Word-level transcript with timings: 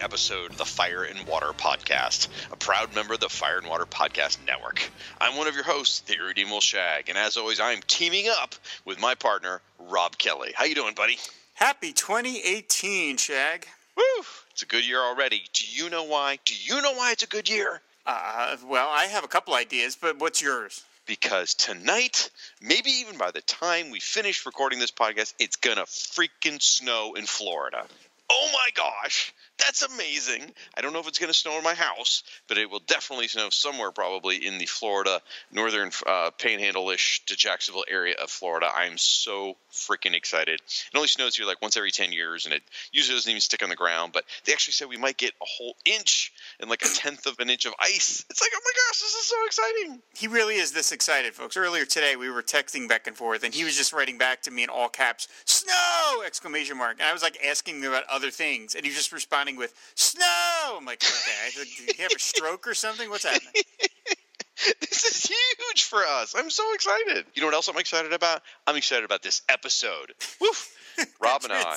Episode 0.00 0.50
of 0.50 0.56
the 0.56 0.64
Fire 0.64 1.02
and 1.02 1.26
Water 1.26 1.52
Podcast, 1.56 2.28
a 2.50 2.56
proud 2.56 2.94
member 2.94 3.14
of 3.14 3.20
the 3.20 3.28
Fire 3.28 3.58
and 3.58 3.68
Water 3.68 3.86
Podcast 3.86 4.38
Network. 4.46 4.82
I'm 5.20 5.36
one 5.36 5.46
of 5.46 5.54
your 5.54 5.64
hosts, 5.64 6.00
the 6.00 6.16
Irredeemable 6.16 6.60
Shag, 6.60 7.08
and 7.08 7.18
as 7.18 7.36
always, 7.36 7.60
I'm 7.60 7.80
teaming 7.86 8.26
up 8.40 8.54
with 8.84 9.00
my 9.00 9.14
partner, 9.14 9.60
Rob 9.78 10.16
Kelly. 10.18 10.52
How 10.54 10.64
you 10.64 10.74
doing, 10.74 10.94
buddy? 10.94 11.18
Happy 11.54 11.92
2018, 11.92 13.18
Shag. 13.18 13.66
Woo! 13.96 14.24
It's 14.52 14.62
a 14.62 14.66
good 14.66 14.86
year 14.86 15.00
already. 15.00 15.42
Do 15.52 15.64
you 15.68 15.90
know 15.90 16.04
why? 16.04 16.38
Do 16.44 16.54
you 16.54 16.80
know 16.80 16.92
why 16.94 17.12
it's 17.12 17.22
a 17.22 17.28
good 17.28 17.48
year? 17.48 17.80
Uh, 18.06 18.56
well, 18.66 18.88
I 18.90 19.04
have 19.06 19.24
a 19.24 19.28
couple 19.28 19.54
ideas, 19.54 19.96
but 20.00 20.18
what's 20.18 20.40
yours? 20.40 20.82
Because 21.06 21.54
tonight, 21.54 22.30
maybe 22.62 22.90
even 22.90 23.18
by 23.18 23.30
the 23.30 23.40
time 23.42 23.90
we 23.90 24.00
finish 24.00 24.46
recording 24.46 24.78
this 24.78 24.90
podcast, 24.90 25.34
it's 25.38 25.56
gonna 25.56 25.82
freaking 25.82 26.62
snow 26.62 27.14
in 27.14 27.26
Florida. 27.26 27.84
Oh 28.30 28.48
my 28.52 28.68
gosh, 28.74 29.34
that's 29.60 29.82
amazing. 29.82 30.52
I 30.76 30.80
don't 30.80 30.92
know 30.92 31.00
if 31.00 31.08
it's 31.08 31.18
going 31.18 31.32
to 31.32 31.38
snow 31.38 31.56
in 31.58 31.64
my 31.64 31.74
house, 31.74 32.22
but 32.48 32.58
it 32.58 32.70
will 32.70 32.80
definitely 32.80 33.28
snow 33.28 33.50
somewhere 33.50 33.90
probably 33.90 34.44
in 34.44 34.58
the 34.58 34.66
Florida, 34.66 35.20
northern 35.52 35.90
uh, 36.06 36.30
panhandle 36.38 36.90
ish 36.90 37.24
to 37.26 37.36
Jacksonville 37.36 37.84
area 37.88 38.14
of 38.22 38.30
Florida. 38.30 38.68
I'm 38.74 38.98
so 38.98 39.56
freaking 39.72 40.14
excited. 40.14 40.60
It 40.60 40.96
only 40.96 41.08
snows 41.08 41.36
here 41.36 41.46
like 41.46 41.62
once 41.62 41.76
every 41.76 41.90
10 41.90 42.12
years, 42.12 42.46
and 42.46 42.54
it 42.54 42.62
usually 42.92 43.16
doesn't 43.16 43.30
even 43.30 43.40
stick 43.40 43.62
on 43.62 43.68
the 43.68 43.76
ground, 43.76 44.12
but 44.12 44.24
they 44.44 44.52
actually 44.52 44.72
said 44.72 44.88
we 44.88 44.96
might 44.96 45.16
get 45.16 45.32
a 45.40 45.46
whole 45.46 45.76
inch 45.84 46.32
and 46.58 46.70
like 46.70 46.82
a 46.82 46.88
tenth 46.94 47.26
of 47.26 47.38
an 47.38 47.50
inch 47.50 47.66
of 47.66 47.74
ice. 47.78 48.24
It's 48.30 48.40
like, 48.40 48.50
oh 48.54 48.60
my 48.64 48.72
gosh, 48.88 49.00
this 49.00 49.14
is 49.14 49.26
so 49.26 49.36
exciting. 49.46 50.02
He 50.14 50.26
really 50.26 50.56
is 50.56 50.72
this 50.72 50.92
excited, 50.92 51.34
folks. 51.34 51.56
Earlier 51.56 51.84
today, 51.84 52.16
we 52.16 52.30
were 52.30 52.42
texting 52.42 52.88
back 52.88 53.06
and 53.06 53.16
forth, 53.16 53.44
and 53.44 53.54
he 53.54 53.64
was 53.64 53.76
just 53.76 53.92
writing 53.92 54.18
back 54.18 54.42
to 54.42 54.50
me 54.50 54.64
in 54.64 54.68
all 54.68 54.88
caps, 54.88 55.28
"Snow!" 55.44 56.22
exclamation 56.24 56.76
mark. 56.76 56.98
And 56.98 57.08
I 57.08 57.12
was 57.12 57.22
like 57.22 57.38
asking 57.44 57.82
him 57.82 57.92
about 57.92 58.04
other 58.04 58.30
things, 58.30 58.74
and 58.74 58.84
he 58.84 58.90
was 58.90 58.96
just 58.96 59.12
responding 59.12 59.49
with 59.56 59.74
"Snow." 59.94 60.76
I'm 60.76 60.84
like, 60.84 61.02
okay, 61.02 61.64
did 61.64 61.96
he 61.96 62.02
have 62.02 62.12
a 62.14 62.18
stroke 62.18 62.66
or 62.66 62.74
something? 62.74 63.10
What's 63.10 63.24
happening? 63.24 63.52
this 64.80 65.04
is 65.04 65.24
huge 65.24 65.84
for 65.84 66.00
us. 66.00 66.34
I'm 66.36 66.50
so 66.50 66.64
excited. 66.74 67.24
You 67.34 67.42
know 67.42 67.48
what 67.48 67.54
else 67.54 67.68
I'm 67.68 67.78
excited 67.78 68.12
about? 68.12 68.42
I'm 68.66 68.76
excited 68.76 69.04
about 69.04 69.22
this 69.22 69.42
episode. 69.48 70.12
Woof. 70.40 70.76
Rob 71.20 71.44
and 71.44 71.52
I. 71.52 71.76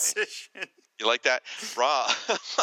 You 1.00 1.08
like 1.08 1.24
that? 1.24 1.42
Rob 1.76 2.12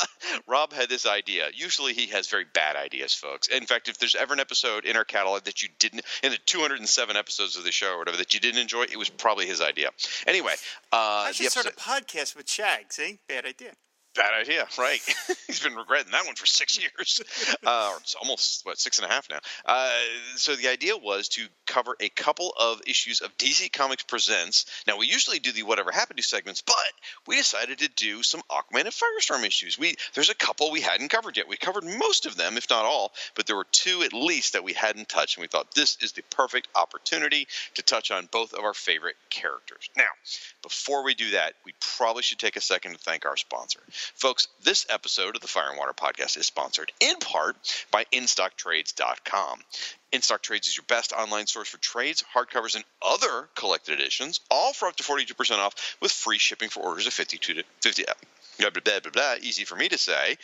Rob 0.46 0.72
had 0.72 0.88
this 0.88 1.04
idea. 1.04 1.48
Usually 1.52 1.92
he 1.92 2.06
has 2.08 2.28
very 2.28 2.46
bad 2.54 2.76
ideas, 2.76 3.12
folks. 3.12 3.48
In 3.48 3.66
fact, 3.66 3.88
if 3.88 3.98
there's 3.98 4.14
ever 4.14 4.32
an 4.32 4.40
episode 4.40 4.84
in 4.84 4.96
our 4.96 5.04
catalog 5.04 5.44
that 5.44 5.62
you 5.62 5.68
didn't 5.78 6.02
in 6.22 6.30
the 6.30 6.38
207 6.46 7.16
episodes 7.16 7.56
of 7.56 7.64
the 7.64 7.72
show 7.72 7.92
or 7.92 7.98
whatever 7.98 8.16
that 8.18 8.32
you 8.32 8.40
didn't 8.40 8.60
enjoy, 8.60 8.84
it 8.84 8.96
was 8.96 9.08
probably 9.08 9.46
his 9.46 9.60
idea. 9.60 9.90
Anyway, 10.26 10.52
uh 10.92 11.26
I 11.26 11.32
should 11.32 11.50
start 11.50 11.66
a 11.66 11.70
podcast 11.70 12.36
with 12.36 12.48
Shag. 12.48 12.92
See, 12.92 13.18
bad 13.28 13.46
idea. 13.46 13.72
Bad 14.16 14.40
idea, 14.40 14.66
right? 14.76 15.00
He's 15.46 15.60
been 15.60 15.76
regretting 15.76 16.10
that 16.10 16.26
one 16.26 16.34
for 16.34 16.46
six 16.46 16.76
years, 16.80 17.20
uh, 17.64 17.90
or 17.92 17.98
it's 18.00 18.16
almost 18.16 18.66
what 18.66 18.78
six 18.78 18.98
and 18.98 19.08
a 19.08 19.12
half 19.12 19.28
now. 19.30 19.38
Uh, 19.64 19.90
so 20.34 20.56
the 20.56 20.68
idea 20.68 20.96
was 20.96 21.28
to 21.28 21.46
cover 21.66 21.94
a 22.00 22.08
couple 22.08 22.52
of 22.58 22.80
issues 22.88 23.20
of 23.20 23.36
DC 23.38 23.72
Comics 23.72 24.02
Presents. 24.02 24.66
Now 24.88 24.98
we 24.98 25.06
usually 25.06 25.38
do 25.38 25.52
the 25.52 25.62
Whatever 25.62 25.92
Happened 25.92 26.16
to 26.16 26.24
segments, 26.24 26.60
but 26.60 26.74
we 27.28 27.36
decided 27.36 27.78
to 27.78 27.88
do 27.88 28.24
some 28.24 28.42
Aquaman 28.50 28.80
and 28.80 28.88
Firestorm 28.88 29.46
issues. 29.46 29.78
We 29.78 29.94
there's 30.14 30.30
a 30.30 30.34
couple 30.34 30.72
we 30.72 30.80
hadn't 30.80 31.10
covered 31.10 31.36
yet. 31.36 31.48
We 31.48 31.56
covered 31.56 31.84
most 31.84 32.26
of 32.26 32.36
them, 32.36 32.56
if 32.56 32.68
not 32.68 32.84
all, 32.84 33.12
but 33.36 33.46
there 33.46 33.56
were 33.56 33.66
two 33.70 34.02
at 34.02 34.12
least 34.12 34.54
that 34.54 34.64
we 34.64 34.72
hadn't 34.72 35.08
touched, 35.08 35.36
and 35.36 35.42
we 35.42 35.48
thought 35.48 35.72
this 35.76 35.96
is 36.00 36.12
the 36.12 36.22
perfect 36.30 36.66
opportunity 36.74 37.46
to 37.74 37.82
touch 37.82 38.10
on 38.10 38.28
both 38.32 38.54
of 38.54 38.64
our 38.64 38.74
favorite 38.74 39.16
characters. 39.30 39.88
Now, 39.96 40.10
before 40.62 41.04
we 41.04 41.14
do 41.14 41.30
that, 41.32 41.54
we 41.64 41.74
probably 41.96 42.24
should 42.24 42.40
take 42.40 42.56
a 42.56 42.60
second 42.60 42.92
to 42.92 42.98
thank 42.98 43.24
our 43.24 43.36
sponsor. 43.36 43.80
Folks, 44.14 44.48
this 44.62 44.86
episode 44.88 45.36
of 45.36 45.42
the 45.42 45.48
Fire 45.48 45.70
and 45.70 45.78
Water 45.78 45.92
Podcast 45.92 46.36
is 46.36 46.46
sponsored 46.46 46.92
in 47.00 47.16
part 47.16 47.56
by 47.90 48.04
InStockTrades.com. 48.12 49.60
InStock 50.12 50.42
Trades 50.42 50.68
is 50.68 50.76
your 50.76 50.84
best 50.88 51.12
online 51.12 51.46
source 51.46 51.68
for 51.68 51.78
trades, 51.78 52.24
hardcovers, 52.34 52.74
and 52.74 52.84
other 53.02 53.48
collected 53.54 53.98
editions, 53.98 54.40
all 54.50 54.72
for 54.72 54.88
up 54.88 54.96
to 54.96 55.02
42% 55.02 55.58
off 55.58 55.96
with 56.00 56.10
free 56.10 56.38
shipping 56.38 56.68
for 56.68 56.80
orders 56.80 57.06
of 57.06 57.12
52 57.12 57.54
to 57.54 57.64
50. 57.82 58.04
Blah, 58.58 58.70
blah, 58.70 58.82
blah, 58.84 59.00
blah, 59.00 59.12
blah. 59.12 59.34
Easy 59.40 59.64
for 59.64 59.76
me 59.76 59.88
to 59.88 59.96
say. 59.96 60.36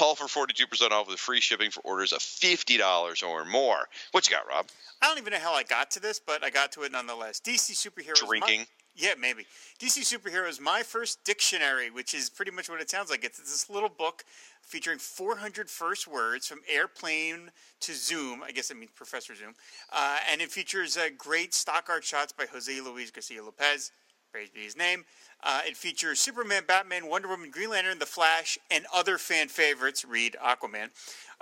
All 0.00 0.14
for 0.14 0.46
42% 0.46 0.90
off 0.90 1.08
with 1.08 1.18
free 1.18 1.40
shipping 1.40 1.70
for 1.70 1.80
orders 1.80 2.12
of 2.12 2.20
$50 2.20 3.26
or 3.26 3.44
more. 3.44 3.88
What 4.12 4.28
you 4.28 4.36
got, 4.36 4.46
Rob? 4.46 4.66
I 5.02 5.08
don't 5.08 5.18
even 5.18 5.32
know 5.32 5.40
how 5.40 5.54
I 5.54 5.64
got 5.64 5.90
to 5.92 6.00
this, 6.00 6.20
but 6.20 6.44
I 6.44 6.50
got 6.50 6.72
to 6.72 6.82
it 6.82 6.92
nonetheless. 6.92 7.40
DC 7.40 7.72
superheroes. 7.72 8.26
Drinking. 8.26 8.66
Yeah, 8.96 9.14
maybe. 9.18 9.44
DC 9.80 10.02
superheroes. 10.02 10.60
My 10.60 10.82
first 10.82 11.24
dictionary, 11.24 11.90
which 11.90 12.14
is 12.14 12.30
pretty 12.30 12.52
much 12.52 12.68
what 12.68 12.80
it 12.80 12.88
sounds 12.88 13.10
like. 13.10 13.24
It's 13.24 13.38
this 13.38 13.68
little 13.68 13.88
book 13.88 14.24
featuring 14.62 14.98
400 14.98 15.68
first 15.68 16.06
words 16.06 16.46
from 16.46 16.60
airplane 16.72 17.50
to 17.80 17.92
Zoom. 17.92 18.42
I 18.42 18.52
guess 18.52 18.70
it 18.70 18.76
means 18.76 18.92
Professor 18.94 19.34
Zoom. 19.34 19.54
Uh, 19.92 20.18
and 20.30 20.40
it 20.40 20.50
features 20.50 20.96
uh, 20.96 21.08
great 21.18 21.54
stock 21.54 21.88
art 21.88 22.04
shots 22.04 22.32
by 22.32 22.46
Jose 22.52 22.80
Luis 22.80 23.10
Garcia 23.10 23.42
Lopez. 23.42 23.90
Praise 24.34 24.50
be 24.50 24.62
his 24.62 24.76
name. 24.76 25.04
Uh, 25.44 25.60
it 25.64 25.76
features 25.76 26.18
Superman, 26.18 26.64
Batman, 26.66 27.06
Wonder 27.06 27.28
Woman, 27.28 27.50
Green 27.50 27.70
Lantern, 27.70 27.98
The 28.00 28.06
Flash, 28.06 28.58
and 28.70 28.84
other 28.92 29.18
fan 29.18 29.46
favorites. 29.46 30.04
Read 30.04 30.36
Aquaman. 30.44 30.88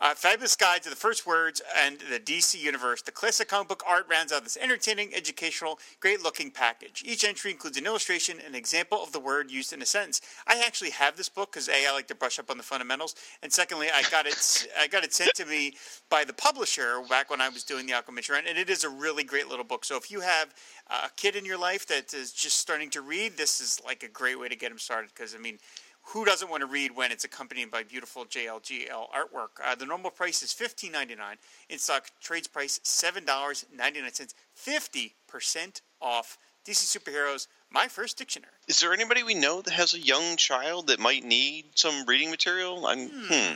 Uh, 0.02 0.16
fabulous 0.16 0.56
guide 0.56 0.82
to 0.82 0.90
the 0.90 0.96
first 0.96 1.28
words 1.28 1.62
and 1.76 2.00
the 2.10 2.18
DC 2.18 2.60
universe. 2.60 3.02
The 3.02 3.12
classic 3.12 3.46
comic 3.46 3.68
book 3.68 3.84
art 3.86 4.04
rounds 4.10 4.32
out 4.32 4.42
this 4.42 4.56
entertaining, 4.60 5.14
educational, 5.14 5.78
great-looking 6.00 6.50
package. 6.50 7.04
Each 7.06 7.22
entry 7.22 7.52
includes 7.52 7.78
an 7.78 7.86
illustration, 7.86 8.38
an 8.44 8.56
example 8.56 9.00
of 9.00 9.12
the 9.12 9.20
word 9.20 9.48
used 9.48 9.72
in 9.72 9.80
a 9.80 9.86
sentence. 9.86 10.20
I 10.48 10.60
actually 10.66 10.90
have 10.90 11.16
this 11.16 11.28
book 11.28 11.52
because 11.52 11.68
a 11.68 11.86
I 11.86 11.92
like 11.92 12.08
to 12.08 12.16
brush 12.16 12.40
up 12.40 12.50
on 12.50 12.56
the 12.56 12.64
fundamentals, 12.64 13.14
and 13.44 13.52
secondly, 13.52 13.90
I 13.94 14.02
got 14.10 14.26
it 14.26 14.66
I 14.76 14.88
got 14.88 15.04
it 15.04 15.14
sent 15.14 15.34
to 15.34 15.46
me 15.46 15.74
by 16.10 16.24
the 16.24 16.32
publisher 16.32 17.00
back 17.08 17.30
when 17.30 17.40
I 17.40 17.48
was 17.48 17.62
doing 17.62 17.86
the 17.86 17.92
Aquaman 17.92 18.28
run, 18.28 18.42
and 18.48 18.58
it 18.58 18.68
is 18.70 18.82
a 18.82 18.88
really 18.88 19.22
great 19.22 19.46
little 19.46 19.64
book. 19.64 19.84
So 19.84 19.96
if 19.96 20.10
you 20.10 20.18
have 20.22 20.52
a 20.90 21.10
kid 21.16 21.36
in 21.36 21.44
your 21.44 21.58
life 21.58 21.86
that 21.86 22.12
is 22.12 22.32
just 22.32 22.58
starting 22.58 22.90
to 22.90 23.02
read, 23.02 23.36
this 23.36 23.60
is 23.60 23.80
like 23.84 24.02
a 24.02 24.08
great 24.08 24.40
way 24.40 24.48
to 24.48 24.56
get 24.56 24.70
them 24.70 24.78
started 24.78 25.10
because 25.14 25.32
I 25.32 25.38
mean 25.38 25.60
who 26.06 26.24
doesn't 26.24 26.50
want 26.50 26.62
to 26.62 26.66
read 26.66 26.94
when 26.96 27.12
it's 27.12 27.24
accompanied 27.24 27.70
by 27.70 27.82
beautiful 27.82 28.24
JLGL 28.24 29.06
artwork? 29.10 29.60
Uh, 29.64 29.74
the 29.74 29.86
normal 29.86 30.10
price 30.10 30.42
is 30.42 30.52
fifteen 30.52 30.92
ninety 30.92 31.14
nine. 31.14 31.36
In 31.68 31.78
stock 31.78 32.10
trades 32.20 32.48
price 32.48 32.80
seven 32.82 33.24
dollars 33.24 33.64
ninety 33.74 34.00
nine 34.00 34.12
cents. 34.12 34.34
Fifty 34.54 35.14
percent 35.26 35.82
off. 36.00 36.38
DC 36.64 36.96
Superheroes, 36.96 37.48
my 37.72 37.88
first 37.88 38.16
dictionary. 38.16 38.52
Is 38.68 38.78
there 38.78 38.92
anybody 38.92 39.24
we 39.24 39.34
know 39.34 39.62
that 39.62 39.72
has 39.72 39.94
a 39.94 39.98
young 39.98 40.36
child 40.36 40.86
that 40.86 41.00
might 41.00 41.24
need 41.24 41.64
some 41.74 42.06
reading 42.06 42.30
material? 42.30 42.86
I'm, 42.86 43.08
hmm. 43.08 43.54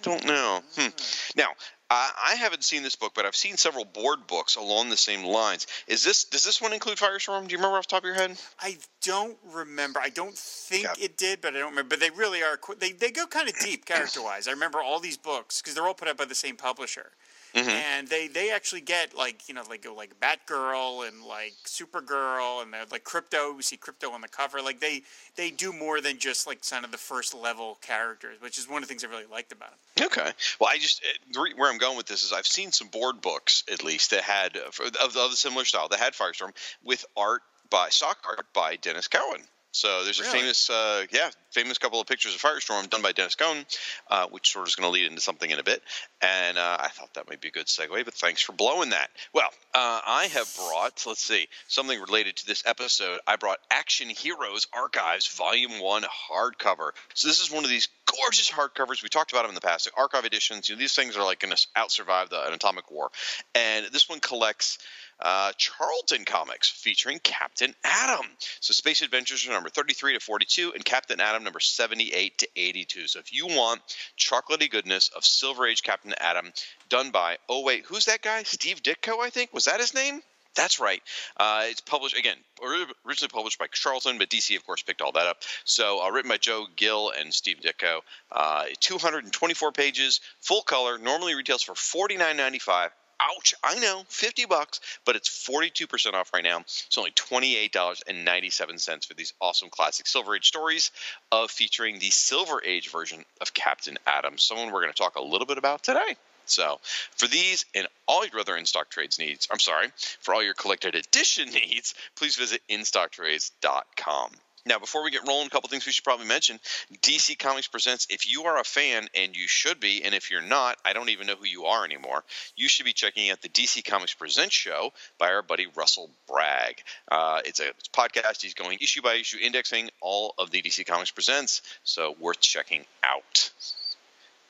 Don't 0.00 0.24
know. 0.24 0.62
Hmm. 0.74 0.88
Now, 1.36 1.48
I 1.90 2.10
I 2.30 2.34
haven't 2.36 2.62
seen 2.64 2.82
this 2.82 2.94
book, 2.96 3.12
but 3.14 3.26
I've 3.26 3.34
seen 3.36 3.56
several 3.56 3.84
board 3.84 4.26
books 4.28 4.56
along 4.56 4.90
the 4.90 4.96
same 4.96 5.24
lines. 5.24 5.66
Is 5.88 6.04
this 6.04 6.24
does 6.24 6.44
this 6.44 6.60
one 6.62 6.72
include 6.72 6.98
Firestorm? 6.98 7.46
Do 7.48 7.52
you 7.52 7.58
remember 7.58 7.76
off 7.78 7.86
the 7.88 7.90
top 7.96 8.02
of 8.02 8.06
your 8.06 8.14
head? 8.14 8.38
I 8.60 8.78
don't 9.02 9.36
remember. 9.52 9.98
I 10.00 10.08
don't 10.10 10.36
think 10.36 10.84
Yeah. 10.84 10.94
it 11.04 11.16
did, 11.16 11.40
but 11.40 11.54
I 11.54 11.58
don't 11.58 11.70
remember. 11.70 11.90
But 11.96 12.00
they 12.00 12.10
really 12.10 12.42
are. 12.42 12.58
They 12.78 12.92
they 12.92 13.10
go 13.10 13.26
kind 13.26 13.48
of 13.48 13.58
deep 13.58 13.84
character 13.86 14.22
wise. 14.22 14.46
I 14.46 14.52
remember 14.52 14.80
all 14.80 15.00
these 15.00 15.16
books 15.16 15.60
because 15.60 15.74
they're 15.74 15.86
all 15.86 15.94
put 15.94 16.08
out 16.08 16.16
by 16.16 16.24
the 16.26 16.34
same 16.34 16.56
publisher, 16.56 17.10
Mm-hmm. 17.54 17.68
and 17.68 18.08
they 18.08 18.28
they 18.28 18.50
actually 18.50 18.80
get 18.80 19.16
like 19.16 19.48
you 19.48 19.54
know 19.54 19.62
like 19.68 19.82
go 19.82 19.94
like 19.94 20.14
Batgirl 20.20 21.08
and 21.08 21.22
like 21.24 21.54
Supergirl 21.64 22.62
and 22.62 22.72
they're 22.72 22.84
like 22.90 23.04
Krypto. 23.04 23.56
We 23.56 23.62
see 23.62 23.76
Krypto 23.76 24.12
on 24.12 24.20
the 24.20 24.28
cover. 24.28 24.62
Like 24.62 24.80
they 24.80 25.02
they 25.36 25.50
do 25.50 25.72
more 25.72 26.00
than 26.00 26.18
just 26.18 26.46
like 26.46 26.60
kind 26.68 26.84
of 26.84 26.90
the 26.92 26.98
first 26.98 27.34
level 27.34 27.78
characters, 27.82 28.40
which 28.40 28.58
is 28.58 28.68
one 28.68 28.82
of 28.82 28.88
the 28.88 28.92
things 28.92 29.04
I 29.04 29.08
really 29.08 29.26
liked 29.30 29.52
about 29.52 29.70
them. 29.96 30.06
Okay. 30.06 30.30
Well, 30.60 30.70
I 30.72 30.78
just 30.78 31.02
the 31.32 31.40
re- 31.40 31.54
where 31.56 31.70
I'm 31.70 31.78
going 31.78 31.96
with 31.96 32.06
this 32.06 32.22
is 32.22 32.32
I've 32.32 32.46
seen 32.46 32.72
some 32.72 32.88
board 32.88 33.20
books 33.20 33.64
at 33.72 33.82
least 33.84 34.10
that 34.10 34.22
had 34.22 34.56
uh, 34.56 34.68
of, 35.04 35.16
of 35.16 35.32
a 35.32 35.36
similar 35.36 35.64
style 35.64 35.88
that 35.88 35.98
had 35.98 36.14
Firestorm 36.14 36.52
with 36.84 37.04
art 37.16 37.42
by 37.70 37.88
sock 37.88 38.18
art 38.26 38.46
by 38.52 38.76
Denys 38.76 39.08
Cowan. 39.08 39.42
So 39.72 40.04
there's 40.04 40.18
a 40.18 40.24
Really? 40.24 40.40
famous, 40.40 40.68
uh, 40.68 41.06
yeah, 41.12 41.30
famous 41.52 41.78
couple 41.78 42.00
of 42.00 42.06
pictures 42.06 42.34
of 42.34 42.40
Firestorm 42.40 42.90
done 42.90 43.02
by 43.02 43.12
Denys 43.12 43.36
Cowan, 43.36 43.64
uh, 44.08 44.26
which 44.26 44.52
sort 44.52 44.64
of 44.64 44.68
is 44.68 44.74
going 44.74 44.86
to 44.86 44.90
lead 44.90 45.06
into 45.06 45.20
something 45.20 45.48
in 45.48 45.58
a 45.58 45.62
bit. 45.62 45.82
And 46.20 46.58
uh, 46.58 46.76
I 46.80 46.88
thought 46.88 47.14
that 47.14 47.28
might 47.28 47.40
be 47.40 47.48
a 47.48 47.52
good 47.52 47.66
segue, 47.66 48.04
but 48.04 48.14
thanks 48.14 48.42
for 48.42 48.52
blowing 48.52 48.90
that. 48.90 49.10
Well, 49.32 49.48
uh, 49.72 50.00
I 50.04 50.26
have 50.32 50.52
brought, 50.56 51.04
let's 51.06 51.24
see, 51.24 51.48
something 51.68 52.00
related 52.00 52.36
to 52.36 52.46
this 52.46 52.64
episode. 52.66 53.20
I 53.26 53.36
brought 53.36 53.58
Action 53.70 54.08
Heroes 54.08 54.66
Archives 54.72 55.28
Volume 55.28 55.80
One 55.80 56.02
hardcover. 56.02 56.90
So 57.14 57.28
this 57.28 57.40
is 57.40 57.50
one 57.50 57.64
of 57.64 57.70
these 57.70 57.88
gorgeous 58.06 58.50
hardcovers. 58.50 59.02
We 59.02 59.08
talked 59.08 59.30
about 59.32 59.42
them 59.42 59.50
in 59.50 59.54
the 59.54 59.60
past. 59.60 59.84
The 59.84 59.92
archive 59.96 60.24
editions. 60.24 60.68
You 60.68 60.74
know, 60.74 60.80
these 60.80 60.94
things 60.94 61.16
are 61.16 61.24
like 61.24 61.40
going 61.40 61.54
to 61.54 61.66
out 61.76 61.92
survive 61.92 62.30
the, 62.30 62.44
an 62.44 62.52
atomic 62.52 62.90
war. 62.90 63.10
And 63.54 63.86
this 63.92 64.08
one 64.08 64.20
collects 64.20 64.78
uh, 65.22 65.52
Charlton 65.56 66.24
comics 66.24 66.68
featuring 66.68 67.18
Captain 67.22 67.74
Atom. 67.84 68.26
So 68.60 68.72
Space 68.72 69.02
Adventures 69.02 69.46
are 69.46 69.52
number 69.52 69.68
33 69.68 70.14
to 70.14 70.20
42, 70.20 70.72
and 70.74 70.84
Captain 70.84 71.20
Atom 71.20 71.44
number 71.44 71.60
78 71.60 72.38
to 72.38 72.48
82. 72.56 73.08
So 73.08 73.18
if 73.18 73.32
you 73.32 73.46
want 73.46 73.80
chocolatey 74.18 74.70
goodness 74.70 75.10
of 75.14 75.24
Silver 75.24 75.66
Age 75.66 75.82
Captain 75.82 76.14
Atom, 76.20 76.52
done 76.88 77.10
by 77.10 77.38
oh 77.48 77.62
wait, 77.62 77.84
who's 77.86 78.06
that 78.06 78.22
guy? 78.22 78.42
Steve 78.42 78.82
Ditko, 78.82 79.20
I 79.20 79.30
think. 79.30 79.52
Was 79.52 79.66
that 79.66 79.80
his 79.80 79.94
name? 79.94 80.20
That's 80.56 80.80
right. 80.80 81.00
Uh, 81.36 81.62
it's 81.66 81.80
published 81.80 82.18
again, 82.18 82.36
originally 82.62 83.28
published 83.32 83.58
by 83.58 83.66
Charlton, 83.72 84.18
but 84.18 84.28
DC, 84.28 84.56
of 84.56 84.66
course, 84.66 84.82
picked 84.82 85.00
all 85.00 85.12
that 85.12 85.26
up. 85.26 85.38
So, 85.64 86.04
uh, 86.04 86.10
written 86.10 86.28
by 86.28 86.38
Joe 86.38 86.66
Gill 86.74 87.12
and 87.16 87.32
Steve 87.32 87.58
Ditko. 87.60 88.00
Uh, 88.32 88.64
224 88.80 89.72
pages, 89.72 90.20
full 90.40 90.62
color. 90.62 90.98
Normally 90.98 91.34
retails 91.34 91.62
for 91.62 91.74
49.95. 91.74 92.90
Ouch! 93.20 93.54
I 93.62 93.78
know, 93.78 94.04
50 94.08 94.46
bucks, 94.46 94.80
but 95.04 95.16
it's 95.16 95.28
42% 95.28 96.14
off 96.14 96.32
right 96.32 96.42
now. 96.44 96.60
It's 96.60 96.96
only 96.96 97.10
$28.97 97.10 99.06
for 99.06 99.14
these 99.14 99.34
awesome 99.40 99.68
classic 99.68 100.06
Silver 100.06 100.36
Age 100.36 100.48
stories 100.48 100.90
of 101.30 101.50
featuring 101.50 101.98
the 101.98 102.10
Silver 102.10 102.62
Age 102.64 102.90
version 102.90 103.24
of 103.40 103.52
Captain 103.52 103.98
Atom, 104.06 104.38
someone 104.38 104.72
we're 104.72 104.82
going 104.82 104.92
to 104.92 104.98
talk 104.98 105.16
a 105.16 105.22
little 105.22 105.46
bit 105.46 105.58
about 105.58 105.82
today. 105.82 106.16
So, 106.46 106.80
for 107.16 107.28
these 107.28 107.64
and 107.74 107.86
all 108.08 108.26
your 108.26 108.40
other 108.40 108.56
in 108.56 108.66
stock 108.66 108.90
trades 108.90 109.18
needs, 109.18 109.46
I'm 109.50 109.60
sorry, 109.60 109.88
for 110.20 110.34
all 110.34 110.42
your 110.42 110.54
collected 110.54 110.94
edition 110.94 111.50
needs, 111.52 111.94
please 112.16 112.36
visit 112.36 112.62
instocktrades.com. 112.68 114.32
Now, 114.66 114.78
before 114.78 115.02
we 115.02 115.10
get 115.10 115.26
rolling, 115.26 115.46
a 115.46 115.50
couple 115.50 115.68
things 115.68 115.86
we 115.86 115.92
should 115.92 116.04
probably 116.04 116.26
mention. 116.26 116.60
DC 117.00 117.38
Comics 117.38 117.66
presents 117.66 118.06
if 118.10 118.30
you 118.30 118.44
are 118.44 118.58
a 118.58 118.64
fan, 118.64 119.08
and 119.14 119.34
you 119.34 119.48
should 119.48 119.80
be, 119.80 120.02
and 120.04 120.14
if 120.14 120.30
you're 120.30 120.42
not, 120.42 120.76
I 120.84 120.92
don't 120.92 121.08
even 121.08 121.26
know 121.26 121.36
who 121.36 121.46
you 121.46 121.64
are 121.64 121.84
anymore, 121.84 122.24
you 122.56 122.68
should 122.68 122.84
be 122.84 122.92
checking 122.92 123.30
out 123.30 123.40
the 123.40 123.48
DC 123.48 123.84
Comics 123.84 124.14
Presents 124.14 124.54
show 124.54 124.92
by 125.18 125.32
our 125.32 125.42
buddy 125.42 125.66
Russell 125.74 126.10
Bragg. 126.28 126.82
Uh, 127.10 127.40
it's 127.44 127.60
a 127.60 127.68
it's 127.68 127.88
a 127.88 127.90
podcast. 127.90 128.42
He's 128.42 128.54
going 128.54 128.78
issue 128.80 129.02
by 129.02 129.14
issue, 129.14 129.38
indexing 129.40 129.90
all 130.00 130.34
of 130.38 130.50
the 130.50 130.60
DC 130.60 130.86
Comics 130.86 131.10
Presents, 131.10 131.62
so 131.82 132.14
worth 132.20 132.40
checking 132.40 132.84
out. 133.02 133.50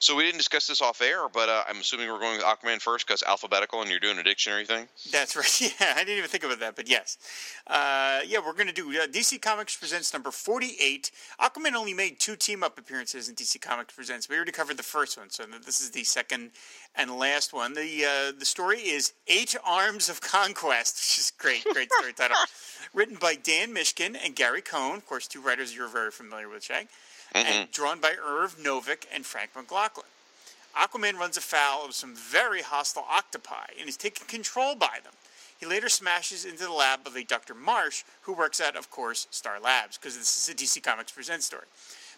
So 0.00 0.16
we 0.16 0.22
didn't 0.22 0.38
discuss 0.38 0.66
this 0.66 0.80
off 0.80 1.02
air, 1.02 1.28
but 1.28 1.50
uh, 1.50 1.62
I'm 1.68 1.76
assuming 1.78 2.08
we're 2.08 2.18
going 2.18 2.38
with 2.38 2.46
Aquaman 2.46 2.80
first 2.80 3.06
because 3.06 3.22
alphabetical, 3.22 3.82
and 3.82 3.90
you're 3.90 4.00
doing 4.00 4.18
a 4.18 4.22
dictionary 4.22 4.64
thing. 4.64 4.88
That's 5.12 5.36
right. 5.36 5.46
Yeah, 5.60 5.92
I 5.94 6.04
didn't 6.04 6.18
even 6.18 6.30
think 6.30 6.44
about 6.44 6.58
that, 6.60 6.74
but 6.74 6.88
yes. 6.88 7.18
Uh, 7.66 8.20
yeah, 8.26 8.38
we're 8.38 8.54
going 8.54 8.66
to 8.66 8.72
do 8.72 8.88
uh, 8.98 9.06
DC 9.06 9.42
Comics 9.42 9.76
Presents 9.76 10.14
number 10.14 10.30
48. 10.30 11.10
Aquaman 11.38 11.74
only 11.74 11.92
made 11.92 12.18
two 12.18 12.34
team 12.34 12.62
up 12.62 12.78
appearances 12.78 13.28
in 13.28 13.34
DC 13.34 13.60
Comics 13.60 13.94
Presents. 13.94 14.26
We 14.26 14.36
already 14.36 14.52
covered 14.52 14.78
the 14.78 14.82
first 14.82 15.18
one, 15.18 15.28
so 15.28 15.44
this 15.64 15.82
is 15.82 15.90
the 15.90 16.02
second 16.04 16.52
and 16.96 17.18
last 17.18 17.52
one. 17.52 17.74
The 17.74 18.04
uh, 18.04 18.32
the 18.38 18.46
story 18.46 18.78
is 18.78 19.12
Eight 19.28 19.54
Arms 19.66 20.08
of 20.08 20.22
Conquest, 20.22 20.94
which 20.96 21.18
is 21.18 21.32
great, 21.36 21.62
great 21.74 21.92
story 21.92 22.14
title. 22.14 22.38
Written 22.94 23.16
by 23.16 23.34
Dan 23.34 23.74
Mishkin 23.74 24.16
and 24.24 24.34
Gary 24.34 24.62
Cohn, 24.62 24.96
of 24.96 25.06
course, 25.06 25.26
two 25.26 25.42
writers 25.42 25.76
you're 25.76 25.88
very 25.88 26.10
familiar 26.10 26.48
with, 26.48 26.64
Shag, 26.64 26.88
and 27.32 27.46
mm-hmm. 27.46 27.70
drawn 27.72 28.00
by 28.00 28.14
Irv 28.22 28.56
Novick 28.58 29.06
and 29.12 29.24
Frank 29.24 29.50
McLaughlin. 29.56 30.06
Aquaman 30.76 31.14
runs 31.14 31.36
afoul 31.36 31.84
of 31.84 31.94
some 31.94 32.14
very 32.14 32.62
hostile 32.62 33.06
octopi 33.10 33.66
and 33.78 33.88
is 33.88 33.96
taken 33.96 34.26
control 34.26 34.74
by 34.74 34.98
them. 35.02 35.12
He 35.58 35.66
later 35.66 35.88
smashes 35.88 36.44
into 36.44 36.64
the 36.64 36.72
lab 36.72 37.06
of 37.06 37.16
a 37.16 37.22
Dr. 37.22 37.54
Marsh, 37.54 38.02
who 38.22 38.32
works 38.32 38.60
at, 38.60 38.76
of 38.76 38.90
course, 38.90 39.26
Star 39.30 39.60
Labs, 39.60 39.98
because 39.98 40.16
this 40.16 40.36
is 40.36 40.48
a 40.48 40.54
DC 40.54 40.82
Comics 40.82 41.12
Presents 41.12 41.44
story. 41.44 41.66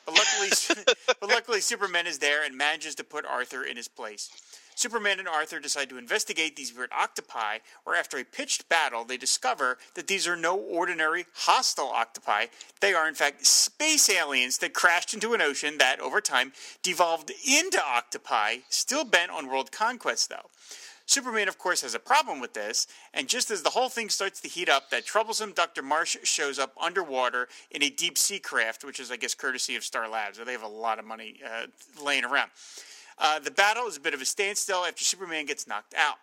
But 0.07 0.15
luckily, 0.15 0.85
but 1.21 1.29
luckily, 1.29 1.61
Superman 1.61 2.07
is 2.07 2.19
there 2.19 2.45
and 2.45 2.57
manages 2.57 2.95
to 2.97 3.05
put 3.05 3.25
Arthur 3.25 3.65
in 3.65 3.77
his 3.77 3.89
place. 3.89 4.31
Superman 4.75 5.19
and 5.19 5.29
Arthur 5.29 5.61
decide 5.61 5.89
to 5.91 5.99
investigate 5.99 6.57
these 6.57 6.75
weird 6.75 6.91
octopi, 6.93 7.59
where 7.85 7.97
after 7.97 8.19
a 8.19 8.25
pitched 8.25 8.69
battle, 8.69 9.05
they 9.05 9.17
discover 9.17 9.79
that 9.95 10.07
these 10.07 10.27
are 10.27 10.37
no 10.37 10.57
ordinary 10.57 11.27
hostile 11.35 11.91
octopi. 11.91 12.47
They 12.81 12.95
are, 12.95 13.09
in 13.09 13.15
fact, 13.15 13.47
space 13.47 14.09
aliens 14.11 14.59
that 14.59 14.75
crashed 14.75 15.15
into 15.15 15.35
an 15.35 15.43
ocean 15.43 15.79
that, 15.79 16.01
over 16.01 16.21
time, 16.21 16.53
devolved 16.83 17.31
into 17.47 17.83
octopi, 17.85 18.59
still 18.69 19.05
bent 19.05 19.31
on 19.31 19.49
world 19.49 19.73
conquest, 19.73 20.31
though. 20.31 20.49
Superman, 21.07 21.49
of 21.49 21.59
course, 21.59 21.83
has 21.83 21.95
a 21.95 21.99
problem 21.99 22.41
with 22.41 22.55
this, 22.55 22.87
and 23.13 23.29
just 23.29 23.51
as 23.51 23.63
the 23.63 23.71
whole 23.71 23.89
thing 23.89 24.09
starts 24.09 24.41
to 24.41 24.49
heat 24.49 24.69
up, 24.69 24.91
that 24.91 25.05
troublesome 25.05 25.53
Dr. 25.53 25.83
Marsh 25.83 26.17
shows 26.23 26.59
up 26.59 26.73
underwater 26.81 27.49
in 27.71 27.83
a 27.83 27.91
deep 27.91 28.17
sea 28.17 28.39
craft, 28.39 28.85
which 28.85 29.01
is, 29.01 29.11
I 29.11 29.17
guess, 29.17 29.35
courtesy 29.35 29.77
of 29.77 29.85
Star 29.85 30.09
Labs. 30.09 30.39
They 30.39 30.53
have 30.53 30.63
a 30.63 30.69
lot 30.69 30.99
of 30.99 31.05
money 31.05 31.41
uh, 31.45 31.67
laying 32.03 32.25
around. 32.25 32.51
Uh, 33.19 33.39
the 33.39 33.51
battle 33.51 33.87
is 33.87 33.97
a 33.97 34.01
bit 34.01 34.15
of 34.15 34.23
a 34.23 34.27
standstill 34.27 34.85
after 34.85 35.05
Superman 35.05 35.47
gets 35.47 35.67
knocked 35.67 35.95
out. 35.95 36.17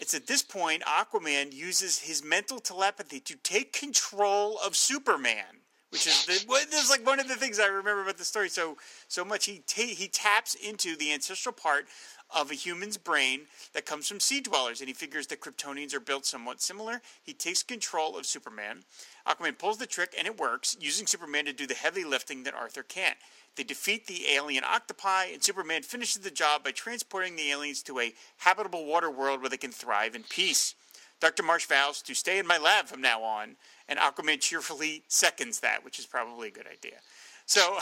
It's 0.00 0.14
at 0.14 0.26
this 0.26 0.42
point 0.42 0.82
Aquaman 0.84 1.52
uses 1.52 1.98
his 1.98 2.22
mental 2.22 2.60
telepathy 2.60 3.20
to 3.20 3.36
take 3.36 3.72
control 3.72 4.58
of 4.64 4.76
Superman, 4.76 5.62
which 5.90 6.06
is 6.06 6.26
the, 6.26 6.32
this 6.70 6.84
is 6.84 6.90
like 6.90 7.06
one 7.06 7.20
of 7.20 7.28
the 7.28 7.34
things 7.34 7.58
I 7.58 7.66
remember 7.66 8.02
about 8.02 8.18
the 8.18 8.24
story 8.24 8.48
so 8.48 8.76
so 9.08 9.24
much. 9.24 9.46
He 9.46 9.62
ta- 9.66 9.82
he 9.82 10.08
taps 10.08 10.54
into 10.54 10.96
the 10.96 11.12
ancestral 11.12 11.52
part 11.52 11.86
of 12.34 12.50
a 12.50 12.54
human's 12.54 12.98
brain 12.98 13.42
that 13.72 13.86
comes 13.86 14.06
from 14.06 14.20
sea 14.20 14.40
dwellers, 14.40 14.80
and 14.80 14.88
he 14.88 14.94
figures 14.94 15.26
that 15.28 15.40
Kryptonians 15.40 15.94
are 15.94 16.00
built 16.00 16.26
somewhat 16.26 16.60
similar. 16.60 17.00
He 17.22 17.32
takes 17.32 17.62
control 17.62 18.18
of 18.18 18.26
Superman. 18.26 18.84
Aquaman 19.26 19.58
pulls 19.58 19.78
the 19.78 19.86
trick, 19.86 20.14
and 20.16 20.26
it 20.26 20.38
works, 20.38 20.76
using 20.78 21.06
Superman 21.06 21.46
to 21.46 21.52
do 21.52 21.66
the 21.66 21.74
heavy 21.74 22.04
lifting 22.04 22.42
that 22.42 22.54
Arthur 22.54 22.82
can't. 22.82 23.16
They 23.56 23.64
defeat 23.64 24.06
the 24.06 24.28
alien 24.30 24.62
octopi, 24.64 25.24
and 25.32 25.42
Superman 25.42 25.82
finishes 25.82 26.22
the 26.22 26.30
job 26.30 26.64
by 26.64 26.70
transporting 26.70 27.36
the 27.36 27.50
aliens 27.50 27.82
to 27.84 27.98
a 27.98 28.14
habitable 28.36 28.84
water 28.84 29.10
world 29.10 29.40
where 29.40 29.50
they 29.50 29.56
can 29.56 29.72
thrive 29.72 30.14
in 30.14 30.22
peace. 30.22 30.74
Dr. 31.20 31.42
Marsh 31.42 31.66
vows 31.66 32.00
to 32.02 32.14
stay 32.14 32.38
in 32.38 32.46
my 32.46 32.58
lab 32.58 32.86
from 32.86 33.00
now 33.00 33.22
on, 33.22 33.56
and 33.88 33.98
Aquaman 33.98 34.40
cheerfully 34.40 35.02
seconds 35.08 35.60
that, 35.60 35.84
which 35.84 35.98
is 35.98 36.06
probably 36.06 36.48
a 36.48 36.50
good 36.50 36.66
idea. 36.66 36.98
So, 37.46 37.78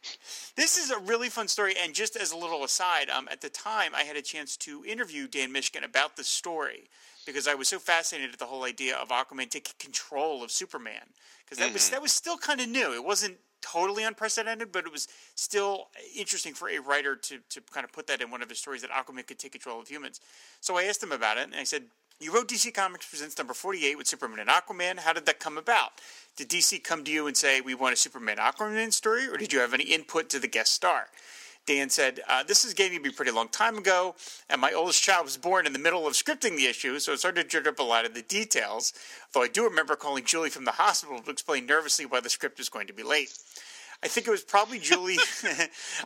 this 0.56 0.78
is 0.78 0.90
a 0.90 0.98
really 0.98 1.28
fun 1.28 1.46
story. 1.46 1.74
And 1.82 1.94
just 1.94 2.16
as 2.16 2.32
a 2.32 2.36
little 2.36 2.64
aside, 2.64 3.10
um, 3.10 3.28
at 3.30 3.42
the 3.42 3.50
time 3.50 3.92
I 3.94 4.04
had 4.04 4.16
a 4.16 4.22
chance 4.22 4.56
to 4.58 4.84
interview 4.86 5.28
Dan 5.28 5.52
Mishkin 5.52 5.84
about 5.84 6.16
the 6.16 6.24
story 6.24 6.88
because 7.26 7.46
I 7.46 7.54
was 7.54 7.68
so 7.68 7.78
fascinated 7.78 8.32
at 8.32 8.38
the 8.38 8.46
whole 8.46 8.64
idea 8.64 8.96
of 8.96 9.08
Aquaman 9.08 9.50
taking 9.50 9.74
control 9.78 10.42
of 10.42 10.50
Superman 10.50 11.12
because 11.44 11.58
that 11.58 11.72
was 11.72 11.90
that 11.90 12.02
was 12.02 12.12
still 12.12 12.38
kind 12.38 12.60
of 12.60 12.68
new. 12.68 12.94
It 12.94 13.04
wasn't 13.04 13.36
totally 13.60 14.02
unprecedented, 14.02 14.72
but 14.72 14.86
it 14.86 14.92
was 14.92 15.08
still 15.34 15.88
interesting 16.16 16.54
for 16.54 16.68
a 16.68 16.78
writer 16.78 17.14
to 17.14 17.38
to 17.50 17.60
kind 17.70 17.84
of 17.84 17.92
put 17.92 18.06
that 18.06 18.20
in 18.20 18.30
one 18.30 18.42
of 18.42 18.48
his 18.48 18.58
stories 18.58 18.82
that 18.82 18.90
Aquaman 18.90 19.26
could 19.26 19.38
take 19.38 19.52
control 19.52 19.80
of 19.80 19.88
humans. 19.88 20.20
So 20.60 20.78
I 20.78 20.84
asked 20.84 21.02
him 21.02 21.12
about 21.12 21.36
it, 21.36 21.44
and 21.44 21.54
I 21.54 21.64
said, 21.64 21.84
You 22.22 22.32
wrote 22.32 22.46
DC 22.46 22.72
Comics 22.72 23.08
Presents 23.08 23.36
number 23.36 23.52
48 23.52 23.98
with 23.98 24.06
Superman 24.06 24.38
and 24.38 24.48
Aquaman. 24.48 25.00
How 25.00 25.12
did 25.12 25.26
that 25.26 25.40
come 25.40 25.58
about? 25.58 26.00
Did 26.36 26.50
DC 26.50 26.84
come 26.84 27.02
to 27.02 27.10
you 27.10 27.26
and 27.26 27.36
say, 27.36 27.60
we 27.60 27.74
want 27.74 27.94
a 27.94 27.96
Superman 27.96 28.36
Aquaman 28.36 28.92
story, 28.92 29.26
or 29.26 29.36
did 29.36 29.52
you 29.52 29.58
have 29.58 29.74
any 29.74 29.82
input 29.82 30.28
to 30.28 30.38
the 30.38 30.46
guest 30.46 30.72
star? 30.72 31.08
Dan 31.66 31.90
said, 31.90 32.20
uh, 32.28 32.44
This 32.44 32.64
is 32.64 32.74
getting 32.74 32.96
to 32.96 33.02
be 33.02 33.08
a 33.08 33.12
pretty 33.12 33.32
long 33.32 33.48
time 33.48 33.76
ago, 33.76 34.14
and 34.48 34.60
my 34.60 34.70
oldest 34.72 35.02
child 35.02 35.24
was 35.24 35.36
born 35.36 35.66
in 35.66 35.72
the 35.72 35.80
middle 35.80 36.06
of 36.06 36.12
scripting 36.12 36.56
the 36.56 36.66
issue, 36.66 37.00
so 37.00 37.12
it's 37.12 37.24
hard 37.24 37.34
to 37.34 37.42
judge 37.42 37.66
up 37.66 37.80
a 37.80 37.82
lot 37.82 38.04
of 38.04 38.14
the 38.14 38.22
details. 38.22 38.92
Though 39.32 39.42
I 39.42 39.48
do 39.48 39.64
remember 39.64 39.96
calling 39.96 40.24
Julie 40.24 40.50
from 40.50 40.64
the 40.64 40.70
hospital 40.70 41.20
to 41.20 41.30
explain 41.30 41.66
nervously 41.66 42.06
why 42.06 42.20
the 42.20 42.30
script 42.30 42.58
was 42.58 42.68
going 42.68 42.86
to 42.86 42.92
be 42.92 43.02
late. 43.02 43.36
I 44.04 44.08
think 44.08 44.26
it 44.26 44.30
was 44.30 44.42
probably 44.42 44.78
Julie. 44.80 45.18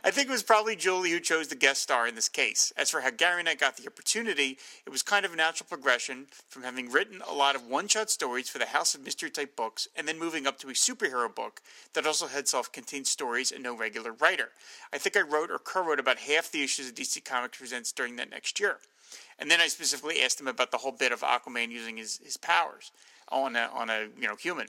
I 0.03 0.11
think 0.11 0.27
it 0.27 0.31
was 0.31 0.43
probably 0.43 0.75
Julie 0.75 1.11
who 1.11 1.19
chose 1.19 1.47
the 1.47 1.55
guest 1.55 1.81
star 1.81 2.07
in 2.07 2.15
this 2.15 2.29
case. 2.29 2.71
As 2.77 2.89
for 2.89 3.01
how 3.01 3.09
Gary 3.09 3.39
and 3.39 3.49
I 3.49 3.55
got 3.55 3.77
the 3.77 3.87
opportunity, 3.87 4.57
it 4.85 4.89
was 4.89 5.01
kind 5.01 5.25
of 5.25 5.33
a 5.33 5.35
natural 5.35 5.67
progression 5.67 6.27
from 6.49 6.63
having 6.63 6.91
written 6.91 7.21
a 7.27 7.33
lot 7.33 7.55
of 7.55 7.65
one-shot 7.65 8.09
stories 8.09 8.49
for 8.49 8.59
the 8.59 8.67
House 8.67 8.93
of 8.93 9.03
Mystery 9.03 9.29
type 9.29 9.55
books, 9.55 9.87
and 9.95 10.07
then 10.07 10.19
moving 10.19 10.45
up 10.45 10.59
to 10.59 10.69
a 10.69 10.73
superhero 10.73 11.33
book 11.33 11.61
that 11.93 12.05
also 12.05 12.27
had 12.27 12.47
self-contained 12.47 13.07
stories 13.07 13.51
and 13.51 13.63
no 13.63 13.75
regular 13.75 14.11
writer. 14.11 14.49
I 14.93 14.97
think 14.97 15.17
I 15.17 15.21
wrote 15.21 15.49
or 15.49 15.57
co-wrote 15.57 15.99
about 15.99 16.19
half 16.19 16.51
the 16.51 16.63
issues 16.63 16.89
of 16.89 16.95
DC 16.95 17.25
Comics 17.25 17.57
Presents 17.57 17.91
during 17.91 18.15
that 18.17 18.29
next 18.29 18.59
year. 18.59 18.77
And 19.39 19.49
then 19.49 19.61
I 19.61 19.67
specifically 19.67 20.21
asked 20.21 20.39
him 20.39 20.47
about 20.47 20.71
the 20.71 20.77
whole 20.77 20.91
bit 20.91 21.11
of 21.11 21.21
Aquaman 21.21 21.71
using 21.71 21.97
his, 21.97 22.17
his 22.17 22.37
powers 22.37 22.91
on 23.29 23.55
a, 23.55 23.69
on 23.73 23.89
a 23.89 24.07
you 24.19 24.27
know 24.27 24.35
human. 24.35 24.67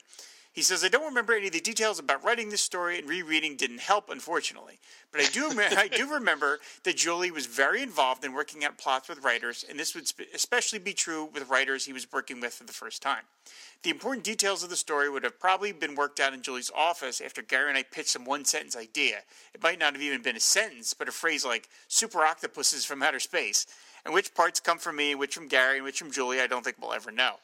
He 0.52 0.62
says, 0.62 0.82
I 0.82 0.88
don't 0.88 1.06
remember 1.06 1.34
any 1.34 1.46
of 1.46 1.52
the 1.52 1.60
details 1.60 1.98
about 1.98 2.24
writing 2.24 2.48
this 2.48 2.62
story, 2.62 2.98
and 2.98 3.08
rereading 3.08 3.56
didn't 3.56 3.80
help, 3.80 4.10
unfortunately. 4.10 4.78
But 5.12 5.20
I 5.20 5.26
do, 5.26 5.50
I 5.76 5.88
do 5.88 6.12
remember 6.12 6.58
that 6.82 6.96
Julie 6.96 7.30
was 7.30 7.46
very 7.46 7.82
involved 7.82 8.24
in 8.24 8.32
working 8.32 8.64
out 8.64 8.76
plots 8.76 9.08
with 9.08 9.22
writers, 9.22 9.64
and 9.68 9.78
this 9.78 9.94
would 9.94 10.10
especially 10.34 10.78
be 10.80 10.92
true 10.94 11.26
with 11.32 11.48
writers 11.48 11.84
he 11.84 11.92
was 11.92 12.10
working 12.12 12.40
with 12.40 12.54
for 12.54 12.64
the 12.64 12.72
first 12.72 13.02
time. 13.02 13.22
The 13.82 13.90
important 13.90 14.24
details 14.24 14.64
of 14.64 14.70
the 14.70 14.76
story 14.76 15.08
would 15.08 15.22
have 15.22 15.38
probably 15.38 15.70
been 15.70 15.94
worked 15.94 16.18
out 16.18 16.34
in 16.34 16.42
Julie's 16.42 16.72
office 16.74 17.20
after 17.20 17.42
Gary 17.42 17.68
and 17.68 17.78
I 17.78 17.84
pitched 17.84 18.08
some 18.08 18.24
one 18.24 18.44
sentence 18.44 18.76
idea. 18.76 19.18
It 19.54 19.62
might 19.62 19.78
not 19.78 19.92
have 19.92 20.02
even 20.02 20.22
been 20.22 20.36
a 20.36 20.40
sentence, 20.40 20.92
but 20.94 21.08
a 21.08 21.12
phrase 21.12 21.44
like 21.44 21.68
super 21.86 22.24
octopuses 22.24 22.84
from 22.84 23.02
outer 23.02 23.20
space. 23.20 23.66
And 24.04 24.12
which 24.12 24.34
parts 24.34 24.58
come 24.58 24.78
from 24.78 24.96
me, 24.96 25.14
which 25.14 25.34
from 25.34 25.48
Gary, 25.48 25.76
and 25.76 25.84
which 25.84 25.98
from 25.98 26.10
Julie, 26.10 26.40
I 26.40 26.46
don't 26.46 26.64
think 26.64 26.76
we'll 26.80 26.92
ever 26.92 27.12
know. 27.12 27.36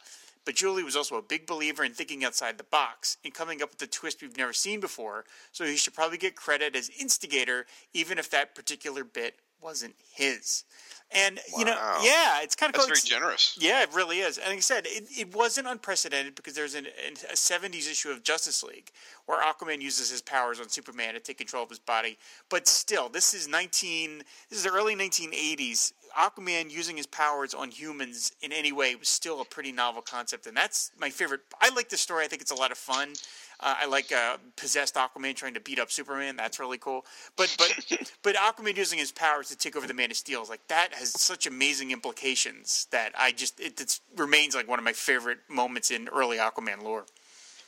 But 0.45 0.57
Julie 0.57 0.85
was 0.85 0.97
also 0.97 1.17
a 1.17 1.23
big 1.23 1.47
believer 1.47 1.85
in 1.85 1.93
thinking 1.93 2.25
outside 2.25 2.59
the 2.59 2.65
box 2.65 3.17
and 3.25 3.33
coming 3.33 3.63
up 3.63 3.71
with 3.71 3.83
a 3.83 3.87
twist 3.87 4.23
we've 4.23 4.37
never 4.37 4.53
seen 4.53 4.81
before, 4.81 5.25
so 5.53 5.65
he 5.65 5.77
should 5.77 5.95
probably 5.95 6.19
get 6.19 6.37
credit 6.37 6.77
as 6.77 6.91
instigator, 7.01 7.67
even 7.93 8.19
if 8.19 8.31
that 8.31 8.55
particular 8.55 9.05
bit 9.05 9.37
wasn't 9.65 9.95
his. 10.15 10.65
And 11.11 11.39
wow. 11.53 11.59
you 11.59 11.65
know, 11.65 11.77
yeah, 12.03 12.43
it's 12.43 12.55
kind 12.55 12.71
of 12.71 12.75
that's 12.75 12.87
cool. 12.87 12.95
very 12.95 13.01
generous. 13.05 13.57
Yeah, 13.61 13.83
it 13.83 13.95
really 13.95 14.19
is. 14.19 14.39
And 14.39 14.49
like 14.49 14.57
I 14.57 14.61
said, 14.61 14.87
it, 14.87 15.05
it 15.17 15.35
wasn't 15.35 15.69
unprecedented 15.69 16.35
because 16.35 16.55
there's 16.55 16.75
an, 16.75 16.87
a 17.31 17.35
'70s 17.35 17.91
issue 17.91 18.11
of 18.11 18.23
Justice 18.23 18.63
League 18.63 18.91
where 19.27 19.41
Aquaman 19.41 19.81
uses 19.81 20.11
his 20.11 20.23
powers 20.23 20.61
on 20.61 20.69
Superman 20.69 21.15
to 21.15 21.21
take 21.21 21.39
control 21.39 21.63
of 21.63 21.69
his 21.69 21.79
body. 21.79 22.19
But 22.49 22.67
still, 22.67 23.09
this 23.09 23.33
is 23.33 23.47
19. 23.47 24.23
This 24.51 24.59
is 24.59 24.65
the 24.65 24.71
early 24.71 24.97
1980s. 24.97 25.93
Aquaman 26.17 26.71
using 26.71 26.97
his 26.97 27.07
powers 27.07 27.55
on 27.55 27.71
humans 27.71 28.33
in 28.43 28.53
any 28.53 28.73
way 28.73 28.95
was 28.95 29.09
still 29.09 29.41
a 29.41 29.45
pretty 29.45 29.73
novel 29.73 30.03
concept, 30.03 30.47
and 30.47 30.57
that's 30.57 30.91
my 30.99 31.11
favorite. 31.11 31.41
I 31.61 31.75
like 31.75 31.89
the 31.89 31.97
story. 31.97 32.25
I 32.25 32.29
think 32.29 32.43
it's 32.43 32.51
a 32.51 32.57
lot 32.57 32.71
of 32.71 32.79
fun. 32.79 33.15
Uh, 33.61 33.75
I 33.81 33.87
like 33.87 34.13
uh, 34.13 34.37
possessed 34.57 34.95
Aquaman 34.97 35.35
trying 35.35 35.55
to 35.55 35.61
beat 35.61 35.79
up 35.79 35.91
Superman. 35.91 36.37
That's 36.37 36.59
really 36.59 36.79
cool. 36.79 37.05
But 37.37 37.55
but 37.59 38.13
but 38.23 38.35
Aquaman 38.37 38.77
using 38.77 38.99
his 38.99 39.13
powers 39.13 39.49
to 39.49 39.57
take 39.57 39.77
over 39.77 39.87
the 39.87 39.95
Man 39.95 40.11
of 40.11 40.17
Steel, 40.17 40.43
is 40.43 40.49
like 40.49 40.67
that 40.69 40.93
has 40.95 41.11
such 41.21 41.47
amazing 41.47 41.91
implications 41.91 42.87
that 42.91 43.13
I 43.19 43.33
just 43.33 43.61
it 43.61 44.01
remains 44.17 44.55
like 44.55 44.69
one 44.69 44.79
of 44.79 44.85
my 44.85 44.93
favorite 44.93 45.39
moments 45.49 45.91
in 45.91 46.09
early 46.09 46.39
Aquaman 46.39 46.83
lore. 46.83 47.07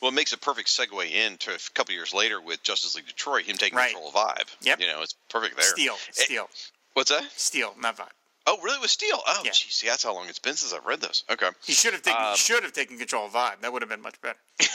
Well, 0.00 0.11
it 0.11 0.15
makes 0.15 0.33
a 0.33 0.38
perfect 0.38 0.69
segue 0.69 1.11
into 1.11 1.50
a 1.50 1.59
couple 1.75 1.95
years 1.95 2.12
later 2.12 2.41
with 2.41 2.62
Justice 2.62 2.95
League 2.95 3.07
Detroit, 3.07 3.45
him 3.45 3.57
taking 3.57 3.79
right. 3.79 3.93
control 3.93 4.11
of 4.11 4.15
Vibe. 4.15 4.55
Yep. 4.61 4.81
You 4.81 4.88
know, 4.88 5.00
it's 5.00 5.15
perfect 5.31 5.57
there. 5.57 5.65
Steel. 5.65 5.95
Steel. 6.12 6.45
It, 6.45 6.71
what's 6.93 7.11
that? 7.11 7.25
Steel, 7.35 7.75
not 7.81 7.97
Vibe. 7.97 8.11
Oh, 8.49 8.59
really? 8.62 8.79
With 8.81 8.91
Steel? 8.91 9.19
Oh, 9.26 9.43
yeah. 9.45 9.50
geez, 9.50 9.83
that's 9.85 10.05
how 10.05 10.15
long 10.15 10.29
it's 10.29 10.38
been 10.38 10.55
since 10.55 10.73
I've 10.73 10.87
read 10.87 11.00
this. 11.00 11.25
Okay. 11.31 11.49
He 11.65 11.73
should 11.73 11.95
have 11.95 12.03
taken. 12.03 12.21
Um, 12.25 12.37
should 12.37 12.62
have 12.62 12.73
taken 12.73 12.97
control 12.97 13.26
of 13.26 13.33
Vibe. 13.33 13.61
That 13.62 13.73
would 13.73 13.83
have 13.83 13.88
been 13.88 14.03
much 14.03 14.21
better. 14.21 14.38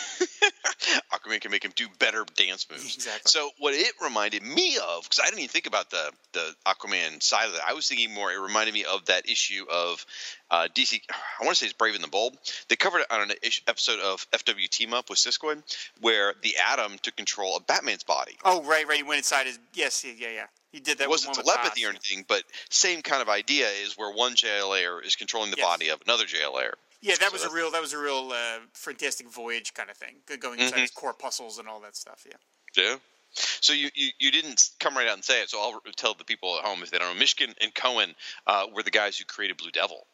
Aquaman 1.13 1.40
can 1.40 1.51
make 1.51 1.63
him 1.63 1.72
do 1.75 1.88
better 2.00 2.25
dance 2.36 2.68
moves. 2.70 2.96
Exactly. 2.96 3.30
So 3.30 3.50
what 3.60 3.74
it 3.74 3.94
reminded 4.01 4.44
me 4.44 4.78
of, 4.78 5.04
because 5.04 5.20
I 5.20 5.25
didn't 5.25 5.40
even 5.40 5.50
think 5.50 5.68
about 5.68 5.90
the 5.90 6.12
the 6.34 6.54
Aquaman 6.66 7.22
side 7.22 7.48
of 7.48 7.56
it. 7.56 7.62
I 7.66 7.74
was 7.74 7.88
thinking 7.88 8.13
more. 8.13 8.32
It 8.32 8.40
reminded 8.40 8.74
me 8.74 8.84
of 8.84 9.06
that 9.06 9.30
issue 9.30 9.66
of 9.72 10.06
uh, 10.50 10.68
DC. 10.74 11.01
I 11.10 11.46
want 11.46 11.56
to 11.56 11.60
say 11.63 11.66
it's 11.68 11.74
Brave 11.74 11.96
and 11.96 12.04
the 12.04 12.10
Bold. 12.10 12.38
They 12.68 12.75
covered 12.75 13.00
it 13.00 13.12
on 13.12 13.22
an 13.22 13.32
episode 13.68 14.00
of 14.00 14.30
FW 14.32 14.68
Team 14.70 14.94
Up 14.94 15.10
with 15.10 15.20
Siskoid, 15.20 15.63
where 16.01 16.34
the 16.42 16.56
Atom 16.72 16.98
took 17.01 17.16
control 17.16 17.56
of 17.56 17.66
Batman's 17.68 18.04
body. 18.04 18.38
Oh, 18.44 18.63
right, 18.63 18.88
right. 18.88 18.98
He 18.98 19.04
went 19.04 19.20
inside 19.20 19.46
his. 19.46 19.60
Yes, 19.74 20.04
yeah, 20.04 20.28
yeah. 20.30 20.46
He 20.72 20.80
did 20.80 21.00
that. 21.00 21.06
It 21.06 21.10
wasn't 21.10 21.36
telepathy 21.36 21.86
or 21.86 21.90
anything, 21.90 22.25
but 22.28 22.44
same 22.70 23.01
kind 23.01 23.22
of 23.22 23.30
idea 23.30 23.68
is 23.68 23.98
where 23.98 24.13
one 24.13 24.34
JLA 24.34 25.06
is 25.06 25.16
controlling 25.16 25.51
the 25.51 25.58
yes. 25.58 25.66
body 25.66 25.90
of 25.90 26.01
another 26.06 26.25
JLA. 26.25 26.72
Yeah, 27.01 27.16
that 27.20 27.30
so 27.30 27.34
was 27.34 27.44
a 27.44 27.50
real 27.50 27.72
that 27.72 27.82
was 27.82 27.94
a 27.94 27.98
real 27.98 28.32
uh, 28.32 28.60
fantastic 28.74 29.30
voyage 29.30 29.74
kind 29.74 29.90
of 29.90 29.98
thing, 29.98 30.16
going 30.40 30.60
inside 30.60 30.75
mm-hmm. 30.75 30.82
his 30.82 30.92
corpuscles 30.92 31.58
and 31.58 31.68
all 31.68 31.82
that 31.82 31.96
stuff. 31.96 32.25
Yeah. 32.25 32.38
Yeah. 32.84 32.96
So 33.34 33.74
you, 33.74 33.90
you, 33.96 34.10
you 34.20 34.32
didn't 34.32 34.70
come 34.80 34.96
right 34.96 35.08
out 35.08 35.13
and 35.13 35.24
say 35.24 35.42
it. 35.42 35.50
So 35.50 35.60
I'll 35.62 35.80
tell 35.96 36.13
the 36.13 36.25
people 36.25 36.58
at 36.58 36.66
home 36.66 36.84
if 36.84 36.92
they 36.92 36.98
don't 36.98 37.18
know. 37.18 37.24
Mishkin 37.24 37.54
and 37.62 37.74
Cohn 37.74 38.13
uh, 38.46 38.66
were 38.74 38.84
the 38.84 38.92
guys 38.92 39.18
who 39.18 39.25
created 39.25 39.58
Blue 39.58 39.72
Devil, 39.72 40.06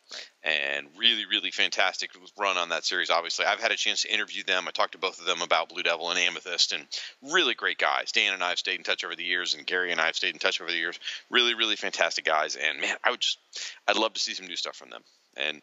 and 0.44 0.88
really 0.98 1.26
really 1.26 1.52
fantastic 1.52 2.12
run 2.38 2.58
on 2.58 2.70
that 2.70 2.86
series. 2.86 3.10
Obviously, 3.10 3.46
I've 3.46 3.60
had 3.60 3.72
a 3.72 3.78
chance 3.78 4.04
to 4.04 4.14
interview 4.14 4.44
them. 4.44 4.68
I 4.68 4.72
talked 4.72 4.94
to 4.94 4.98
both 4.98 5.20
of 5.20 5.26
them 5.26 5.42
about 5.42 5.70
Blue 5.70 5.84
Devil 5.84 6.10
and 6.10 6.20
Amethyst, 6.20 6.74
and 6.74 6.86
really 7.22 7.54
great 7.54 7.78
guys. 7.78 8.12
Dan 8.12 8.34
and 8.34 8.44
I 8.44 8.50
have 8.50 8.60
stayed 8.60 8.78
in 8.78 8.84
touch 8.84 9.04
over 9.04 9.16
the 9.16 9.24
years, 9.24 9.54
and 9.54 9.66
Gary 9.66 9.92
and 9.92 10.02
I 10.02 10.08
have 10.08 10.16
stayed 10.16 10.34
in 10.34 10.40
touch 10.40 10.62
over 10.62 10.72
the 10.72 10.78
years. 10.78 11.00
Really 11.30 11.54
really 11.54 11.76
fantastic 11.76 12.26
guys, 12.26 12.56
and 12.56 12.82
man, 12.82 12.96
I 13.04 13.12
would 13.12 13.22
just 13.22 13.40
I'd 13.88 13.98
love 13.98 14.14
to 14.14 14.20
see 14.20 14.34
some 14.34 14.48
new 14.48 14.56
stuff 14.56 14.76
from 14.76 14.90
them. 14.90 15.04
And 15.36 15.62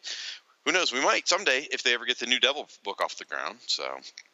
who 0.65 0.71
knows? 0.71 0.91
We 0.91 1.01
might 1.01 1.27
someday 1.27 1.67
if 1.71 1.83
they 1.83 1.93
ever 1.93 2.05
get 2.05 2.19
the 2.19 2.25
new 2.25 2.39
Devil 2.39 2.67
book 2.83 3.01
off 3.01 3.17
the 3.17 3.25
ground. 3.25 3.59
So 3.67 3.83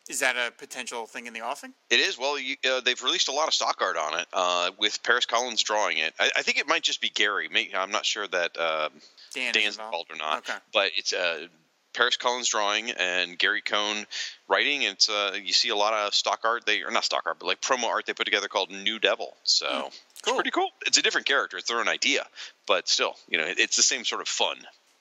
is 0.10 0.20
that 0.20 0.36
a 0.36 0.52
potential 0.52 1.06
thing 1.06 1.28
in 1.28 1.34
the 1.34 1.42
offing? 1.42 1.74
It 1.90 2.00
is. 2.00 2.18
Well, 2.18 2.40
you, 2.40 2.56
uh, 2.70 2.82
they've 2.82 3.02
released 3.02 3.28
a 3.30 3.32
lot 3.32 3.48
of 3.48 3.54
stock 3.54 3.78
art 3.82 3.98
on 3.98 4.20
it 4.20 4.28
uh, 4.34 4.72
with 4.78 5.02
Paris 5.04 5.26
Collins 5.26 5.62
drawing 5.64 5.98
it. 5.98 6.14
I, 6.20 6.32
I, 6.38 6.42
think 6.42 6.58
it 6.58 6.68
might 6.68 6.84
just 6.84 7.02
be 7.02 7.10
Gary. 7.10 7.50
Maybe, 7.52 7.76
I'm 7.76 7.92
not 7.92 8.06
sure 8.06 8.28
that 8.28 8.58
uh, 8.58 8.90
Dan 9.34 9.54
Dan's 9.54 9.76
involved. 9.76 10.10
involved 10.10 10.12
or 10.12 10.16
not. 10.16 10.38
Okay. 10.40 10.60
But 10.74 10.92
it's 10.98 11.14
uh, 11.14 11.48
Paris 11.94 12.18
Collins 12.18 12.50
drawing 12.50 12.92
and 12.92 13.38
Gary 13.38 13.62
Cohn 13.62 14.06
writing. 14.48 14.84
It's 14.84 15.10
uh, 15.10 15.38
you 15.42 15.54
see 15.54 15.70
a 15.70 15.76
lot 15.76 15.94
of 15.94 16.14
stock 16.14 16.42
art. 16.44 16.66
They 16.66 16.82
or 16.82 16.92
not 16.92 17.04
stock 17.04 17.24
art, 17.26 17.38
but 17.40 17.48
like 17.48 17.62
promo 17.62 17.86
art 17.86 18.06
they 18.06 18.14
put 18.14 18.26
together 18.26 18.48
called 18.48 18.72
New 18.72 19.00
Devil. 19.00 19.36
So 19.44 19.66
mm, 19.66 19.72
cool. 19.82 19.92
it's 20.24 20.32
pretty 20.34 20.52
cool. 20.52 20.70
It's 20.86 20.98
a 20.98 21.02
different 21.02 21.28
character. 21.28 21.58
It's 21.58 21.68
their 21.68 21.80
own 21.80 21.88
idea, 21.88 22.26
but 22.68 22.88
still, 22.88 23.16
you 23.28 23.38
know, 23.38 23.46
it, 23.46 23.60
it's 23.60 23.76
the 23.76 23.84
same 23.84 24.06
sort 24.06 24.22
of 24.22 24.28
fun. 24.28 24.58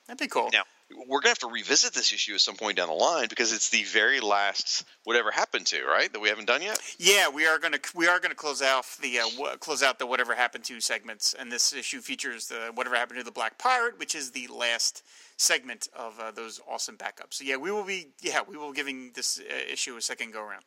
That'd 0.06 0.18
be 0.20 0.28
cool. 0.28 0.50
Now, 0.52 0.64
we're 1.06 1.20
gonna 1.20 1.30
have 1.30 1.38
to 1.38 1.48
revisit 1.48 1.92
this 1.92 2.12
issue 2.12 2.34
at 2.34 2.40
some 2.40 2.56
point 2.56 2.76
down 2.76 2.88
the 2.88 2.94
line 2.94 3.26
because 3.28 3.52
it's 3.52 3.68
the 3.70 3.84
very 3.84 4.20
last 4.20 4.84
whatever 5.04 5.30
happened 5.30 5.66
to 5.66 5.84
right 5.84 6.12
that 6.12 6.20
we 6.20 6.28
haven't 6.28 6.46
done 6.46 6.62
yet. 6.62 6.78
Yeah, 6.98 7.28
we 7.28 7.46
are 7.46 7.58
gonna 7.58 7.78
we 7.94 8.06
are 8.06 8.20
gonna 8.20 8.34
close 8.34 8.62
out 8.62 8.84
the 9.00 9.20
uh, 9.20 9.28
w- 9.36 9.56
close 9.58 9.82
out 9.82 9.98
the 9.98 10.06
whatever 10.06 10.34
happened 10.34 10.64
to 10.64 10.80
segments, 10.80 11.34
and 11.38 11.50
this 11.50 11.72
issue 11.72 12.00
features 12.00 12.48
the 12.48 12.72
whatever 12.74 12.96
happened 12.96 13.18
to 13.18 13.24
the 13.24 13.30
Black 13.30 13.58
Pirate, 13.58 13.98
which 13.98 14.14
is 14.14 14.30
the 14.30 14.48
last 14.48 15.04
segment 15.36 15.88
of 15.96 16.18
uh, 16.20 16.30
those 16.30 16.60
awesome 16.68 16.96
backups. 16.96 17.34
So 17.34 17.44
yeah, 17.44 17.56
we 17.56 17.70
will 17.70 17.84
be 17.84 18.08
yeah 18.20 18.40
we 18.46 18.56
will 18.56 18.72
be 18.72 18.76
giving 18.76 19.12
this 19.14 19.38
uh, 19.40 19.72
issue 19.72 19.96
a 19.96 20.02
second 20.02 20.32
go 20.32 20.42
around 20.42 20.64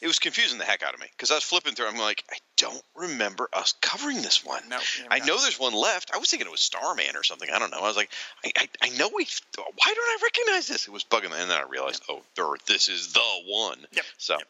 it 0.00 0.06
was 0.06 0.18
confusing 0.18 0.58
the 0.58 0.64
heck 0.64 0.82
out 0.82 0.94
of 0.94 1.00
me 1.00 1.06
because 1.10 1.30
I 1.30 1.34
was 1.34 1.44
flipping 1.44 1.74
through. 1.74 1.86
I'm 1.86 1.98
like, 1.98 2.24
I 2.30 2.36
don't 2.56 2.82
remember 2.94 3.48
us 3.52 3.74
covering 3.80 4.16
this 4.18 4.44
one. 4.44 4.62
No, 4.68 4.78
I 5.10 5.20
know 5.20 5.38
there's 5.40 5.58
one 5.58 5.74
left. 5.74 6.10
I 6.14 6.18
was 6.18 6.30
thinking 6.30 6.46
it 6.46 6.50
was 6.50 6.60
Starman 6.60 7.16
or 7.16 7.22
something. 7.22 7.48
I 7.52 7.58
don't 7.58 7.70
know. 7.70 7.78
I 7.78 7.86
was 7.86 7.96
like, 7.96 8.10
I, 8.44 8.52
I, 8.56 8.68
I 8.82 8.88
know 8.90 9.10
we. 9.14 9.26
Why 9.56 9.94
don't 9.94 9.98
I 9.98 10.18
recognize 10.22 10.66
this? 10.66 10.86
It 10.86 10.92
was 10.92 11.04
bugging 11.04 11.30
me, 11.30 11.38
and 11.38 11.50
then 11.50 11.58
I 11.58 11.64
realized, 11.68 12.02
oh, 12.08 12.22
there, 12.34 12.46
this 12.66 12.88
is 12.88 13.12
the 13.12 13.20
one. 13.46 13.78
Yep. 13.92 14.04
So, 14.18 14.34
yep. 14.34 14.46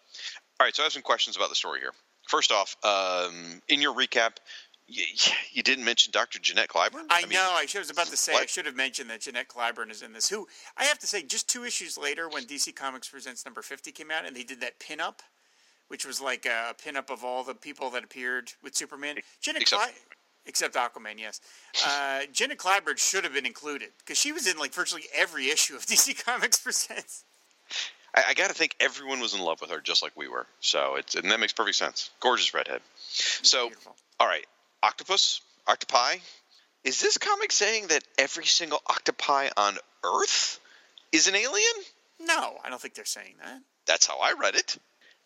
all 0.61 0.67
right. 0.67 0.75
So 0.75 0.83
I 0.83 0.85
have 0.85 0.93
some 0.93 1.03
questions 1.03 1.37
about 1.37 1.49
the 1.49 1.55
story 1.55 1.81
here. 1.81 1.93
First 2.29 2.51
off, 2.51 2.77
um, 2.83 3.63
in 3.69 3.81
your 3.81 3.95
recap, 3.95 4.39
you, 4.89 5.05
you, 5.53 5.63
didn't 5.63 5.85
mention 5.85 6.13
Dr. 6.13 6.39
Jeanette 6.39 6.69
Clyburn? 6.69 7.07
I, 7.11 7.19
I 7.19 7.21
mean, 7.23 7.31
know. 7.31 7.57
I 7.57 7.67
was 7.79 7.91
about 7.91 8.07
to 8.07 8.17
say 8.17 8.33
what? 8.33 8.45
I 8.45 8.47
should 8.47 8.67
have 8.67 8.77
mentioned 8.77 9.11
that 9.11 9.21
Jeanette 9.21 9.49
Clyburn 9.49 9.91
is 9.91 10.03
in 10.03 10.13
this. 10.13 10.29
Who 10.29 10.47
I 10.77 10.85
have 10.85 10.99
to 11.01 11.07
say, 11.07 11.23
just 11.23 11.49
two 11.49 11.65
issues 11.65 11.99
later, 11.99 12.29
when 12.29 12.45
DC 12.45 12.75
Comics 12.75 13.09
Presents 13.09 13.45
number 13.45 13.63
fifty 13.63 13.91
came 13.91 14.11
out, 14.11 14.27
and 14.27 14.35
they 14.35 14.45
did 14.45 14.61
that 14.61 14.79
pinup 14.79 15.21
which 15.89 16.05
was 16.07 16.21
like 16.21 16.47
a 16.47 16.75
pinup 16.85 17.11
of 17.11 17.25
all 17.25 17.45
the 17.45 17.55
people 17.55 17.91
that 17.91 18.05
appeared 18.05 18.53
with 18.63 18.75
Superman. 18.75 19.17
Jenna 19.41 19.61
except, 19.61 19.83
Cly- 19.83 19.93
except 20.47 20.75
Aquaman, 20.75 21.19
yes. 21.19 21.41
Uh, 21.87 22.23
Jenna 22.33 22.57
Clyburn 22.57 22.99
should 22.99 23.25
have 23.25 23.33
been 23.33 23.47
included 23.47 23.91
because 23.99 24.19
she 24.19 24.33
was 24.33 24.47
in 24.47 24.59
like 24.59 24.73
virtually 24.73 25.05
every 25.15 25.49
issue 25.49 25.75
of 25.77 25.87
DC 25.87 26.25
Comics 26.25 26.59
Presents. 26.59 27.25
I, 28.15 28.25
I 28.29 28.35
got 28.35 28.49
to 28.49 28.55
think 28.55 28.75
everyone 28.81 29.21
was 29.21 29.35
in 29.35 29.41
love 29.41 29.61
with 29.61 29.71
her 29.71 29.81
just 29.81 30.03
like 30.03 30.13
we 30.17 30.29
were. 30.29 30.47
So 30.61 30.97
it's 30.97 31.15
and 31.15 31.31
that 31.31 31.41
makes 31.41 31.53
perfect 31.53 31.77
sense. 31.77 32.11
Gorgeous 32.21 32.53
redhead. 32.55 32.81
So, 33.09 33.69
Beautiful. 33.69 33.95
all 34.21 34.27
right, 34.27 34.47
octopus, 34.83 35.41
octopi. 35.67 36.17
is 36.85 37.01
this 37.01 37.19
comic 37.19 37.53
saying 37.53 37.89
that 37.89 38.05
every 38.19 38.45
single 38.47 38.81
octopi 38.89 39.49
on 39.57 39.77
Earth 40.05 40.61
is 41.13 41.29
an 41.29 41.35
alien? 41.37 41.85
No, 42.21 42.57
I 42.65 42.71
don't 42.71 42.81
think 42.81 42.95
they're 42.95 43.05
saying 43.05 43.35
that. 43.45 43.61
That's 43.87 44.07
how 44.07 44.19
I 44.19 44.33
read 44.41 44.55
it. 44.57 44.77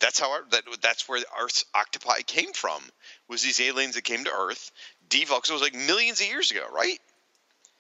That's 0.01 0.19
how 0.19 0.31
I, 0.31 0.41
that 0.51 0.63
that's 0.83 1.09
where 1.09 1.23
Earth's 1.41 1.65
octopi 1.75 2.23
came 2.23 2.53
from. 2.53 2.83
Was 3.29 3.43
these 3.43 3.61
aliens 3.61 3.95
that 3.95 4.05
came 4.05 4.25
to 4.25 4.33
Earth, 4.33 4.73
devolved? 5.09 5.49
it 5.49 5.53
was 5.53 5.63
like 5.63 5.75
millions 5.75 6.21
of 6.21 6.27
years 6.27 6.51
ago, 6.51 6.65
right? 6.73 6.99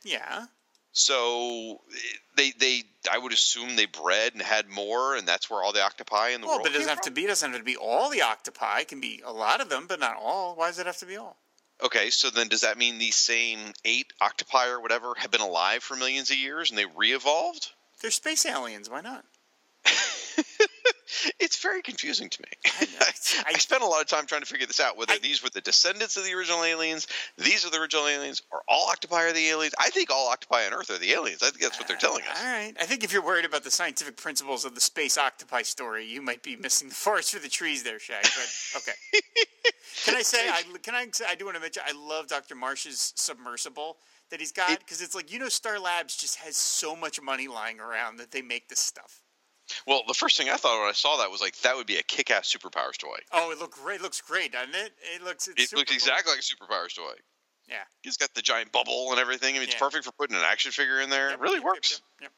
Yeah. 0.04 0.46
So 0.92 1.80
eh, 1.92 1.98
they 2.36 2.52
they 2.58 2.82
I 3.10 3.18
would 3.18 3.32
assume 3.32 3.76
they 3.76 3.86
bred 3.86 4.34
and 4.34 4.42
had 4.42 4.68
more, 4.68 5.16
and 5.16 5.26
that's 5.26 5.48
where 5.48 5.62
all 5.62 5.72
the 5.72 5.82
octopi 5.82 6.30
in 6.30 6.40
the 6.40 6.46
well, 6.46 6.56
world. 6.56 6.64
but 6.64 6.72
it 6.72 6.78
doesn't 6.78 6.88
have 6.88 7.00
to 7.02 7.10
be. 7.10 7.24
It 7.24 7.28
doesn't 7.28 7.50
have 7.50 7.60
to 7.60 7.64
be 7.64 7.76
all 7.76 8.10
the 8.10 8.22
octopi. 8.22 8.80
It 8.80 8.88
can 8.88 9.00
be 9.00 9.22
a 9.24 9.32
lot 9.32 9.60
of 9.60 9.68
them, 9.68 9.86
but 9.88 10.00
not 10.00 10.16
all. 10.20 10.56
Why 10.56 10.68
does 10.68 10.78
it 10.78 10.86
have 10.86 10.98
to 10.98 11.06
be 11.06 11.16
all? 11.16 11.36
Okay, 11.82 12.10
so 12.10 12.28
then 12.28 12.48
does 12.48 12.60
that 12.60 12.76
mean 12.76 12.98
these 12.98 13.16
same 13.16 13.58
eight 13.84 14.12
octopi 14.20 14.68
or 14.68 14.80
whatever 14.80 15.14
have 15.16 15.30
been 15.30 15.40
alive 15.40 15.82
for 15.82 15.96
millions 15.96 16.30
of 16.30 16.36
years 16.36 16.70
and 16.70 16.78
they 16.78 16.84
re-evolved? 16.84 17.70
They're 18.02 18.10
space 18.10 18.44
aliens. 18.44 18.90
Why 18.90 19.00
not? 19.00 19.24
it's 21.38 21.60
very 21.62 21.82
confusing 21.82 22.28
to 22.28 22.42
me. 22.42 22.48
I 22.80 22.84
know. 22.84 22.90
I, 23.46 23.52
spent 23.58 23.82
a 23.82 23.86
lot 23.86 24.00
of 24.00 24.06
time 24.06 24.26
trying 24.26 24.40
to 24.42 24.46
figure 24.46 24.66
this 24.66 24.80
out. 24.80 24.96
Whether 24.96 25.14
I- 25.14 25.18
these 25.18 25.42
were 25.42 25.50
the 25.50 25.60
descendants 25.60 26.16
of 26.16 26.24
the 26.24 26.32
original 26.34 26.62
aliens, 26.64 27.06
these 27.38 27.64
are 27.66 27.70
the 27.70 27.78
original 27.78 28.06
aliens, 28.06 28.42
or 28.50 28.62
all 28.68 28.88
octopi 28.90 29.24
are 29.24 29.32
the 29.32 29.48
aliens. 29.48 29.74
I 29.78 29.90
think 29.90 30.10
all 30.10 30.28
octopi 30.28 30.66
on 30.66 30.72
Earth 30.74 30.90
are 30.90 30.98
the 30.98 31.12
aliens. 31.12 31.42
I 31.42 31.46
think 31.50 31.60
that's 31.60 31.78
what 31.78 31.88
they're 31.88 31.96
telling 31.96 32.22
us. 32.24 32.38
All 32.40 32.50
right. 32.50 32.74
I 32.80 32.84
think 32.84 33.04
if 33.04 33.12
you're 33.12 33.24
worried 33.24 33.44
about 33.44 33.64
the 33.64 33.70
scientific 33.70 34.16
principles 34.16 34.64
of 34.64 34.74
the 34.74 34.80
space 34.80 35.18
octopi 35.18 35.62
story, 35.62 36.06
you 36.06 36.22
might 36.22 36.42
be 36.42 36.56
missing 36.56 36.88
the 36.88 36.94
forest 37.06 37.32
for 37.32 37.38
the 37.40 37.48
trees 37.48 37.82
there, 37.82 37.98
Shag. 37.98 38.22
But 38.22 38.52
okay. 38.78 38.92
can 40.04 40.16
I 40.16 40.22
say? 40.22 40.48
I 40.48 40.62
can 40.82 40.94
I? 40.94 41.06
say- 41.12 41.26
I 41.28 41.34
do 41.34 41.44
want 41.44 41.56
to 41.56 41.60
mention. 41.60 41.82
I 41.86 41.92
love 41.92 42.26
Dr. 42.28 42.54
Marsh's 42.54 43.12
submersible 43.16 43.96
that 44.30 44.40
he's 44.40 44.52
got 44.52 44.78
because 44.78 45.00
it's 45.02 45.14
like 45.14 45.32
you 45.32 45.38
know 45.38 45.48
Star 45.48 45.78
Labs 45.78 46.16
just 46.16 46.36
has 46.36 46.56
so 46.56 46.94
much 46.94 47.20
money 47.20 47.48
lying 47.48 47.80
around 47.80 48.16
that 48.18 48.30
they 48.30 48.42
make 48.42 48.68
this 48.68 48.78
stuff. 48.80 49.22
Well, 49.86 50.02
the 50.06 50.14
first 50.14 50.36
thing 50.36 50.48
I 50.48 50.56
thought 50.56 50.78
when 50.80 50.88
I 50.88 50.92
saw 50.92 51.18
that 51.18 51.30
was 51.30 51.40
like 51.40 51.56
that 51.60 51.76
would 51.76 51.86
be 51.86 51.96
a 51.96 52.02
kick-ass 52.02 52.54
superpowers 52.54 52.96
toy. 52.98 53.18
Oh, 53.32 53.50
it 53.50 53.58
looks 53.58 53.78
great. 53.78 53.96
It 54.00 54.02
looks 54.02 54.20
great, 54.20 54.52
doesn't 54.52 54.74
it? 54.74 54.92
It 55.14 55.22
looks. 55.22 55.48
It's 55.48 55.72
It 55.72 55.76
looks 55.76 55.90
cool. 55.90 55.94
exactly 55.96 56.32
like 56.32 56.40
a 56.40 56.42
superpowers 56.42 56.94
toy. 56.96 57.14
Yeah. 57.68 57.76
He's 58.02 58.16
got 58.16 58.34
the 58.34 58.42
giant 58.42 58.72
bubble 58.72 59.10
and 59.12 59.20
everything. 59.20 59.54
I 59.54 59.58
mean, 59.60 59.62
it's 59.68 59.74
Yeah. 59.74 59.78
perfect 59.78 60.04
for 60.04 60.12
putting 60.12 60.36
an 60.36 60.42
action 60.42 60.72
figure 60.72 61.00
in 61.00 61.08
there. 61.10 61.30
Yep, 61.30 61.38
it 61.38 61.40
really 61.42 61.54
yep, 61.56 61.64
works. 61.64 62.00
Yep, 62.20 62.32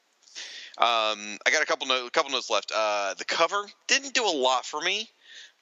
Um, 0.77 1.39
I 1.45 1.51
got 1.51 1.61
a 1.63 1.65
couple 1.65 1.87
notes, 1.87 2.07
a 2.07 2.11
couple 2.11 2.31
notes 2.31 2.49
left. 2.49 2.71
Uh, 2.71 3.13
the 3.15 3.25
cover 3.25 3.67
didn't 3.87 4.13
do 4.13 4.25
a 4.25 4.29
lot 4.35 4.65
for 4.65 4.79
me. 4.81 5.09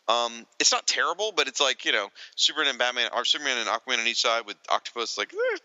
Um, 0.07 0.45
it's 0.59 0.71
not 0.71 0.87
terrible, 0.87 1.31
but 1.31 1.47
it's 1.47 1.61
like 1.61 1.85
you 1.85 1.91
know, 1.93 2.09
Superman 2.35 2.69
and 2.69 2.79
Batman, 2.79 3.11
or 3.13 3.23
Superman 3.23 3.57
and 3.59 3.69
Aquaman 3.69 3.99
on 3.99 4.07
each 4.07 4.21
side 4.21 4.45
with 4.45 4.57
Octopus. 4.67 5.17
Like 5.17 5.33
eh, 5.33 5.57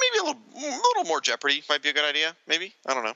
maybe 0.00 0.18
a 0.20 0.24
little, 0.24 0.42
a 0.56 0.76
little 0.76 1.04
more 1.04 1.20
Jeopardy 1.20 1.64
might 1.68 1.82
be 1.82 1.88
a 1.88 1.92
good 1.92 2.04
idea. 2.04 2.36
Maybe 2.46 2.74
I 2.86 2.94
don't 2.94 3.02
know. 3.04 3.14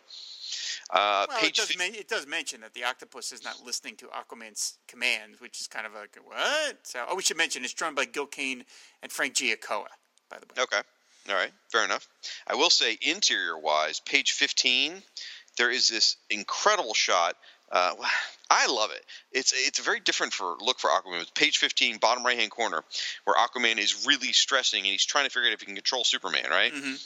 Uh, 0.91 1.27
Well, 1.29 1.45
it 1.45 1.55
does, 1.55 1.77
men- 1.77 1.95
it 1.95 2.09
does 2.09 2.27
mention 2.27 2.61
that 2.61 2.75
the 2.75 2.85
octopus 2.85 3.33
is 3.33 3.43
not 3.43 3.65
listening 3.65 3.97
to 3.97 4.07
Aquaman's 4.07 4.79
commands, 4.87 5.41
which 5.41 5.61
is 5.61 5.67
kind 5.67 5.87
of 5.87 5.95
like 5.95 6.17
what? 6.25 6.79
So, 6.85 7.05
oh, 7.09 7.17
we 7.17 7.23
should 7.23 7.37
mention 7.37 7.65
it's 7.65 7.73
drawn 7.75 7.95
by 7.95 8.05
Gil 8.05 8.27
Kane 8.27 8.65
and 9.03 9.11
Frank 9.11 9.35
Giacoia, 9.35 9.89
by 10.31 10.39
the 10.39 10.47
way. 10.47 10.63
Okay. 10.63 10.81
All 11.29 11.35
right. 11.35 11.51
Fair 11.73 11.85
enough. 11.85 12.07
I 12.47 12.55
will 12.55 12.71
say, 12.71 12.97
interior 13.03 13.59
wise, 13.59 13.99
page 13.99 14.33
15, 14.33 15.03
there 15.59 15.71
is 15.71 15.89
this 15.89 16.17
incredible 16.31 16.95
shot. 16.95 17.37
Uh, 17.73 17.95
I 18.49 18.69
love 18.69 18.93
it. 18.93 19.05
It's 19.33 19.53
it's 19.57 19.81
a 19.81 19.83
very 19.83 19.99
different 19.99 20.33
for 20.33 20.55
look 20.61 20.79
for 20.79 20.89
Aquaman. 20.89 21.21
It's 21.21 21.33
page 21.33 21.59
15, 21.59 21.97
bottom 21.97 22.25
right 22.25 22.39
hand 22.39 22.53
corner, 22.53 22.85
where 23.25 23.35
Aquaman 23.35 23.79
is 23.79 24.07
really 24.07 24.33
stressing 24.33 24.79
and 24.85 24.87
he's 24.93 25.05
trying 25.05 25.25
to 25.25 25.31
figure 25.31 25.49
out 25.49 25.53
if 25.55 25.59
he 25.61 25.67
can 25.67 25.75
control 25.75 26.05
Superman. 26.05 26.47
Right. 26.49 26.73
Mhm. 26.73 27.05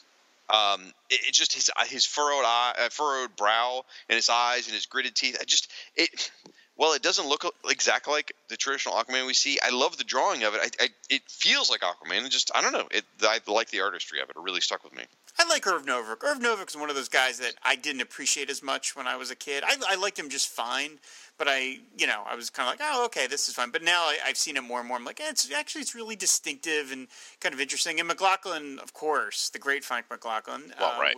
Um, 0.50 0.92
it, 1.09 1.28
it 1.28 1.33
just 1.33 1.54
his 1.54 1.71
his 1.87 2.04
furrowed 2.04 2.45
eye, 2.45 2.75
uh, 2.78 2.88
furrowed 2.88 3.37
brow, 3.37 3.85
and 4.09 4.16
his 4.16 4.28
eyes 4.28 4.66
and 4.66 4.75
his 4.75 4.87
gritted 4.87 5.14
teeth. 5.14 5.37
I 5.40 5.45
just 5.45 5.71
it. 5.97 6.30
Well, 6.76 6.95
it 6.95 7.02
doesn't 7.02 7.28
look 7.28 7.45
exactly 7.69 8.14
like 8.14 8.33
the 8.49 8.57
traditional 8.57 8.95
Aquaman 8.95 9.26
we 9.26 9.35
see. 9.35 9.59
I 9.62 9.69
love 9.69 9.99
the 9.99 10.04
drawing 10.04 10.45
of 10.45 10.54
it. 10.54 10.61
I, 10.62 10.85
I 10.85 10.88
it 11.11 11.21
feels 11.28 11.69
like 11.69 11.80
Aquaman. 11.80 12.25
It 12.25 12.30
just 12.30 12.50
I 12.54 12.62
don't 12.62 12.73
know. 12.73 12.88
It 12.90 13.04
I 13.23 13.38
like 13.47 13.71
the 13.71 13.83
artistry 13.83 14.21
of 14.21 14.30
it. 14.30 14.36
It 14.36 14.43
really 14.43 14.63
stuck 14.63 14.82
with 14.82 14.97
me. 14.97 15.02
I 15.39 15.47
like 15.49 15.67
Irv 15.67 15.84
Novick. 15.84 16.25
Irv 16.25 16.69
is 16.69 16.76
one 16.76 16.91
of 16.91 16.97
those 16.97 17.08
guys 17.08 17.39
that 17.39 17.52
I 17.63 17.76
didn't 17.76 18.00
appreciate 18.00 18.50
as 18.50 18.63
much 18.63 18.97
when 18.97 19.06
I 19.06 19.17
was 19.17 19.30
a 19.30 19.36
kid. 19.36 19.63
I, 19.67 19.76
I 19.91 19.95
liked 19.97 20.19
him 20.19 20.30
just 20.30 20.49
fine, 20.49 20.99
but 21.41 21.49
I, 21.49 21.79
you 21.97 22.07
know, 22.07 22.23
I 22.29 22.37
was 22.37 22.50
kind 22.50 22.69
of 22.69 22.79
like, 22.79 22.87
oh, 22.93 23.07
okay, 23.07 23.26
this 23.26 23.49
is 23.49 23.55
fine. 23.55 23.71
But 23.71 23.83
now 23.83 24.03
I, 24.03 24.19
I've 24.26 24.37
seen 24.37 24.57
him 24.59 24.65
more 24.67 24.79
and 24.79 24.87
more. 24.87 24.99
I'm 24.99 25.07
like, 25.07 25.21
eh, 25.21 25.25
it's 25.31 25.50
actually 25.50 25.81
it's 25.81 25.95
really 25.95 26.15
distinctive 26.17 26.93
and 26.93 27.09
kind 27.41 27.55
of 27.55 27.61
interesting. 27.63 27.99
And 27.99 28.07
McLaughlin, 28.09 28.79
of 28.79 28.93
course, 28.93 29.49
the 29.49 29.59
great 29.59 29.83
Frank 29.83 30.05
McLaughlin. 30.11 30.75
Well, 30.79 31.00
right. 31.00 31.17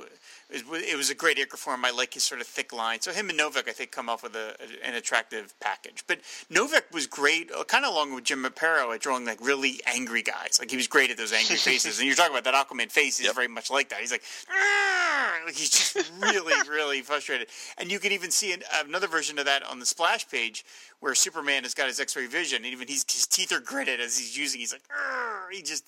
It, 0.49 0.69
was- 0.69 0.83
it 0.83 0.97
was 0.97 1.11
a 1.11 1.15
great 1.17 1.41
acre 1.41 1.57
for 1.57 1.75
him. 1.75 1.85
I 1.85 1.91
like 1.91 2.15
his 2.15 2.23
sort 2.23 2.41
of 2.41 2.47
thick 2.47 2.73
line. 2.73 3.01
So 3.01 3.11
him 3.13 3.31
and 3.31 3.39
Novick, 3.39 3.69
I 3.69 3.73
think, 3.73 3.91
come 3.91 4.09
off 4.09 4.23
with 4.23 4.37
a, 4.37 4.55
an 4.85 4.95
attractive 4.95 5.53
package. 5.59 6.05
But 6.07 6.21
Novick 6.53 6.93
was 6.93 7.09
great, 7.09 7.51
uh, 7.51 7.65
kind 7.65 7.85
of 7.85 7.93
along 7.93 8.15
with 8.15 8.23
Jim 8.23 8.45
Aparo 8.45 8.95
at 8.95 9.01
drawing 9.01 9.25
like 9.25 9.45
really 9.45 9.81
angry 9.87 10.23
guys. 10.23 10.59
Like 10.61 10.71
he 10.71 10.77
was 10.77 10.87
great 10.87 11.11
at 11.11 11.17
those 11.17 11.33
angry 11.33 11.57
faces. 11.69 11.99
and 11.99 12.07
you're 12.07 12.15
talking 12.15 12.37
about 12.37 12.45
that 12.45 12.55
Aquaman 12.55 12.93
face 12.93 13.19
is 13.19 13.27
Yep. 13.27 13.35
very 13.35 13.49
much 13.49 13.71
like 13.73 13.89
that. 13.89 13.99
He's 13.99 14.13
like, 14.13 14.23
"Arr!" 14.49 15.45
like 15.47 15.55
he's 15.57 15.71
just 15.71 16.11
really, 16.21 16.55
really 16.71 17.01
frustrated. 17.03 17.49
And 17.79 17.91
you 17.91 17.99
can 17.99 18.13
even 18.13 18.31
see 18.31 18.53
an, 18.53 18.63
another 18.87 19.09
version 19.09 19.39
of 19.41 19.47
that 19.47 19.63
on 19.65 19.79
the 19.81 19.87
splash 19.87 20.12
page 20.20 20.64
where 21.01 21.14
Superman 21.14 21.62
has 21.64 21.75
got 21.75 21.87
his 21.88 21.98
X-ray 22.01 22.27
vision, 22.27 22.59
and 22.64 22.66
even 22.66 22.88
he's, 22.88 23.05
his 23.11 23.27
teeth 23.27 23.53
are 23.53 23.61
gritted 23.61 24.01
as 24.01 24.18
he's 24.18 24.37
using. 24.37 24.61
He's 24.61 24.72
like, 24.72 24.83
"Arr!" 24.90 25.48
he 25.51 25.62
just. 25.62 25.85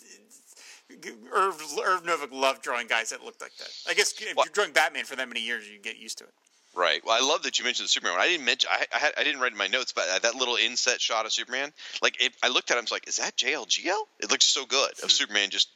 Irv, 1.32 1.60
Irv 1.82 2.02
Novick 2.04 2.30
loved 2.30 2.62
drawing 2.62 2.87
guys 2.87 3.08
that 3.08 3.24
looked 3.24 3.40
like 3.40 3.56
that. 3.56 3.70
I 3.88 3.94
guess 3.94 4.12
if 4.20 4.37
What- 4.37 4.46
you're 4.46 4.52
drawing 4.52 4.72
Batman 4.72 5.04
for 5.04 5.16
that 5.16 5.28
many 5.28 5.40
years, 5.40 5.66
you 5.66 5.78
get 5.78 5.96
used 5.96 6.18
to 6.18 6.24
it. 6.24 6.34
Right. 6.74 7.04
Well, 7.04 7.16
I 7.16 7.24
love 7.24 7.42
that 7.44 7.58
you 7.58 7.64
mentioned 7.64 7.84
the 7.84 7.88
Superman. 7.88 8.16
I 8.18 8.26
didn't 8.26 8.44
mention. 8.44 8.68
I 8.72 8.84
I, 8.92 8.98
had, 8.98 9.14
I 9.16 9.22
didn't 9.24 9.40
write 9.40 9.52
in 9.52 9.58
my 9.58 9.68
notes, 9.68 9.92
but 9.92 10.08
uh, 10.08 10.18
that 10.20 10.34
little 10.34 10.56
inset 10.56 11.00
shot 11.00 11.24
of 11.24 11.32
Superman, 11.32 11.72
like 12.02 12.20
it, 12.20 12.32
I 12.42 12.48
looked 12.48 12.70
at 12.70 12.74
him, 12.74 12.80
I 12.80 12.82
was 12.82 12.90
like, 12.90 13.06
"Is 13.08 13.16
that 13.16 13.37
JLGL?" 13.37 14.02
It 14.20 14.30
looks 14.30 14.44
so 14.44 14.66
good. 14.66 14.90
Of 15.02 15.12
Superman 15.12 15.50
just, 15.50 15.68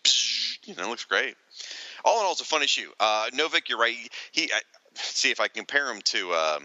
you 0.67 0.75
know, 0.75 0.85
it 0.85 0.89
looks 0.89 1.05
great. 1.05 1.37
All 2.05 2.19
in 2.21 2.27
all, 2.27 2.33
it's 2.33 2.41
a 2.41 2.45
fun 2.45 2.63
issue. 2.63 2.91
Uh, 2.99 3.31
Novick, 3.33 3.69
you're 3.69 3.79
right. 3.79 3.95
He, 3.95 4.09
he 4.33 4.53
I, 4.53 4.61
see 4.95 5.31
if 5.31 5.39
I 5.41 5.47
can 5.47 5.65
compare 5.65 5.91
him 5.91 6.01
to 6.03 6.35
um, 6.35 6.65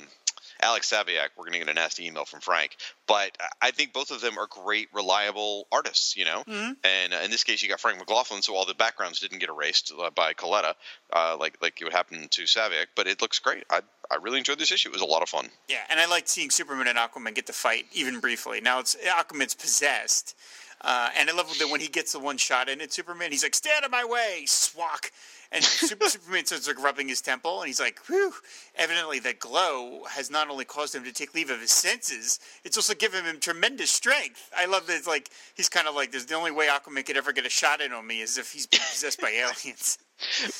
Alex 0.63 0.89
Saviuk. 0.91 1.29
We're 1.37 1.43
going 1.43 1.53
to 1.53 1.59
get 1.59 1.69
a 1.69 1.73
nasty 1.73 2.07
email 2.07 2.25
from 2.25 2.39
Frank, 2.39 2.75
but 3.07 3.37
I- 3.61 3.71
think 3.71 3.91
both 3.91 4.11
of 4.11 4.21
them 4.21 4.37
are 4.37 4.47
great, 4.47 4.87
reliable 4.93 5.67
artists. 5.71 6.15
You 6.15 6.25
know, 6.25 6.43
and 6.47 7.13
uh, 7.13 7.17
in 7.23 7.31
this 7.31 7.43
case, 7.43 7.61
you 7.61 7.69
got 7.69 7.79
Frank 7.79 7.97
McLaughlin, 7.99 8.41
so 8.41 8.55
all 8.55 8.65
the 8.65 8.73
backgrounds 8.73 9.19
didn't 9.19 9.39
get 9.39 9.49
erased 9.49 9.91
uh, 9.99 10.09
by 10.11 10.33
Colletta, 10.33 10.73
uh, 11.11 11.37
like 11.39 11.57
like 11.61 11.79
it 11.81 11.83
would 11.83 11.93
happen 11.93 12.27
to 12.29 12.43
Saviuk. 12.43 12.87
But 12.95 13.07
it 13.07 13.21
looks 13.21 13.39
great. 13.39 13.63
I 13.69 13.81
I 14.11 14.15
really 14.21 14.37
enjoyed 14.37 14.59
this 14.59 14.71
issue. 14.71 14.89
It 14.89 14.93
was 14.93 15.01
a 15.01 15.05
lot 15.05 15.21
of 15.23 15.29
fun. 15.29 15.49
Yeah, 15.67 15.79
and 15.89 15.99
I 15.99 16.05
liked 16.05 16.29
seeing 16.29 16.49
Superman 16.51 16.87
and 16.87 16.97
Aquaman 16.97 17.33
get 17.35 17.47
to 17.47 17.53
fight 17.53 17.85
even 17.93 18.19
briefly. 18.19 18.61
Now 18.61 18.79
it's 18.79 18.95
Aquaman's 18.95 19.55
possessed, 19.55 20.35
uh, 20.81 21.09
and 21.17 21.29
I 21.29 21.33
love 21.33 21.57
that 21.57 21.69
when 21.69 21.81
he 21.81 21.87
gets 21.87 22.11
the 22.13 22.19
one 22.19 22.37
shot 22.37 22.69
in 22.69 22.79
it, 22.79 22.93
Superman, 22.93 23.31
he's 23.31 23.43
like, 23.43 23.55
"Stay 23.55 23.71
out 23.75 23.83
of 23.83 23.91
my 23.91 24.05
way, 24.05 24.43
swak!" 24.45 25.11
And 25.53 25.63
Super, 25.63 26.09
Superman 26.09 26.45
starts 26.45 26.67
like 26.67 26.81
rubbing 26.81 27.07
his 27.07 27.21
temple, 27.21 27.59
and 27.61 27.67
he's 27.67 27.79
like, 27.79 27.99
"Whew!" 28.07 28.33
Evidently, 28.75 29.19
that 29.19 29.39
glow 29.39 30.03
has 30.09 30.31
not 30.31 30.49
only 30.49 30.65
caused 30.65 30.95
him 30.95 31.03
to 31.03 31.11
take 31.13 31.33
leave 31.35 31.51
of 31.51 31.61
his 31.61 31.71
senses, 31.71 32.39
it's 32.63 32.75
also 32.75 32.93
given 32.95 33.23
him 33.25 33.39
tremendous 33.39 33.91
strength. 33.91 34.49
I 34.57 34.65
love 34.65 34.87
that. 34.87 34.95
It's 34.97 35.07
like 35.07 35.29
he's 35.53 35.69
kind 35.69 35.87
of 35.87 35.93
like, 35.95 36.11
"There's 36.11 36.25
the 36.25 36.33
only 36.35 36.51
way 36.51 36.67
Aquaman 36.67 37.05
could 37.05 37.17
ever 37.17 37.31
get 37.31 37.45
a 37.45 37.49
shot 37.49 37.81
in 37.81 37.93
on 37.93 38.07
me 38.07 38.21
is 38.21 38.37
if 38.39 38.51
he's 38.51 38.65
been 38.67 38.79
possessed 38.79 39.21
by 39.21 39.29
aliens." 39.29 39.97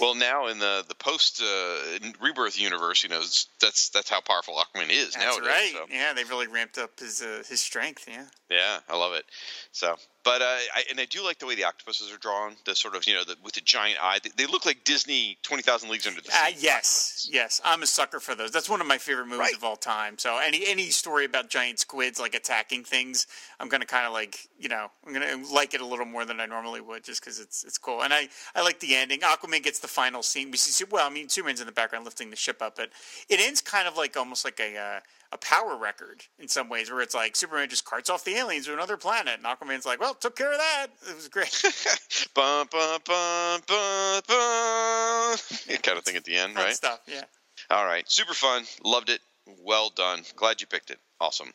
Well, 0.01 0.13
now 0.15 0.47
in 0.47 0.59
the 0.59 0.83
the 0.87 0.95
post 0.95 1.41
uh, 1.41 1.99
rebirth 2.19 2.59
universe, 2.59 3.01
you 3.03 3.07
know, 3.09 3.21
that's 3.61 3.89
that's 3.89 4.09
how 4.09 4.19
powerful 4.19 4.55
Aquaman 4.55 4.89
is 4.89 5.13
That's 5.13 5.25
nowadays. 5.25 5.47
right. 5.47 5.71
so. 5.73 5.85
Yeah, 5.89 6.11
they've 6.13 6.29
really 6.29 6.47
ramped 6.47 6.77
up 6.77 6.99
his 6.99 7.21
uh, 7.21 7.43
his 7.47 7.61
strength. 7.61 8.05
Yeah. 8.09 8.25
Yeah, 8.49 8.79
I 8.89 8.97
love 8.97 9.13
it. 9.13 9.23
So, 9.71 9.95
but 10.23 10.41
uh, 10.41 10.45
I, 10.73 10.83
and 10.89 10.99
I 10.99 11.05
do 11.05 11.23
like 11.23 11.39
the 11.39 11.45
way 11.45 11.55
the 11.55 11.63
octopuses 11.65 12.11
are 12.13 12.17
drawn. 12.17 12.55
The 12.65 12.75
sort 12.75 12.95
of 12.95 13.05
you 13.07 13.13
know 13.13 13.23
the, 13.23 13.35
with 13.43 13.53
the 13.53 13.61
giant 13.61 13.99
eye. 14.01 14.19
They, 14.23 14.31
they 14.35 14.45
look 14.45 14.65
like 14.65 14.83
Disney 14.83 15.37
Twenty 15.43 15.63
Thousand 15.63 15.89
Leagues 15.89 16.07
Under 16.07 16.21
the 16.21 16.31
Sea. 16.31 16.37
Uh, 16.41 16.51
yes, 16.57 17.27
yes, 17.31 17.61
I'm 17.65 17.83
a 17.83 17.87
sucker 17.87 18.19
for 18.19 18.35
those. 18.35 18.51
That's 18.51 18.69
one 18.69 18.81
of 18.81 18.87
my 18.87 18.97
favorite 18.97 19.25
movies 19.25 19.39
Right. 19.39 19.55
of 19.55 19.63
all 19.63 19.75
time. 19.75 20.17
So 20.17 20.37
any 20.43 20.65
any 20.67 20.89
story 20.89 21.25
about 21.25 21.49
giant 21.49 21.79
squids 21.79 22.19
like 22.19 22.35
attacking 22.35 22.83
things, 22.83 23.27
I'm 23.59 23.69
gonna 23.69 23.85
kind 23.85 24.05
of 24.07 24.13
like 24.13 24.47
you 24.57 24.69
know 24.69 24.87
I'm 25.05 25.13
gonna 25.13 25.43
like 25.51 25.73
it 25.73 25.81
a 25.81 25.85
little 25.85 26.05
more 26.05 26.25
than 26.25 26.39
I 26.39 26.45
normally 26.45 26.81
would 26.81 27.03
just 27.03 27.21
because 27.21 27.39
it's 27.39 27.63
it's 27.63 27.77
cool. 27.77 28.03
And 28.03 28.13
I 28.13 28.29
I 28.55 28.61
like 28.63 28.79
the 28.79 28.95
ending. 28.95 29.19
Aquaman 29.19 29.63
gets 29.63 29.79
the 29.79 29.87
final 29.87 30.23
scene. 30.23 30.51
We 30.51 30.57
see 30.57 30.85
well, 30.89 31.05
I 31.05 31.09
mean 31.09 31.29
Superman's 31.29 31.59
in 31.61 31.65
the 31.67 31.71
background 31.73 32.05
lifting 32.05 32.29
the 32.29 32.35
ship 32.35 32.61
up, 32.61 32.75
but 32.75 32.89
it 33.29 33.39
ends 33.39 33.61
kind 33.61 33.87
of 33.87 33.97
like 33.97 34.15
almost 34.17 34.45
like 34.45 34.59
a. 34.59 34.77
Uh, 34.77 34.99
a 35.33 35.37
power 35.37 35.75
record 35.75 36.23
in 36.37 36.47
some 36.47 36.69
ways, 36.69 36.91
where 36.91 37.01
it's 37.01 37.15
like 37.15 37.35
Superman 37.35 37.67
just 37.69 37.85
carts 37.85 38.09
off 38.09 38.23
the 38.23 38.35
aliens 38.35 38.67
to 38.67 38.73
another 38.73 38.97
planet, 38.97 39.33
and 39.35 39.43
Aquaman's 39.43 39.85
like, 39.85 39.99
"Well, 39.99 40.13
took 40.13 40.35
care 40.35 40.51
of 40.51 40.59
that. 40.59 40.87
It 41.09 41.15
was 41.15 41.27
great." 41.27 41.51
bum, 42.35 42.67
bum, 42.71 42.99
bum, 43.05 43.61
bum, 43.67 44.21
bum. 44.27 45.37
kind 45.81 45.97
of 45.97 46.03
thing 46.03 46.15
at 46.15 46.23
the 46.23 46.35
end, 46.35 46.55
right? 46.55 46.75
stuff, 46.75 47.01
yeah. 47.07 47.23
All 47.69 47.85
right, 47.85 48.09
super 48.09 48.33
fun. 48.33 48.63
Loved 48.83 49.09
it. 49.09 49.21
Well 49.59 49.89
done. 49.89 50.23
Glad 50.35 50.61
you 50.61 50.67
picked 50.67 50.91
it. 50.91 50.99
Awesome. 51.19 51.51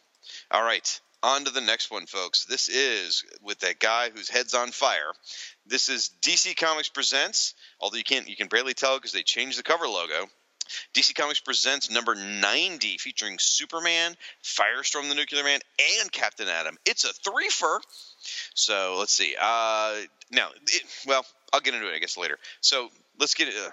All 0.50 0.62
right, 0.62 1.00
on 1.22 1.44
to 1.44 1.50
the 1.50 1.60
next 1.60 1.90
one, 1.90 2.06
folks. 2.06 2.44
This 2.44 2.68
is 2.68 3.24
with 3.42 3.60
that 3.60 3.78
guy 3.78 4.10
whose 4.10 4.28
head's 4.28 4.54
on 4.54 4.72
fire. 4.72 5.12
This 5.66 5.88
is 5.88 6.10
DC 6.22 6.56
Comics 6.56 6.88
Presents, 6.88 7.54
although 7.80 7.96
you 7.96 8.04
can't 8.04 8.28
you 8.28 8.36
can 8.36 8.48
barely 8.48 8.74
tell 8.74 8.96
because 8.96 9.12
they 9.12 9.22
changed 9.22 9.58
the 9.58 9.62
cover 9.62 9.86
logo. 9.86 10.28
DC 10.94 11.14
Comics 11.14 11.40
presents 11.40 11.90
number 11.90 12.14
90 12.14 12.98
featuring 12.98 13.36
Superman, 13.38 14.16
Firestorm 14.42 15.08
the 15.08 15.14
Nuclear 15.14 15.44
Man, 15.44 15.60
and 16.00 16.12
Captain 16.12 16.48
Atom. 16.48 16.76
It's 16.84 17.04
a 17.04 17.12
threefer. 17.28 17.80
So 18.54 18.96
let's 18.98 19.12
see. 19.12 19.34
Uh, 19.40 19.96
now, 20.30 20.48
it, 20.66 20.82
well, 21.06 21.24
I'll 21.52 21.60
get 21.60 21.74
into 21.74 21.88
it, 21.88 21.94
I 21.94 21.98
guess, 21.98 22.16
later. 22.16 22.38
So 22.60 22.88
let's 23.18 23.34
get 23.34 23.48
it. 23.48 23.54
Uh, 23.56 23.70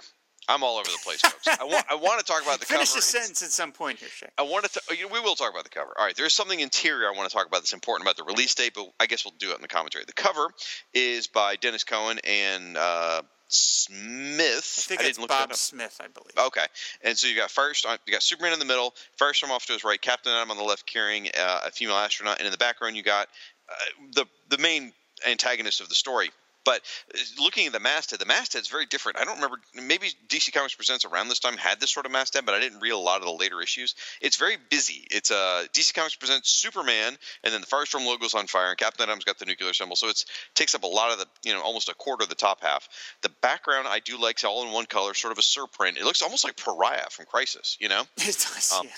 I'm 0.47 0.63
all 0.63 0.77
over 0.77 0.89
the 0.89 0.99
place, 1.03 1.21
folks. 1.21 1.47
I 1.60 1.63
want 1.63 1.86
I 1.89 1.95
want 1.95 2.19
to 2.19 2.25
talk 2.25 2.43
about 2.43 2.60
the 2.60 2.65
Finish 2.65 2.89
cover. 2.89 2.99
the 2.99 3.01
sentence 3.01 3.41
at 3.41 3.49
some 3.49 3.71
point 3.71 3.99
here, 3.99 4.10
Shay. 4.10 4.27
I 4.38 4.43
want 4.43 4.65
to. 4.65 4.79
know, 5.01 5.08
We 5.12 5.19
will 5.19 5.36
talk 5.36 5.51
about 5.51 5.63
the 5.63 5.69
cover. 5.69 5.91
All 5.97 6.05
right, 6.05 6.15
there's 6.15 6.34
something 6.34 6.60
interior 6.60 7.08
I 7.08 7.17
want 7.17 7.29
to 7.29 7.36
talk 7.36 7.47
about 7.47 7.62
that's 7.62 7.73
important 7.73 8.08
about 8.08 8.17
the 8.17 8.23
release 8.23 8.53
date, 8.53 8.73
but 8.75 8.91
I 8.99 9.08
guess 9.08 9.25
we'll 9.25 9.34
do 9.39 9.51
it 9.51 9.55
in 9.55 9.62
the 9.62 9.67
commentary. 9.67 10.03
The 10.05 10.13
cover 10.13 10.49
is 10.93 11.27
by 11.27 11.55
Denys 11.55 11.86
Cowan 11.86 12.19
and 12.23 12.77
uh, 12.77 13.23
Smith. 13.47 14.75
I 14.77 14.81
think 14.81 15.01
didn't 15.01 15.23
it's 15.23 15.27
Bob. 15.27 15.53
Smith, 15.53 15.99
I 16.03 16.08
believe. 16.08 16.47
Okay, 16.47 16.65
and 17.03 17.17
so 17.17 17.27
you 17.27 17.36
got 17.36 17.51
first, 17.51 17.86
you 18.05 18.12
got 18.12 18.23
Superman 18.23 18.53
in 18.53 18.60
the 18.60 18.65
middle, 18.65 18.93
Firestorm 19.19 19.49
off 19.49 19.65
to 19.67 19.73
his 19.73 19.84
right, 19.84 20.01
Captain 20.01 20.34
Atom 20.34 20.51
on 20.51 20.58
the 20.58 20.63
left 20.63 20.86
carrying 20.86 21.27
uh, 21.38 21.62
a 21.65 21.71
female 21.71 21.95
astronaut, 21.95 22.39
and 22.39 22.45
in 22.45 22.51
the 22.51 22.58
background 22.58 22.95
you 22.95 23.03
got 23.03 23.27
uh, 23.69 23.73
the 24.13 24.25
the 24.49 24.58
main 24.58 24.93
antagonist 25.27 25.81
of 25.81 25.89
the 25.89 25.95
story. 25.95 26.31
But 26.65 26.82
uh, 27.13 27.19
looking 27.41 27.67
at 27.67 27.73
the 27.73 27.80
masthead, 27.80 28.19
the 28.19 28.25
masthead's 28.25 28.67
very 28.67 28.86
different. 28.86 29.19
I 29.19 29.23
don't 29.23 29.36
remember. 29.36 29.58
Maybe 29.73 30.10
DC 30.28 30.51
Comics 30.54 30.75
Presents 30.75 31.06
around 31.06 31.30
this 31.30 31.39
time 31.39 31.56
had 31.58 31.80
this 31.80 31.91
sort 31.91 32.06
of 32.06 32.12
masthead, 32.12 32.45
but 32.45 32.56
I 32.56 32.60
didn't 32.60 32.82
read 32.82 32.91
a 32.91 32.97
lot 32.97 33.19
of 33.19 33.25
the 33.25 33.32
later 33.32 33.62
issues. 33.62 33.95
It's 34.21 34.36
very 34.36 34.58
busy. 34.69 35.08
It's 35.12 35.32
uh, 35.32 35.65
DC 35.71 35.93
Comics 35.93 36.15
Presents 36.15 36.49
Superman, 36.49 37.17
and 37.43 37.54
then 37.54 37.62
the 37.62 37.67
Firestorm 37.67 38.06
logo's 38.06 38.34
on 38.34 38.47
fire, 38.47 38.69
and 38.69 38.78
Captain 38.78 39.08
Atom's 39.08 39.23
got 39.23 39.39
the 39.39 39.45
nuclear 39.45 39.73
symbol. 39.73 39.95
So 39.95 40.10
it 40.10 40.25
takes 40.56 40.75
up 40.75 40.84
a 40.84 40.88
lot 40.88 41.12
of 41.12 41.19
the, 41.19 41.28
you 41.43 41.54
know, 41.54 41.62
almost 41.62 41.88
a 41.88 41.93
quarter 41.93 42.23
of 42.23 42.30
the 42.30 42.36
top 42.36 42.62
half. 42.62 42.89
The 43.21 43.30
background 43.41 43.88
I 43.88 43.99
do 43.99 44.19
like, 44.19 44.36
it's 44.36 44.43
all 44.43 44.65
in 44.65 44.73
one 44.73 44.86
color, 44.86 45.13
sort 45.13 45.32
of 45.32 45.38
a 45.38 45.41
surprint. 45.41 45.97
It 45.97 46.04
looks 46.04 46.21
almost 46.21 46.43
like 46.43 46.58
Pariah 46.58 47.10
from 47.12 47.25
Crisis, 47.25 47.78
you 47.80 47.89
know. 47.89 48.04
It 48.17 48.38
does, 48.54 48.73
Um, 48.78 48.88
yeah. 48.88 48.91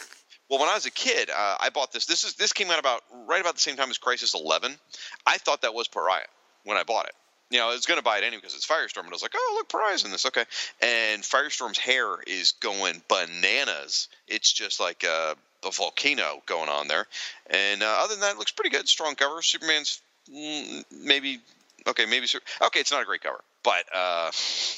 Well, 0.49 0.59
when 0.59 0.69
I 0.69 0.75
was 0.75 0.85
a 0.85 0.91
kid, 0.91 1.29
uh, 1.29 1.57
I 1.59 1.69
bought 1.69 1.91
this. 1.91 2.05
This 2.05 2.23
is 2.23 2.35
this 2.35 2.53
came 2.53 2.71
out 2.71 2.79
about 2.79 3.01
right 3.27 3.41
about 3.41 3.55
the 3.55 3.59
same 3.59 3.75
time 3.75 3.89
as 3.89 3.97
Crisis 3.97 4.33
11. 4.33 4.77
I 5.25 5.37
thought 5.37 5.61
that 5.63 5.73
was 5.73 5.89
Pariah 5.89 6.21
when 6.63 6.77
I 6.77 6.83
bought 6.83 7.05
it. 7.05 7.13
You 7.49 7.59
know, 7.59 7.69
I 7.69 7.73
was 7.73 7.85
going 7.85 7.97
to 7.97 8.03
buy 8.03 8.17
it 8.17 8.23
anyway 8.23 8.41
because 8.41 8.55
it's 8.55 8.67
Firestorm, 8.67 9.05
And 9.05 9.09
I 9.09 9.11
was 9.11 9.21
like, 9.21 9.33
oh, 9.35 9.53
look, 9.55 9.69
Pariah's 9.69 10.03
in 10.03 10.11
this. 10.11 10.25
Okay. 10.25 10.43
And 10.81 11.23
Firestorm's 11.23 11.77
hair 11.77 12.17
is 12.25 12.53
going 12.53 13.01
bananas. 13.07 14.09
It's 14.27 14.51
just 14.51 14.79
like 14.79 15.03
a, 15.03 15.35
a 15.65 15.71
volcano 15.71 16.41
going 16.45 16.69
on 16.69 16.87
there. 16.87 17.07
And 17.49 17.83
uh, 17.83 17.99
other 17.99 18.15
than 18.15 18.21
that, 18.21 18.33
it 18.33 18.37
looks 18.37 18.51
pretty 18.51 18.71
good. 18.71 18.87
Strong 18.89 19.15
cover. 19.15 19.41
Superman's 19.41 20.01
mm, 20.29 20.83
maybe, 20.91 21.39
okay, 21.87 22.05
maybe, 22.05 22.27
okay, 22.61 22.79
it's 22.79 22.91
not 22.91 23.01
a 23.01 23.05
great 23.05 23.21
cover. 23.21 23.41
But 23.63 23.85
uh, 23.93 24.31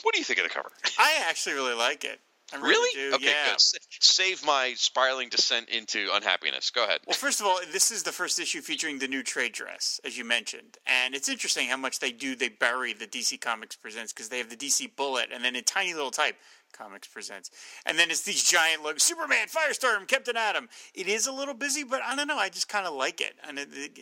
what 0.04 0.14
do 0.14 0.20
you 0.20 0.26
think 0.26 0.40
of 0.40 0.44
the 0.44 0.54
cover? 0.54 0.70
I 0.98 1.24
actually 1.28 1.56
really 1.56 1.76
like 1.76 2.04
it. 2.04 2.20
Really, 2.54 2.68
Really? 2.70 3.10
do. 3.12 3.16
Okay, 3.16 3.26
yeah. 3.26 3.52
good. 3.52 3.62
Save 4.00 4.46
my 4.46 4.74
spiraling 4.76 5.30
descent 5.30 5.70
into 5.70 6.10
unhappiness. 6.14 6.70
Go 6.70 6.84
ahead. 6.84 7.00
Well, 7.06 7.16
first 7.16 7.40
of 7.40 7.46
all, 7.46 7.60
this 7.72 7.92
is 7.92 8.04
the 8.04 8.12
first 8.12 8.40
issue 8.40 8.62
featuring 8.62 9.00
the 9.00 9.08
new 9.08 9.24
trade 9.24 9.54
dress, 9.54 10.00
as 10.04 10.18
you 10.18 10.26
mentioned, 10.26 10.78
and 10.88 11.14
it's 11.16 11.30
interesting 11.30 11.68
how 11.68 11.78
much 11.78 12.00
they 12.00 12.12
do. 12.12 12.36
They 12.36 12.50
bury 12.50 12.94
the 12.94 13.08
DC 13.08 13.40
Comics 13.42 13.76
Presents 13.76 14.14
because 14.14 14.30
they 14.30 14.38
have 14.40 14.50
the 14.50 14.56
DC 14.58 14.96
Bullet, 14.96 15.30
and 15.34 15.44
then 15.44 15.56
in 15.56 15.64
tiny 15.64 15.94
little 15.94 16.12
type, 16.12 16.36
Comics 16.74 17.08
Presents, 17.08 17.50
and 17.86 17.98
then 18.00 18.10
it's 18.12 18.22
these 18.24 18.44
giant 18.44 18.84
looks: 18.84 19.04
Superman, 19.04 19.48
Firestorm, 19.48 20.08
Captain 20.08 20.38
Atom. 20.38 20.70
It 20.94 21.08
is 21.08 21.28
a 21.28 21.32
little 21.32 21.54
busy, 21.56 21.84
but 21.84 22.02
I 22.04 22.16
don't 22.16 22.28
know. 22.28 22.38
I 22.38 22.50
just 22.50 22.70
kind 22.70 22.86
of 22.88 22.94
like 22.94 23.22
it, 23.22 23.34
and 23.48 23.60
it, 23.60 23.70
it- 23.74 24.00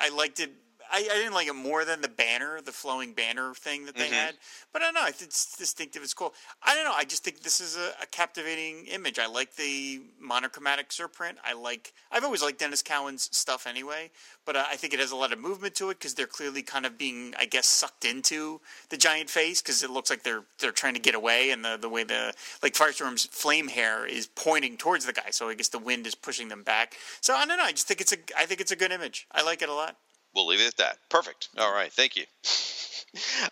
I, 0.00 0.06
I 0.06 0.08
liked 0.10 0.40
it. 0.40 0.50
I, 0.92 0.98
I 0.98 1.14
didn't 1.16 1.34
like 1.34 1.46
it 1.48 1.54
more 1.54 1.84
than 1.84 2.00
the 2.00 2.08
banner, 2.08 2.60
the 2.60 2.72
flowing 2.72 3.12
banner 3.12 3.54
thing 3.54 3.86
that 3.86 3.94
they 3.94 4.08
Mhm. 4.08 4.12
had. 4.12 4.34
But 4.72 4.82
I 4.82 4.86
don't 4.86 4.94
know. 4.94 5.06
It's 5.06 5.56
distinctive. 5.56 6.02
It's 6.02 6.14
cool. 6.14 6.34
I 6.62 6.74
don't 6.74 6.84
know. 6.84 6.92
I 6.94 7.04
just 7.04 7.24
think 7.24 7.40
this 7.40 7.60
is 7.60 7.76
a, 7.76 7.92
a 8.02 8.06
captivating 8.06 8.86
image. 8.86 9.18
I 9.18 9.26
like 9.26 9.56
the 9.56 10.02
monochromatic 10.18 10.90
surprint. 10.90 11.36
I 11.44 11.52
like. 11.52 11.92
I've 12.10 12.24
always 12.24 12.42
liked 12.42 12.60
Denys 12.60 12.84
Cowan's 12.84 13.28
stuff 13.36 13.66
anyway, 13.66 14.10
but 14.44 14.56
uh, 14.56 14.64
I 14.68 14.76
think 14.76 14.92
it 14.94 15.00
has 15.00 15.10
a 15.10 15.16
lot 15.16 15.32
of 15.32 15.38
movement 15.38 15.74
to 15.76 15.90
it 15.90 15.98
because 15.98 16.14
they're 16.14 16.26
clearly 16.26 16.62
kind 16.62 16.84
of 16.86 16.98
being, 16.98 17.34
I 17.38 17.44
guess, 17.46 17.66
sucked 17.66 18.04
into 18.04 18.60
the 18.88 18.96
giant 18.96 19.30
face 19.30 19.62
because 19.62 19.82
it 19.82 19.90
looks 19.90 20.10
like 20.10 20.22
they're 20.22 20.44
they're 20.58 20.72
trying 20.72 20.94
to 20.94 21.00
get 21.00 21.14
away, 21.14 21.50
and 21.50 21.64
the 21.64 21.76
the 21.76 21.88
way 21.88 22.04
the 22.04 22.32
like 22.62 22.74
Firestorm's 22.74 23.26
flame 23.26 23.68
hair 23.68 24.06
is 24.06 24.26
pointing 24.26 24.76
towards 24.76 25.06
the 25.06 25.12
guy, 25.12 25.30
so 25.30 25.48
I 25.48 25.54
guess 25.54 25.68
the 25.68 25.78
wind 25.78 26.06
is 26.06 26.14
pushing 26.14 26.48
them 26.48 26.62
back. 26.62 26.94
So 27.20 27.34
I 27.34 27.46
don't 27.46 27.58
know. 27.58 27.64
I 27.64 27.72
just 27.72 27.86
think 27.88 28.00
it's 28.00 28.12
a. 28.12 28.16
I 28.36 28.46
think 28.46 28.60
it's 28.60 28.72
a 28.72 28.76
good 28.76 28.92
image. 28.92 29.26
I 29.32 29.42
like 29.42 29.62
it 29.62 29.68
a 29.68 29.74
lot. 29.74 29.96
We'll 30.34 30.46
leave 30.46 30.60
it 30.60 30.68
at 30.68 30.76
that. 30.76 30.98
Perfect. 31.08 31.48
All 31.58 31.72
right. 31.72 31.92
Thank 31.92 32.16
you. 32.16 32.24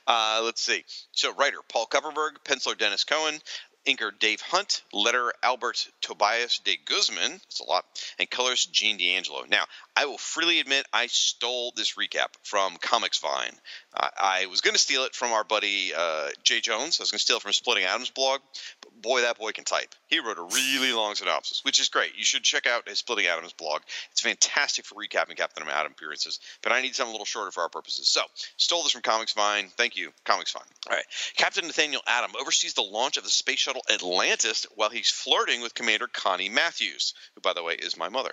Uh, 0.06 0.40
let's 0.44 0.62
see. 0.62 0.84
So, 1.10 1.34
writer 1.34 1.58
Paul 1.68 1.86
Kupperberg, 1.86 2.36
penciler 2.44 2.76
Denys 2.76 3.04
Cowan, 3.04 3.40
inker 3.88 4.16
Dave 4.18 4.40
Hunt, 4.40 4.82
letter 4.92 5.32
Albert 5.42 5.88
Tobias 6.00 6.58
de 6.58 6.76
Guzman. 6.84 7.32
That's 7.32 7.60
a 7.60 7.64
lot. 7.64 7.84
And 8.18 8.30
colors 8.30 8.66
Gene 8.66 8.98
D'Angelo. 8.98 9.44
Now, 9.48 9.64
I 9.98 10.04
will 10.04 10.16
freely 10.16 10.60
admit 10.60 10.86
I 10.92 11.08
stole 11.08 11.72
this 11.74 11.94
recap 11.96 12.28
from 12.44 12.76
Comics 12.76 13.18
Vine. 13.18 13.50
Uh, 13.92 14.08
I 14.16 14.46
was 14.46 14.60
going 14.60 14.74
to 14.74 14.78
steal 14.78 15.02
it 15.02 15.12
from 15.12 15.32
our 15.32 15.42
buddy 15.42 15.92
uh, 15.92 16.28
Jay 16.44 16.60
Jones. 16.60 17.00
I 17.00 17.02
was 17.02 17.10
going 17.10 17.18
to 17.18 17.24
steal 17.24 17.38
it 17.38 17.42
from 17.42 17.52
Splitting 17.52 17.82
Atoms 17.82 18.10
blog. 18.10 18.38
But 18.80 19.02
boy, 19.02 19.22
that 19.22 19.40
boy 19.40 19.50
can 19.50 19.64
type. 19.64 19.92
He 20.06 20.20
wrote 20.20 20.38
a 20.38 20.42
really 20.42 20.92
long 20.92 21.16
synopsis, 21.16 21.64
which 21.64 21.80
is 21.80 21.88
great. 21.88 22.16
You 22.16 22.22
should 22.22 22.44
check 22.44 22.68
out 22.68 22.88
his 22.88 23.00
Splitting 23.00 23.26
Atoms 23.26 23.54
blog. 23.54 23.82
It's 24.12 24.20
fantastic 24.20 24.84
for 24.84 24.94
recapping 24.94 25.36
Captain 25.36 25.68
Atom 25.68 25.90
appearances. 25.90 26.38
But 26.62 26.70
I 26.70 26.80
need 26.80 26.94
something 26.94 27.10
a 27.10 27.14
little 27.14 27.24
shorter 27.24 27.50
for 27.50 27.64
our 27.64 27.68
purposes. 27.68 28.06
So, 28.06 28.20
stole 28.56 28.84
this 28.84 28.92
from 28.92 29.02
Comics 29.02 29.32
Vine. 29.32 29.68
Thank 29.76 29.96
you, 29.96 30.12
Comics 30.24 30.52
Vine. 30.52 30.62
All 30.88 30.94
right. 30.94 31.06
Captain 31.36 31.66
Nathaniel 31.66 32.02
Adam 32.06 32.30
oversees 32.40 32.74
the 32.74 32.82
launch 32.82 33.16
of 33.16 33.24
the 33.24 33.30
space 33.30 33.58
shuttle 33.58 33.82
Atlantis 33.92 34.64
while 34.76 34.90
he's 34.90 35.10
flirting 35.10 35.60
with 35.60 35.74
Commander 35.74 36.06
Connie 36.06 36.48
Matthews, 36.48 37.14
who, 37.34 37.40
by 37.40 37.52
the 37.52 37.64
way, 37.64 37.74
is 37.74 37.96
my 37.96 38.08
mother. 38.08 38.30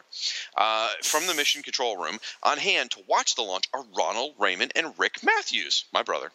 Uh, 0.55 0.89
from 1.01 1.25
the 1.25 1.33
mission 1.33 1.54
control 1.63 1.97
room, 1.97 2.19
on 2.43 2.57
hand 2.57 2.91
to 2.91 3.03
watch 3.07 3.35
the 3.35 3.41
launch 3.41 3.65
are 3.73 3.83
Ronald 3.97 4.33
Raymond 4.37 4.71
and 4.75 4.93
Rick 4.97 5.23
Matthews, 5.23 5.85
my 5.93 6.03
brother, 6.03 6.31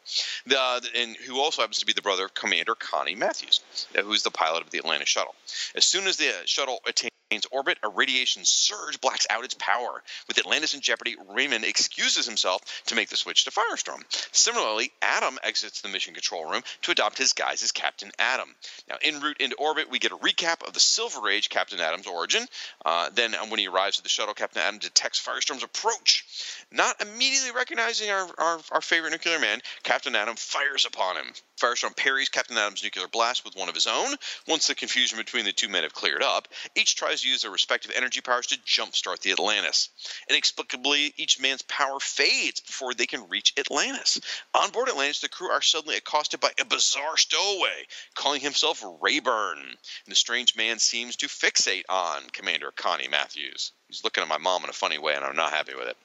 the, 0.46 0.88
and 0.96 1.16
who 1.16 1.40
also 1.40 1.62
happens 1.62 1.78
to 1.80 1.86
be 1.86 1.92
the 1.92 2.02
brother 2.02 2.24
of 2.24 2.34
Commander 2.34 2.74
Connie 2.74 3.14
Matthews, 3.14 3.60
uh, 3.96 4.02
who's 4.02 4.22
the 4.22 4.30
pilot 4.30 4.62
of 4.62 4.70
the 4.70 4.78
Atlantis 4.78 5.08
shuttle. 5.08 5.34
As 5.74 5.84
soon 5.84 6.06
as 6.06 6.16
the 6.16 6.32
shuttle 6.46 6.80
attains 6.86 7.09
orbit, 7.52 7.78
a 7.82 7.88
radiation 7.88 8.44
surge 8.44 9.00
blacks 9.00 9.26
out 9.30 9.44
its 9.44 9.54
power. 9.54 10.02
With 10.28 10.38
Atlantis 10.38 10.74
in 10.74 10.80
jeopardy, 10.80 11.16
Raymond 11.28 11.64
excuses 11.64 12.26
himself 12.26 12.62
to 12.86 12.94
make 12.94 13.08
the 13.08 13.16
switch 13.16 13.44
to 13.44 13.50
Firestorm. 13.50 14.02
Similarly, 14.32 14.92
Adam 15.00 15.38
exits 15.42 15.80
the 15.80 15.88
mission 15.88 16.14
control 16.14 16.44
room 16.50 16.62
to 16.82 16.90
adopt 16.90 17.18
his 17.18 17.32
guise 17.32 17.62
as 17.62 17.72
Captain 17.72 18.10
Atom. 18.18 18.48
Now, 18.88 18.96
en 19.02 19.20
route 19.20 19.40
into 19.40 19.56
orbit, 19.56 19.90
we 19.90 19.98
get 19.98 20.12
a 20.12 20.16
recap 20.16 20.66
of 20.66 20.72
the 20.72 20.80
Silver 20.80 21.28
Age 21.28 21.48
Captain 21.48 21.80
Atom's 21.80 22.06
origin. 22.06 22.46
Uh, 22.84 23.10
then, 23.14 23.34
uh, 23.34 23.46
when 23.46 23.60
he 23.60 23.68
arrives 23.68 23.98
at 23.98 24.02
the 24.02 24.08
shuttle, 24.08 24.34
Captain 24.34 24.62
Atom 24.62 24.78
detects 24.78 25.24
Firestorm's 25.24 25.62
approach. 25.62 26.24
Not 26.72 27.00
immediately 27.00 27.52
recognizing 27.52 28.10
our, 28.10 28.28
our, 28.38 28.60
our 28.72 28.80
favorite 28.80 29.10
nuclear 29.10 29.38
man, 29.38 29.60
Captain 29.82 30.14
Atom 30.14 30.36
fires 30.36 30.86
upon 30.86 31.16
him. 31.16 31.32
Firestorm 31.60 31.96
parries 31.96 32.28
Captain 32.28 32.56
Atom's 32.56 32.82
nuclear 32.82 33.06
blast 33.08 33.44
with 33.44 33.56
one 33.56 33.68
of 33.68 33.74
his 33.74 33.86
own. 33.86 34.14
Once 34.48 34.66
the 34.66 34.74
confusion 34.74 35.18
between 35.18 35.44
the 35.44 35.52
two 35.52 35.68
men 35.68 35.82
have 35.82 35.92
cleared 35.92 36.22
up, 36.22 36.48
each 36.74 36.96
tries 36.96 37.19
use 37.24 37.42
their 37.42 37.50
respective 37.50 37.92
energy 37.94 38.20
powers 38.20 38.46
to 38.48 38.58
jumpstart 38.58 39.20
the 39.20 39.32
Atlantis. 39.32 39.90
Inexplicably, 40.28 41.12
each 41.16 41.40
man's 41.40 41.62
power 41.62 42.00
fades 42.00 42.60
before 42.60 42.94
they 42.94 43.06
can 43.06 43.28
reach 43.28 43.54
Atlantis. 43.58 44.20
On 44.54 44.70
board 44.70 44.88
Atlantis, 44.88 45.20
the 45.20 45.28
crew 45.28 45.50
are 45.50 45.62
suddenly 45.62 45.96
accosted 45.96 46.40
by 46.40 46.52
a 46.58 46.64
bizarre 46.64 47.16
stowaway, 47.16 47.86
calling 48.14 48.40
himself 48.40 48.82
Rayburn. 49.00 49.58
And 49.58 49.78
the 50.06 50.14
strange 50.14 50.56
man 50.56 50.78
seems 50.78 51.16
to 51.16 51.26
fixate 51.26 51.84
on 51.88 52.28
Commander 52.30 52.72
Connie 52.72 53.08
Matthews. 53.08 53.72
He's 53.90 54.04
looking 54.04 54.22
at 54.22 54.28
my 54.28 54.38
mom 54.38 54.62
in 54.64 54.70
a 54.70 54.72
funny 54.72 54.98
way, 54.98 55.14
and 55.14 55.24
I'm 55.24 55.36
not 55.36 55.52
happy 55.52 55.74
with 55.74 55.88
it. 55.88 55.96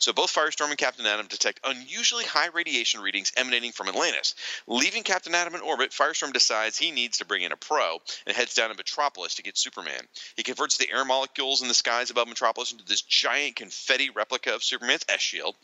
So 0.00 0.12
both 0.12 0.34
Firestorm 0.34 0.70
and 0.70 0.78
Captain 0.78 1.06
Atom 1.06 1.26
detect 1.26 1.60
unusually 1.64 2.24
high 2.24 2.48
radiation 2.48 3.00
readings 3.00 3.32
emanating 3.36 3.72
from 3.72 3.88
Atlantis. 3.88 4.34
Leaving 4.66 5.04
Captain 5.04 5.34
Atom 5.34 5.54
in 5.54 5.60
orbit, 5.60 5.90
Firestorm 5.92 6.32
decides 6.32 6.76
he 6.76 6.90
needs 6.90 7.18
to 7.18 7.24
bring 7.24 7.42
in 7.42 7.52
a 7.52 7.56
pro 7.56 7.98
and 8.26 8.36
heads 8.36 8.54
down 8.54 8.70
to 8.70 8.76
Metropolis 8.76 9.36
to 9.36 9.42
get 9.42 9.56
Superman. 9.56 10.00
He 10.36 10.42
converts 10.42 10.76
the 10.76 10.90
air 10.90 11.04
molecules 11.04 11.62
in 11.62 11.68
the 11.68 11.74
skies 11.74 12.10
above 12.10 12.28
Metropolis 12.28 12.72
into 12.72 12.84
this 12.84 13.02
giant 13.02 13.56
confetti 13.56 14.10
replica 14.10 14.54
of 14.54 14.64
Superman's 14.64 15.04
S 15.08 15.20
shield. 15.20 15.54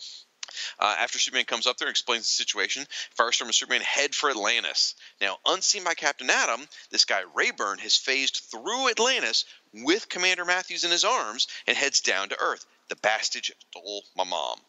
Uh, 0.79 0.95
after 0.99 1.19
Superman 1.19 1.47
comes 1.47 1.67
up 1.67 1.79
there 1.79 1.89
and 1.89 1.93
explains 1.93 2.25
the 2.25 2.29
situation, 2.29 2.87
Firestorm 3.19 3.47
and 3.47 3.55
Superman 3.55 3.81
head 3.81 4.15
for 4.15 4.31
Atlantis. 4.31 4.95
Now, 5.21 5.39
unseen 5.47 5.85
by 5.85 5.95
Captain 5.95 6.31
Atom, 6.31 6.69
this 6.91 7.07
guy 7.07 7.23
Rayburn 7.35 7.79
has 7.79 7.97
phased 7.97 8.43
through 8.51 8.91
Atlantis 8.91 9.47
with 9.83 10.09
Commander 10.09 10.45
Matthews 10.45 10.85
in 10.85 10.91
his 10.91 11.05
arms 11.05 11.49
and 11.67 11.77
heads 11.77 12.01
down 12.01 12.29
to 12.29 12.41
Earth. 12.41 12.65
The 12.89 12.97
Bastage 12.97 13.53
stole 13.71 14.05
my 14.17 14.25
mom. 14.25 14.61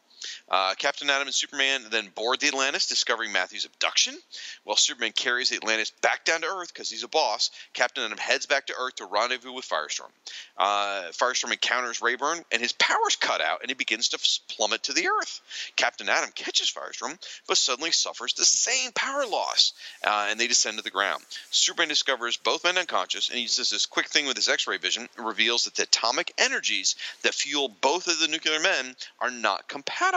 Uh, 0.50 0.74
Captain 0.78 1.10
Atom 1.10 1.28
and 1.28 1.34
Superman 1.34 1.82
then 1.90 2.08
board 2.16 2.40
the 2.40 2.48
Atlantis, 2.48 2.88
discovering 2.88 3.32
Matthew's 3.32 3.66
abduction. 3.66 4.16
While 4.64 4.78
Superman 4.78 5.12
carries 5.12 5.50
the 5.50 5.58
Atlantis 5.58 5.92
back 6.02 6.26
down 6.26 6.42
to 6.42 6.48
Earth 6.48 6.74
because 6.74 6.90
he's 6.90 7.04
a 7.04 7.08
boss, 7.08 7.52
Captain 7.74 8.04
Atom 8.04 8.18
heads 8.18 8.46
back 8.46 8.68
to 8.68 8.74
Earth 8.78 8.96
to 8.96 9.06
rendezvous 9.06 9.52
with 9.52 9.68
Firestorm. 9.68 10.10
Uh, 10.58 11.04
Firestorm 11.12 11.52
encounters 11.52 12.02
Rayburn, 12.02 12.44
and 12.52 12.62
his 12.62 12.74
powers 12.74 13.16
cut 13.16 13.42
out, 13.42 13.62
and 13.62 13.70
he 13.70 13.76
begins 13.76 14.10
to 14.10 14.40
plummet 14.56 14.84
to 14.84 14.94
the 14.94 15.08
Earth. 15.08 15.42
Captain 15.76 16.10
Atom 16.10 16.32
catches 16.34 16.72
Firestorm, 16.72 17.18
but 17.48 17.58
suddenly 17.58 17.92
suffers 17.92 18.34
the 18.34 18.46
same 18.46 18.92
power 18.94 19.26
loss, 19.26 19.74
uh, 20.04 20.28
and 20.30 20.40
they 20.40 20.48
descend 20.48 20.78
to 20.78 20.84
the 20.84 20.90
ground. 20.90 21.24
Superman 21.52 21.90
discovers 21.90 22.38
both 22.38 22.64
men 22.64 22.78
unconscious, 22.78 23.30
and 23.30 23.38
he 23.38 23.44
uses 23.44 23.70
this 23.70 23.86
quick 23.86 24.10
thing 24.10 24.26
with 24.26 24.36
his 24.36 24.50
X-ray 24.50 24.78
vision, 24.78 25.08
reveals 25.18 25.66
that 25.66 25.76
the 25.76 25.84
atomic 25.84 26.34
energies 26.38 26.96
that 27.24 27.34
fuel 27.34 27.70
both 27.82 28.08
of 28.08 28.20
the 28.20 28.28
nuclear 28.28 28.60
men 28.60 28.96
are 29.20 29.32
not 29.32 29.68
compatible. 29.68 30.15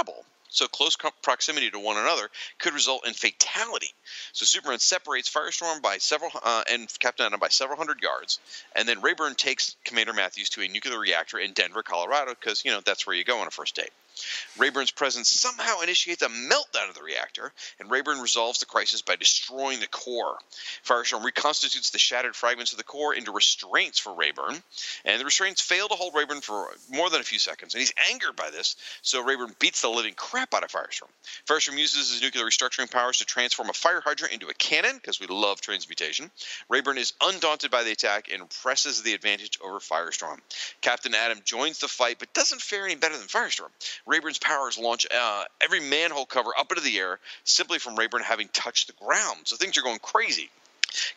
So 0.50 0.66
close 0.66 0.96
proximity 1.22 1.70
to 1.70 1.78
one 1.78 1.98
another 1.98 2.30
could 2.58 2.72
result 2.72 3.06
in 3.06 3.12
fatality. 3.12 3.92
So 4.32 4.46
Superman 4.46 4.78
separates 4.78 5.28
Firestorm 5.30 5.82
by 5.82 5.98
several 5.98 6.30
uh, 6.42 6.64
and 6.70 6.88
Captain 6.98 7.26
Atom 7.26 7.38
by 7.38 7.48
several 7.48 7.76
hundred 7.76 8.00
yards, 8.00 8.40
and 8.74 8.88
then 8.88 9.02
Rayburn 9.02 9.34
takes 9.34 9.76
Commander 9.84 10.14
Matthews 10.14 10.48
to 10.50 10.62
a 10.62 10.68
nuclear 10.68 10.98
reactor 10.98 11.38
in 11.38 11.52
Denver, 11.52 11.82
Colorado, 11.82 12.34
because 12.34 12.64
you 12.64 12.70
know 12.70 12.80
that's 12.80 13.06
where 13.06 13.14
you 13.14 13.24
go 13.24 13.40
on 13.40 13.46
a 13.46 13.50
first 13.50 13.74
date. 13.74 13.90
Rayburn's 14.58 14.90
presence 14.90 15.28
somehow 15.28 15.80
initiates 15.80 16.22
a 16.22 16.28
meltdown 16.28 16.88
of 16.88 16.94
the 16.94 17.02
reactor, 17.02 17.52
and 17.78 17.90
Rayburn 17.90 18.20
resolves 18.20 18.60
the 18.60 18.66
crisis 18.66 19.02
by 19.02 19.16
destroying 19.16 19.80
the 19.80 19.86
core. 19.86 20.38
Firestorm 20.84 21.24
reconstitutes 21.24 21.90
the 21.90 21.98
shattered 21.98 22.36
fragments 22.36 22.72
of 22.72 22.78
the 22.78 22.84
core 22.84 23.14
into 23.14 23.32
restraints 23.32 23.98
for 23.98 24.14
Rayburn, 24.14 24.62
and 25.04 25.20
the 25.20 25.24
restraints 25.24 25.60
fail 25.60 25.88
to 25.88 25.94
hold 25.94 26.14
Rayburn 26.14 26.40
for 26.40 26.68
more 26.90 27.10
than 27.10 27.20
a 27.20 27.24
few 27.24 27.38
seconds, 27.38 27.74
and 27.74 27.80
he's 27.80 27.94
angered 28.10 28.36
by 28.36 28.50
this, 28.50 28.76
so 29.02 29.22
Rayburn 29.22 29.54
beats 29.58 29.82
the 29.82 29.88
living 29.88 30.14
crap 30.14 30.54
out 30.54 30.64
of 30.64 30.70
Firestorm. 30.70 31.08
Firestorm 31.46 31.78
uses 31.78 32.12
his 32.12 32.22
nuclear 32.22 32.44
restructuring 32.44 32.90
powers 32.90 33.18
to 33.18 33.24
transform 33.24 33.70
a 33.70 33.74
fire 33.74 34.00
hydrant 34.00 34.32
into 34.32 34.48
a 34.48 34.54
cannon, 34.54 34.96
because 34.96 35.20
we 35.20 35.26
love 35.26 35.60
transmutation. 35.60 36.30
Rayburn 36.68 36.98
is 36.98 37.12
undaunted 37.22 37.70
by 37.70 37.82
the 37.82 37.92
attack 37.92 38.28
and 38.32 38.48
presses 38.62 39.02
the 39.02 39.14
advantage 39.14 39.58
over 39.62 39.78
Firestorm. 39.78 40.38
Captain 40.80 41.14
Atom 41.14 41.40
joins 41.44 41.78
the 41.78 41.88
fight, 41.88 42.18
but 42.18 42.32
doesn't 42.34 42.60
fare 42.60 42.84
any 42.84 42.96
better 42.96 43.16
than 43.16 43.26
Firestorm. 43.26 43.70
Rayburn's 44.08 44.38
powers 44.38 44.78
launch 44.78 45.06
uh, 45.14 45.44
every 45.60 45.80
manhole 45.80 46.26
cover 46.26 46.50
up 46.58 46.72
into 46.72 46.82
the 46.82 46.98
air 46.98 47.20
simply 47.44 47.78
from 47.78 47.94
Rayburn 47.94 48.22
having 48.22 48.48
touched 48.48 48.86
the 48.86 49.04
ground. 49.04 49.40
So 49.44 49.56
things 49.56 49.76
are 49.76 49.82
going 49.82 49.98
crazy. 49.98 50.50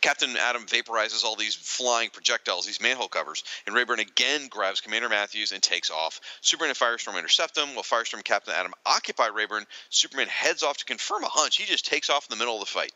Captain 0.01 0.35
Atom 0.35 0.65
vaporizes 0.65 1.23
all 1.23 1.37
these 1.37 1.55
flying 1.55 2.09
projectiles, 2.09 2.65
these 2.65 2.81
manhole 2.81 3.07
covers, 3.07 3.45
and 3.65 3.73
Rayburn 3.73 3.99
again 3.99 4.47
grabs 4.49 4.81
Commander 4.81 5.07
Matthews 5.07 5.53
and 5.53 5.63
takes 5.63 5.89
off. 5.89 6.19
Superman 6.41 6.71
and 6.71 6.77
Firestorm 6.77 7.17
intercept 7.17 7.55
them, 7.55 7.73
while 7.75 7.83
Firestorm 7.83 8.15
and 8.15 8.25
Captain 8.25 8.53
Atom 8.53 8.73
occupy 8.85 9.27
Rayburn. 9.27 9.65
Superman 9.89 10.27
heads 10.27 10.61
off 10.61 10.77
to 10.77 10.85
confirm 10.85 11.23
a 11.23 11.29
hunch. 11.29 11.55
He 11.55 11.65
just 11.65 11.85
takes 11.85 12.09
off 12.09 12.27
in 12.29 12.37
the 12.37 12.39
middle 12.43 12.55
of 12.55 12.59
the 12.59 12.65
fight. 12.65 12.91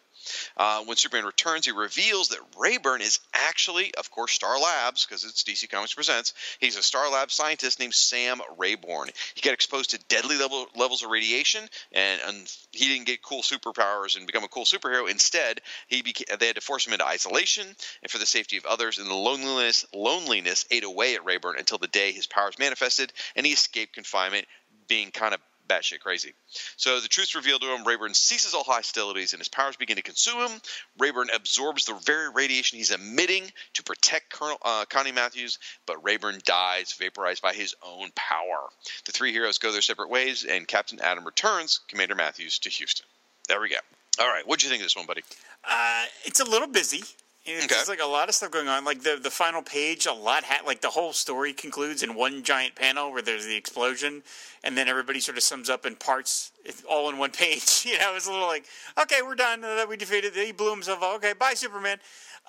Uh, 0.58 0.84
when 0.86 0.97
Superman 0.97 1.25
returns, 1.25 1.65
he 1.65 1.71
reveals 1.71 2.30
that 2.30 2.39
Rayburn 2.58 3.01
is 3.01 3.19
actually, 3.34 3.93
of 3.95 4.10
course, 4.12 4.34
Star 4.34 4.60
Labs, 4.60 5.06
because 5.06 5.23
it's 5.23 5.43
DC 5.43 5.69
Comics 5.69 5.93
Presents. 5.93 6.34
He's 6.60 6.78
a 6.78 6.84
Star 6.84 7.10
Labs 7.12 7.34
scientist 7.34 7.80
named 7.80 7.93
Sam 7.93 8.41
Rayborn. 8.58 9.12
He 9.36 9.41
got 9.41 9.54
exposed 9.54 9.91
to 9.91 9.99
deadly 10.08 10.38
level, 10.38 10.67
levels 10.75 11.04
of 11.04 11.10
radiation, 11.10 11.63
and, 11.91 12.21
and, 12.28 12.58
he 12.71 12.89
didn't 12.89 13.06
get 13.06 13.23
cool 13.23 13.41
superpowers 13.41 14.17
and 14.17 14.28
become 14.28 14.43
a 14.43 14.49
cool 14.49 14.65
superhero. 14.65 15.10
Instead, 15.10 15.62
he 15.88 16.01
became, 16.01 16.25
they 16.39 16.47
had 16.47 16.56
to 16.56 16.62
force 16.62 16.86
him 16.86 16.93
into 16.93 17.06
isolation, 17.06 17.65
and 17.65 18.12
for 18.12 18.17
the 18.17 18.25
safety 18.25 18.58
of 18.58 18.65
others, 18.65 18.97
and 18.97 19.10
the 19.10 19.13
loneliness 19.13 19.86
loneliness 19.93 20.65
ate 20.71 20.84
away 20.84 21.15
at 21.15 21.25
Rayburn 21.25 21.56
until 21.58 21.78
the 21.78 21.88
day 21.88 22.12
his 22.12 22.28
powers 22.28 22.60
manifested, 22.60 23.13
and 23.36 23.45
he 23.45 23.54
escaped 23.54 23.93
confinement, 23.93 24.45
being 24.88 25.12
kind 25.12 25.34
of 25.34 25.39
batshit 25.67 25.99
crazy. 25.99 26.34
So 26.78 26.99
the 26.99 27.08
truth's 27.08 27.36
revealed 27.36 27.62
to 27.62 27.73
him. 27.73 27.86
Rayburn 27.86 28.13
ceases 28.13 28.54
all 28.54 28.63
hostilities 28.63 29.34
and 29.34 29.39
his 29.39 29.47
powers 29.47 29.75
begin 29.75 29.97
to 29.97 30.01
consume 30.01 30.49
him. 30.49 30.62
Rayburn 30.97 31.30
absorbs 31.34 31.86
the 31.86 31.93
very 32.06 32.30
radiation 32.30 32.78
he's 32.78 32.91
emitting 32.91 33.51
to 33.73 33.84
protect 33.84 34.32
Colonel 34.32 34.58
uh, 34.62 34.86
Connie 34.86 35.12
Matthews, 35.12 35.60
but 35.86 36.04
Rayburn 36.04 36.39
dies, 36.45 36.93
vaporized 36.93 37.41
by 37.41 37.54
his 37.54 37.75
own 37.86 38.12
power. 38.15 38.69
The 39.06 39.12
three 39.12 39.32
heroes 39.32 39.58
go 39.58 39.71
their 39.71 39.82
separate 39.82 40.10
ways, 40.10 40.43
and 40.43 40.67
Captain 40.67 40.99
Atom 41.01 41.25
returns 41.25 41.80
Commander 41.88 42.15
Matthews 42.15 42.60
to 42.60 42.69
Houston. 42.69 43.06
There 43.47 43.62
we 43.62 43.69
go. 43.69 43.78
All 44.19 44.28
right, 44.28 44.47
what'd 44.47 44.63
you 44.63 44.69
think 44.69 44.82
of 44.82 44.86
this 44.86 44.95
one, 44.95 45.06
buddy? 45.06 45.23
Uh, 45.63 46.06
it's 46.23 46.39
a 46.39 46.45
little 46.45 46.67
busy. 46.67 47.04
It's 47.48 47.72
okay. 47.72 47.84
like 47.88 48.02
a 48.02 48.10
lot 48.10 48.28
of 48.28 48.34
stuff 48.34 48.50
going 48.50 48.68
on. 48.68 48.86
Like 48.86 49.04
the 49.04 49.20
the 49.22 49.30
final 49.30 49.62
page, 49.62 50.08
a 50.08 50.14
lot 50.14 50.44
ha- 50.44 50.64
like 50.66 50.82
the 50.82 50.90
whole 50.90 51.14
story 51.14 51.54
concludes 51.54 52.02
in 52.02 52.16
one 52.16 52.42
giant 52.42 52.74
panel 52.74 53.12
where 53.12 53.22
there's 53.22 53.46
the 53.46 53.56
explosion, 53.56 54.24
and 54.64 54.76
then 54.76 54.88
everybody 54.88 55.20
sort 55.20 55.38
of 55.38 55.44
sums 55.44 55.70
up 55.70 55.86
in 55.86 55.96
parts, 55.96 56.52
all 56.90 57.08
in 57.10 57.20
one 57.20 57.32
page. 57.44 57.86
You 57.86 58.00
know, 58.00 58.16
it's 58.16 58.26
a 58.26 58.32
little 58.32 58.48
like, 58.48 58.66
okay, 59.00 59.22
we're 59.24 59.36
done. 59.36 59.64
Uh, 59.64 59.86
we 59.88 59.96
defeated. 59.96 60.34
He 60.34 60.52
blew 60.52 60.72
himself. 60.72 61.04
Up. 61.04 61.18
Okay, 61.18 61.34
bye, 61.34 61.54
Superman. 61.54 62.00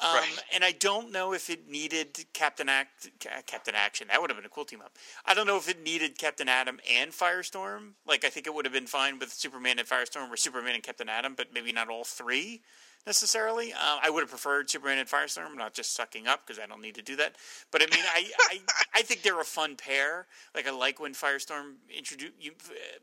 Um, 0.03 0.15
right. 0.15 0.45
And 0.55 0.65
I 0.65 0.73
don't 0.73 1.13
know 1.13 1.35
if 1.35 1.51
it 1.51 1.71
needed 1.71 2.25
Captain 2.33 2.69
Act, 2.69 3.11
Captain 3.47 3.75
Action. 3.75 4.09
That 4.09 4.21
would 4.21 4.31
have 4.31 4.39
been 4.39 4.47
a 4.47 4.51
cool 4.51 4.65
team 4.65 4.81
up. 4.81 4.93
I 5.25 5.35
don't 5.35 5.47
know 5.47 5.57
if 5.57 5.69
it 5.69 5.83
needed 5.83 6.19
Captain 6.19 6.49
Atom 6.49 6.81
and 6.91 7.13
Firestorm. 7.13 7.93
Like 8.07 8.25
I 8.25 8.31
think 8.31 8.47
it 8.47 8.55
would 8.55 8.65
have 8.65 8.75
been 8.75 8.87
fine 8.87 9.19
with 9.19 9.33
Superman 9.33 9.79
and 9.79 9.87
Firestorm, 9.87 10.31
or 10.31 10.37
Superman 10.39 10.75
and 10.75 10.83
Captain 10.83 11.09
Atom, 11.11 11.35
but 11.35 11.49
maybe 11.53 11.73
not 11.73 11.89
all 11.91 12.05
three 12.05 12.63
necessarily. 13.07 13.73
Uh, 13.73 13.99
I 14.03 14.11
would 14.11 14.21
have 14.21 14.31
preferred 14.31 14.69
Superman 14.69 14.99
and 14.99 15.09
Firestorm, 15.09 15.57
not 15.57 15.75
just 15.75 15.95
sucking 15.95 16.27
up 16.27 16.47
because 16.47 16.61
I 16.63 16.67
don't 16.67 16.83
need 16.83 16.97
to 16.97 17.03
do 17.03 17.17
that. 17.17 17.37
But 17.71 17.83
I 17.83 17.87
mean, 17.95 18.05
I, 18.05 18.31
I, 18.51 18.59
I 18.97 19.03
think 19.03 19.23
they're 19.23 19.41
a 19.41 19.45
fun 19.45 19.77
pair. 19.77 20.27
Like 20.55 20.67
I 20.67 20.71
like 20.71 21.01
when 21.01 21.15
Firestorm 21.15 21.75
introduce 21.97 22.33
you, 22.41 22.53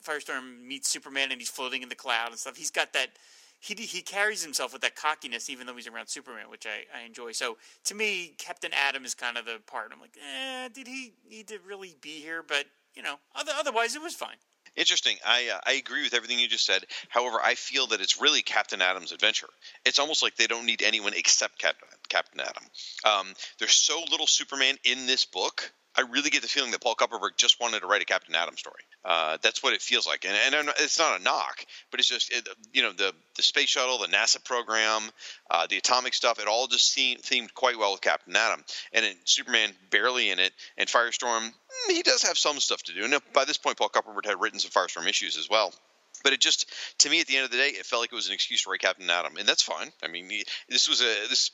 Firestorm 0.03 0.61
meets 0.63 0.89
Superman 0.89 1.31
and 1.31 1.39
he's 1.39 1.49
floating 1.49 1.81
in 1.81 1.89
the 1.89 1.95
cloud 1.95 2.29
and 2.29 2.39
stuff. 2.39 2.57
He's 2.57 2.71
got 2.71 2.93
that. 2.93 3.09
He, 3.59 3.75
he 3.75 4.01
carries 4.01 4.43
himself 4.43 4.73
with 4.73 4.81
that 4.81 4.97
cockiness, 4.97 5.49
even 5.49 5.65
though 5.65 5.75
he's 5.75 5.87
around 5.87 6.07
Superman, 6.07 6.49
which 6.49 6.65
I, 6.65 6.99
I 6.99 7.05
enjoy. 7.05 7.31
So 7.31 7.55
to 7.85 7.95
me, 7.95 8.33
Captain 8.37 8.71
Atom 8.73 9.05
is 9.05 9.15
kind 9.15 9.37
of 9.37 9.45
the 9.45 9.59
part. 9.65 9.91
I'm 9.93 10.01
like, 10.01 10.17
eh, 10.17 10.67
did 10.73 10.85
he 10.85 11.13
need 11.29 11.47
to 11.47 11.59
really 11.65 11.95
be 12.01 12.19
here? 12.19 12.43
But 12.45 12.65
you 12.93 13.01
know, 13.01 13.15
other, 13.33 13.53
otherwise 13.57 13.95
it 13.95 14.01
was 14.01 14.13
fine. 14.13 14.35
Interesting. 14.75 15.17
I 15.25 15.49
uh, 15.53 15.59
I 15.65 15.73
agree 15.73 16.03
with 16.03 16.15
everything 16.15 16.39
you 16.39 16.47
just 16.47 16.65
said. 16.65 16.83
However, 17.09 17.39
I 17.43 17.53
feel 17.53 17.87
that 17.87 18.01
it's 18.01 18.19
really 18.19 18.41
Captain 18.41 18.81
Atom's 18.81 19.11
adventure. 19.11 19.49
It's 19.85 19.99
almost 19.99 20.23
like 20.23 20.35
they 20.35 20.47
don't 20.47 20.65
need 20.65 20.81
anyone 20.81 21.13
except 21.15 21.59
Captain 21.59 21.87
Captain 22.09 22.39
Atom. 22.39 22.63
Um, 23.05 23.33
there's 23.59 23.73
so 23.73 24.03
little 24.09 24.27
Superman 24.27 24.77
in 24.83 25.05
this 25.05 25.25
book. 25.25 25.71
I 25.95 26.01
really 26.01 26.29
get 26.29 26.41
the 26.41 26.47
feeling 26.47 26.71
that 26.71 26.81
Paul 26.81 26.95
Kupperberg 26.95 27.37
just 27.37 27.59
wanted 27.59 27.81
to 27.81 27.87
write 27.87 28.01
a 28.01 28.05
Captain 28.05 28.33
Atom 28.35 28.57
story. 28.57 28.81
Uh, 29.05 29.37
that's 29.41 29.61
what 29.61 29.73
it 29.73 29.81
feels 29.81 30.07
like, 30.07 30.25
and, 30.25 30.55
and 30.55 30.69
it's 30.79 30.97
not 30.97 31.19
a 31.19 31.23
knock, 31.23 31.65
but 31.91 31.99
it's 31.99 32.09
just 32.09 32.31
it, 32.31 32.47
you 32.71 32.81
know 32.81 32.91
the 32.91 33.13
the 33.35 33.43
space 33.43 33.69
shuttle, 33.69 33.97
the 33.99 34.07
NASA 34.07 34.43
program, 34.43 35.03
uh, 35.51 35.67
the 35.67 35.77
atomic 35.77 36.13
stuff. 36.13 36.39
It 36.39 36.47
all 36.47 36.67
just 36.67 36.91
seemed 36.91 37.21
themed 37.21 37.53
quite 37.53 37.77
well 37.77 37.91
with 37.91 38.01
Captain 38.01 38.35
Atom, 38.35 38.63
and 38.93 39.05
Superman 39.25 39.71
barely 39.89 40.31
in 40.31 40.39
it, 40.39 40.53
and 40.77 40.87
Firestorm 40.87 41.51
he 41.87 42.01
does 42.01 42.23
have 42.23 42.37
some 42.37 42.59
stuff 42.59 42.83
to 42.83 42.93
do. 42.93 43.03
And 43.03 43.17
by 43.33 43.45
this 43.45 43.57
point, 43.57 43.77
Paul 43.77 43.89
Kupperberg 43.89 44.25
had 44.25 44.39
written 44.39 44.59
some 44.59 44.71
Firestorm 44.71 45.07
issues 45.07 45.37
as 45.37 45.49
well. 45.49 45.73
But 46.23 46.33
it 46.33 46.39
just, 46.39 46.71
to 46.99 47.09
me, 47.09 47.19
at 47.19 47.27
the 47.27 47.35
end 47.35 47.45
of 47.45 47.51
the 47.51 47.57
day, 47.57 47.69
it 47.69 47.85
felt 47.85 48.01
like 48.01 48.13
it 48.13 48.15
was 48.15 48.27
an 48.27 48.33
excuse 48.33 48.63
to 48.63 48.69
write 48.69 48.79
Captain 48.79 49.09
Atom, 49.09 49.35
and 49.37 49.47
that's 49.47 49.63
fine. 49.63 49.91
I 50.01 50.07
mean, 50.07 50.29
this 50.69 50.87
was 50.87 51.01
a 51.01 51.27
this 51.27 51.51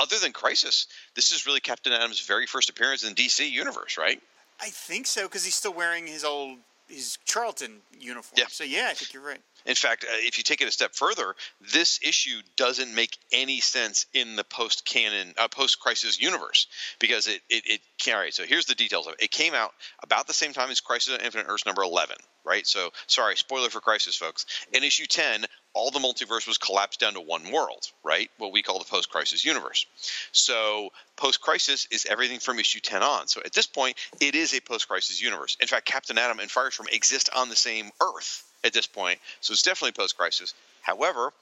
other 0.00 0.18
than 0.18 0.32
Crisis, 0.32 0.86
this 1.14 1.32
is 1.32 1.46
really 1.46 1.60
Captain 1.60 1.92
Atom's 1.92 2.20
very 2.20 2.46
first 2.46 2.70
appearance 2.70 3.02
in 3.02 3.14
the 3.14 3.14
DC 3.14 3.50
universe, 3.50 3.98
right? 3.98 4.20
I 4.60 4.68
think 4.68 5.06
so 5.06 5.24
because 5.24 5.44
he's 5.44 5.54
still 5.54 5.74
wearing 5.74 6.06
his 6.06 6.24
old 6.24 6.58
his 6.88 7.18
Charlton 7.24 7.78
uniform. 7.98 8.34
Yeah. 8.36 8.44
So 8.48 8.64
yeah, 8.64 8.88
I 8.90 8.94
think 8.94 9.14
you're 9.14 9.24
right. 9.24 9.40
In 9.64 9.74
fact, 9.74 10.04
uh, 10.04 10.14
if 10.18 10.38
you 10.38 10.44
take 10.44 10.60
it 10.60 10.68
a 10.68 10.72
step 10.72 10.94
further, 10.94 11.34
this 11.72 12.00
issue 12.02 12.40
doesn't 12.56 12.94
make 12.94 13.16
any 13.32 13.60
sense 13.60 14.06
in 14.12 14.36
the 14.36 14.44
post 14.44 14.84
canon, 14.84 15.34
uh, 15.38 15.48
post 15.48 15.78
crisis 15.78 16.20
universe 16.20 16.66
because 16.98 17.28
it, 17.28 17.40
it, 17.48 17.62
it, 17.66 17.80
all 18.12 18.18
right, 18.18 18.34
so 18.34 18.44
here's 18.44 18.66
the 18.66 18.74
details 18.74 19.06
of 19.06 19.14
it. 19.14 19.22
It 19.22 19.30
came 19.30 19.54
out 19.54 19.72
about 20.02 20.26
the 20.26 20.34
same 20.34 20.52
time 20.52 20.70
as 20.70 20.80
Crisis 20.80 21.14
on 21.14 21.24
Infinite 21.24 21.46
Earths 21.48 21.64
number 21.64 21.82
11, 21.82 22.16
right? 22.44 22.66
So, 22.66 22.90
sorry, 23.06 23.36
spoiler 23.36 23.70
for 23.70 23.80
Crisis, 23.80 24.16
folks. 24.16 24.46
In 24.72 24.84
issue 24.84 25.06
10, 25.06 25.44
all 25.74 25.90
the 25.90 25.98
multiverse 25.98 26.46
was 26.46 26.58
collapsed 26.58 27.00
down 27.00 27.14
to 27.14 27.20
one 27.20 27.50
world, 27.50 27.90
right? 28.04 28.30
What 28.38 28.52
we 28.52 28.62
call 28.62 28.78
the 28.78 28.84
post 28.84 29.10
crisis 29.10 29.44
universe. 29.44 29.86
So, 30.32 30.90
post 31.16 31.40
crisis 31.40 31.86
is 31.90 32.06
everything 32.06 32.38
from 32.38 32.58
issue 32.58 32.80
10 32.80 33.02
on. 33.02 33.28
So, 33.28 33.40
at 33.44 33.52
this 33.52 33.66
point, 33.66 33.96
it 34.20 34.34
is 34.34 34.54
a 34.54 34.60
post 34.60 34.88
crisis 34.88 35.20
universe. 35.20 35.56
In 35.60 35.68
fact, 35.68 35.86
Captain 35.86 36.18
Atom 36.18 36.40
and 36.40 36.50
Firestorm 36.50 36.92
exist 36.92 37.30
on 37.34 37.48
the 37.48 37.56
same 37.56 37.90
Earth 38.00 38.44
at 38.64 38.72
this 38.72 38.86
point. 38.86 39.18
So 39.40 39.52
it's 39.52 39.62
definitely 39.62 39.92
post 39.92 40.16
crisis. 40.16 40.54
However, 40.82 41.32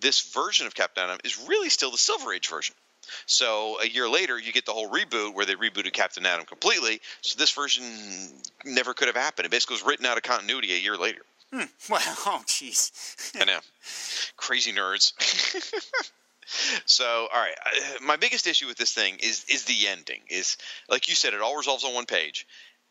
this 0.00 0.32
version 0.32 0.66
of 0.66 0.74
Captain 0.74 1.04
Atom 1.04 1.18
is 1.24 1.38
really 1.48 1.70
still 1.70 1.90
the 1.90 1.98
Silver 1.98 2.32
Age 2.32 2.48
version. 2.48 2.74
So 3.26 3.78
a 3.80 3.86
year 3.86 4.08
later, 4.08 4.38
you 4.38 4.52
get 4.52 4.66
the 4.66 4.72
whole 4.72 4.88
reboot 4.88 5.34
where 5.34 5.46
they 5.46 5.54
rebooted 5.54 5.92
Captain 5.92 6.24
Atom 6.26 6.46
completely. 6.46 7.00
So 7.20 7.38
this 7.38 7.50
version 7.50 7.84
never 8.64 8.94
could 8.94 9.08
have 9.08 9.16
happened. 9.16 9.46
It 9.46 9.50
basically 9.50 9.74
was 9.74 9.84
written 9.84 10.06
out 10.06 10.16
of 10.16 10.22
continuity 10.22 10.72
a 10.72 10.78
year 10.78 10.96
later. 10.96 11.22
Hmm. 11.52 11.64
Well, 11.88 12.00
oh, 12.26 12.42
jeez. 12.46 13.40
I 13.40 13.44
know. 13.44 13.58
Crazy 14.36 14.72
nerds. 14.72 15.12
so, 16.86 17.28
all 17.32 17.40
right. 17.40 17.54
My 18.02 18.16
biggest 18.16 18.46
issue 18.46 18.66
with 18.66 18.76
this 18.76 18.92
thing 18.92 19.16
is 19.20 19.44
is 19.48 19.64
the 19.64 19.88
ending. 19.88 20.20
Is 20.28 20.56
like 20.88 21.08
you 21.08 21.14
said, 21.14 21.34
it 21.34 21.40
all 21.40 21.56
resolves 21.56 21.84
on 21.84 21.94
one 21.94 22.06
page 22.06 22.46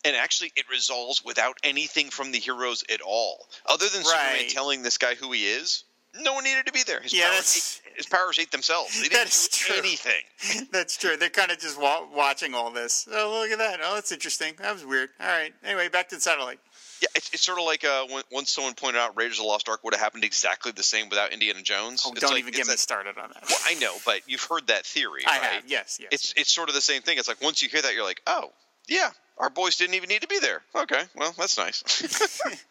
and 0.05 0.15
actually 0.15 0.51
it 0.55 0.69
resolves 0.69 1.23
without 1.23 1.57
anything 1.63 2.09
from 2.09 2.31
the 2.31 2.39
heroes 2.39 2.83
at 2.91 3.01
all, 3.01 3.47
other 3.65 3.87
than 3.89 4.03
Superman 4.03 4.49
telling 4.49 4.81
this 4.81 4.97
guy 4.97 5.15
who 5.15 5.31
he 5.31 5.45
is. 5.45 5.83
No 6.21 6.33
one 6.33 6.43
needed 6.43 6.65
to 6.65 6.71
be 6.73 6.83
there. 6.83 6.99
His 7.01 7.13
Yeah, 7.13 7.29
powers, 7.29 7.81
ate, 7.85 7.95
his 7.97 8.05
powers 8.07 8.39
ate 8.39 8.51
themselves. 8.51 8.99
They 9.01 9.09
didn't 9.09 9.29
do 9.29 9.49
true. 9.51 9.75
anything. 9.77 10.67
That's 10.71 10.97
true. 10.97 11.17
They're 11.17 11.29
kind 11.29 11.51
of 11.51 11.59
just 11.59 11.79
wa- 11.79 12.07
watching 12.13 12.53
all 12.55 12.71
this. 12.71 13.07
Oh, 13.11 13.39
look 13.41 13.51
at 13.51 13.59
that. 13.59 13.79
Oh, 13.83 13.93
that's 13.95 14.11
interesting. 14.11 14.53
That 14.59 14.73
was 14.73 14.83
weird. 14.85 15.09
All 15.19 15.27
right. 15.27 15.53
Anyway, 15.63 15.87
back 15.89 16.09
to 16.09 16.15
the 16.15 16.21
satellite. 16.21 16.59
Yeah, 17.01 17.07
it's, 17.15 17.29
it's 17.33 17.41
sort 17.43 17.59
of 17.59 17.65
like 17.65 17.85
uh, 17.85 18.05
when, 18.09 18.23
once 18.31 18.49
someone 18.51 18.73
pointed 18.73 18.99
out 18.99 19.15
Raiders 19.15 19.37
of 19.39 19.43
the 19.43 19.47
Lost 19.47 19.69
Ark 19.69 19.83
would 19.83 19.93
have 19.93 20.01
happened 20.01 20.23
exactly 20.23 20.71
the 20.71 20.83
same 20.83 21.09
without 21.09 21.31
Indiana 21.31 21.61
Jones. 21.61 22.03
Oh, 22.05 22.11
It's 22.11 22.21
don't 22.21 22.31
like- 22.31 22.39
even 22.39 22.53
get 22.53 22.65
me 22.67 22.73
that- 22.73 22.79
started 22.79 23.17
on 23.17 23.29
that. 23.33 23.43
Well, 23.47 23.57
I 23.65 23.75
know, 23.75 23.93
but 24.05 24.21
you've 24.27 24.43
heard 24.43 24.67
that 24.67 24.85
theory, 24.85 25.23
I 25.27 25.37
right? 25.37 25.41
have. 25.51 25.63
Yes, 25.67 25.97
yes. 26.01 26.09
It's 26.11 26.33
it's 26.35 26.51
sort 26.51 26.69
of 26.69 26.75
the 26.75 26.81
same 26.81 27.01
thing. 27.03 27.17
It's 27.19 27.27
like 27.27 27.41
once 27.41 27.61
you 27.61 27.69
hear 27.69 27.81
that, 27.83 27.93
you're 27.93 28.03
like, 28.03 28.21
oh, 28.27 28.51
yeah, 28.87 29.11
our 29.37 29.49
boys 29.49 29.75
didn't 29.77 29.93
even 29.95 30.09
need 30.09 30.21
to 30.23 30.27
be 30.27 30.39
there. 30.39 30.61
Okay, 30.75 31.01
well, 31.15 31.33
that's 31.37 31.57
nice. 31.57 31.83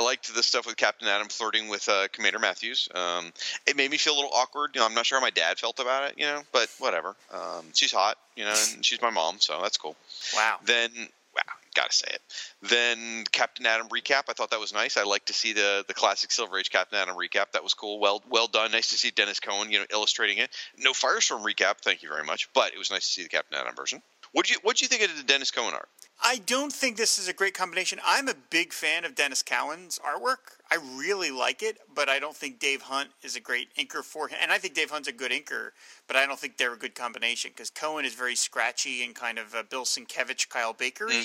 I 0.00 0.02
liked 0.02 0.34
the 0.34 0.42
stuff 0.42 0.66
with 0.66 0.78
Captain 0.78 1.06
Atom 1.06 1.28
flirting 1.28 1.68
with 1.68 1.86
uh, 1.88 2.08
Commander 2.10 2.38
Matthews. 2.38 2.88
Um, 2.94 3.32
it 3.66 3.76
made 3.76 3.90
me 3.90 3.98
feel 3.98 4.14
a 4.14 4.16
little 4.16 4.30
awkward. 4.32 4.70
You 4.74 4.80
know, 4.80 4.86
I'm 4.86 4.94
not 4.94 5.04
sure 5.04 5.18
how 5.18 5.22
my 5.22 5.30
dad 5.30 5.58
felt 5.58 5.78
about 5.78 6.10
it. 6.10 6.14
You 6.16 6.24
know, 6.24 6.42
but 6.52 6.70
whatever. 6.78 7.14
Um, 7.32 7.66
she's 7.74 7.92
hot. 7.92 8.16
You 8.34 8.44
know, 8.44 8.54
and 8.72 8.84
she's 8.84 9.02
my 9.02 9.10
mom, 9.10 9.36
so 9.40 9.60
that's 9.60 9.76
cool. 9.76 9.96
wow. 10.34 10.56
Then, 10.64 10.90
wow, 11.36 11.42
gotta 11.74 11.92
say 11.92 12.06
it. 12.10 12.22
Then 12.62 13.24
Captain 13.30 13.66
Atom 13.66 13.88
recap. 13.88 14.22
I 14.30 14.32
thought 14.32 14.52
that 14.52 14.60
was 14.60 14.72
nice. 14.72 14.96
I 14.96 15.02
like 15.02 15.26
to 15.26 15.34
see 15.34 15.52
the 15.52 15.84
the 15.86 15.92
classic 15.92 16.32
Silver 16.32 16.58
Age 16.58 16.70
Captain 16.70 16.98
Atom 16.98 17.16
recap. 17.16 17.52
That 17.52 17.62
was 17.62 17.74
cool. 17.74 17.98
Well, 17.98 18.22
well 18.30 18.46
done. 18.46 18.72
Nice 18.72 18.88
to 18.90 18.94
see 18.96 19.10
Denys 19.10 19.40
Cowan, 19.40 19.70
you 19.70 19.80
know, 19.80 19.86
illustrating 19.92 20.38
it. 20.38 20.48
No 20.78 20.92
Firestorm 20.92 21.44
recap. 21.44 21.78
Thank 21.82 22.02
you 22.02 22.08
very 22.08 22.24
much. 22.24 22.48
But 22.54 22.72
it 22.72 22.78
was 22.78 22.90
nice 22.90 23.06
to 23.06 23.12
see 23.12 23.22
the 23.22 23.28
Captain 23.28 23.58
Atom 23.58 23.74
version. 23.74 24.00
What 24.32 24.46
do 24.46 24.54
you 24.54 24.60
What 24.62 24.78
do 24.78 24.84
you 24.84 24.88
think 24.88 25.02
of 25.02 25.14
the 25.14 25.30
Denys 25.30 25.52
Cowan 25.52 25.74
art? 25.74 25.88
I 26.22 26.36
don't 26.44 26.72
think 26.72 26.96
this 26.96 27.18
is 27.18 27.28
a 27.28 27.32
great 27.32 27.54
combination. 27.54 27.98
I'm 28.04 28.28
a 28.28 28.34
big 28.50 28.72
fan 28.74 29.04
of 29.04 29.14
Denys 29.14 29.44
Cowan's 29.44 29.98
artwork. 29.98 30.58
I 30.70 30.76
really 30.96 31.30
like 31.30 31.62
it, 31.62 31.78
but 31.94 32.08
I 32.10 32.18
don't 32.18 32.36
think 32.36 32.58
Dave 32.58 32.82
Hunt 32.82 33.08
is 33.22 33.36
a 33.36 33.40
great 33.40 33.74
inker 33.74 34.04
for 34.04 34.28
him. 34.28 34.38
And 34.42 34.52
I 34.52 34.58
think 34.58 34.74
Dave 34.74 34.90
Hunt's 34.90 35.08
a 35.08 35.12
good 35.12 35.32
inker, 35.32 35.70
but 36.06 36.16
I 36.16 36.26
don't 36.26 36.38
think 36.38 36.58
they're 36.58 36.74
a 36.74 36.78
good 36.78 36.94
combination 36.94 37.52
because 37.52 37.70
Cohen 37.70 38.04
is 38.04 38.14
very 38.14 38.34
scratchy 38.34 39.02
and 39.02 39.14
kind 39.14 39.38
of 39.38 39.54
uh, 39.54 39.62
Bill 39.68 39.84
Sienkiewicz, 39.84 40.48
Kyle 40.48 40.74
Bakery, 40.74 41.22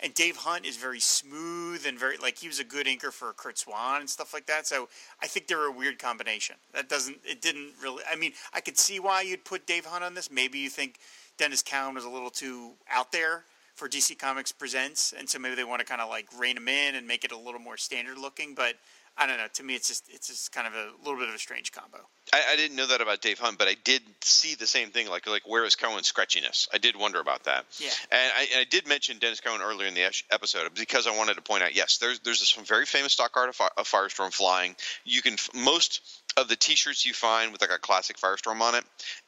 and 0.00 0.14
Dave 0.14 0.36
Hunt 0.36 0.64
is 0.64 0.76
very 0.76 1.00
smooth 1.00 1.84
and 1.86 1.98
very 1.98 2.16
like 2.16 2.38
he 2.38 2.48
was 2.48 2.58
a 2.58 2.64
good 2.64 2.86
inker 2.86 3.12
for 3.12 3.32
Curt 3.34 3.58
Swan 3.58 4.00
and 4.00 4.08
stuff 4.10 4.32
like 4.32 4.46
that. 4.46 4.66
So 4.66 4.88
I 5.22 5.26
think 5.26 5.46
they're 5.46 5.68
a 5.68 5.72
weird 5.72 5.98
combination. 5.98 6.56
That 6.72 6.88
doesn't 6.88 7.18
it 7.24 7.42
didn't 7.42 7.72
really. 7.82 8.02
I 8.10 8.16
mean, 8.16 8.32
I 8.54 8.60
could 8.60 8.78
see 8.78 8.98
why 8.98 9.20
you'd 9.20 9.44
put 9.44 9.66
Dave 9.66 9.84
Hunt 9.84 10.02
on 10.02 10.14
this. 10.14 10.30
Maybe 10.30 10.58
you 10.58 10.70
think 10.70 10.98
Denys 11.36 11.64
Cowan 11.64 11.94
was 11.94 12.04
a 12.04 12.10
little 12.10 12.30
too 12.30 12.72
out 12.90 13.12
there 13.12 13.44
for 13.78 13.88
DC 13.88 14.18
Comics 14.18 14.50
Presents, 14.50 15.14
and 15.16 15.28
so 15.28 15.38
maybe 15.38 15.54
they 15.54 15.62
want 15.62 15.78
to 15.78 15.86
kind 15.86 16.00
of 16.00 16.08
like 16.08 16.26
rein 16.36 16.56
them 16.56 16.66
in 16.66 16.96
and 16.96 17.06
make 17.06 17.24
it 17.24 17.30
a 17.30 17.38
little 17.38 17.60
more 17.60 17.76
standard 17.76 18.18
looking. 18.18 18.52
But 18.54 18.74
I 19.18 19.26
don't 19.26 19.36
know. 19.36 19.48
To 19.52 19.62
me, 19.64 19.74
it's 19.74 19.88
just 19.88 20.04
it's 20.08 20.28
just 20.28 20.52
kind 20.52 20.66
of 20.66 20.74
a 20.74 20.90
little 21.04 21.18
bit 21.18 21.28
of 21.28 21.34
a 21.34 21.38
strange 21.38 21.72
combo. 21.72 21.98
I, 22.32 22.42
I 22.52 22.56
didn't 22.56 22.76
know 22.76 22.86
that 22.86 23.00
about 23.00 23.20
Dave 23.20 23.38
Hunt, 23.38 23.58
but 23.58 23.66
I 23.66 23.74
did 23.82 24.02
see 24.20 24.54
the 24.54 24.66
same 24.66 24.90
thing. 24.90 25.08
Like, 25.08 25.26
like 25.26 25.42
where 25.46 25.64
is 25.64 25.74
Cohen's 25.74 26.10
scratchiness? 26.10 26.68
I 26.72 26.78
did 26.78 26.94
wonder 26.94 27.20
about 27.20 27.44
that. 27.44 27.64
Yeah. 27.78 27.90
And 28.12 28.32
I, 28.36 28.46
and 28.52 28.60
I 28.60 28.64
did 28.64 28.86
mention 28.86 29.18
Denys 29.18 29.42
Cohen 29.42 29.60
earlier 29.60 29.88
in 29.88 29.94
the 29.94 30.10
episode 30.30 30.72
because 30.74 31.06
I 31.06 31.16
wanted 31.16 31.34
to 31.34 31.42
point 31.42 31.64
out. 31.64 31.74
Yes, 31.74 31.98
there's 31.98 32.20
there's 32.20 32.46
some 32.48 32.64
very 32.64 32.86
famous 32.86 33.12
stock 33.12 33.36
art 33.36 33.48
of, 33.48 33.60
of 33.76 33.88
Firestorm 33.88 34.32
flying. 34.32 34.76
You 35.04 35.20
can 35.20 35.36
most 35.54 36.00
of 36.36 36.46
the 36.46 36.56
T-shirts 36.56 37.04
you 37.04 37.12
find 37.12 37.50
with 37.50 37.60
like 37.60 37.72
a 37.72 37.78
classic 37.78 38.16
Firestorm 38.18 38.60
on 38.60 38.76
it. 38.76 38.84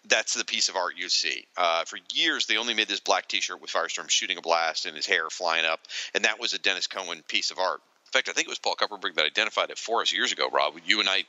That's 0.07 0.35
the 0.35 0.45
piece 0.45 0.69
of 0.69 0.77
art 0.77 0.95
you 0.97 1.09
see. 1.09 1.47
Uh, 1.57 1.85
for 1.85 1.99
years, 2.15 2.47
they 2.47 2.59
only 2.59 2.75
made 2.75 2.87
this 2.87 3.01
black 3.01 3.27
T-shirt 3.27 3.61
with 3.61 3.71
Firestorm 3.71 4.09
shooting 4.09 4.39
a 4.39 4.43
blast 4.43 4.87
and 4.87 4.95
his 4.95 5.07
hair 5.07 5.29
flying 5.31 5.65
up, 5.65 5.81
and 6.15 6.25
that 6.25 6.39
was 6.39 6.55
a 6.55 6.59
Denys 6.59 6.89
Cohen 6.89 7.23
piece 7.27 7.51
of 7.51 7.59
art. 7.59 7.81
In 8.11 8.19
fact, 8.19 8.29
I 8.29 8.33
think 8.33 8.49
it 8.49 8.51
was 8.51 8.59
Paul 8.59 8.75
Kupperberg 8.75 9.15
that 9.15 9.25
identified 9.25 9.71
it 9.71 9.79
for 9.79 10.03
us 10.03 10.13
years 10.13 10.33
ago, 10.33 10.49
Rob. 10.51 10.75
You 10.85 10.99
and 10.99 11.09
I 11.09 11.25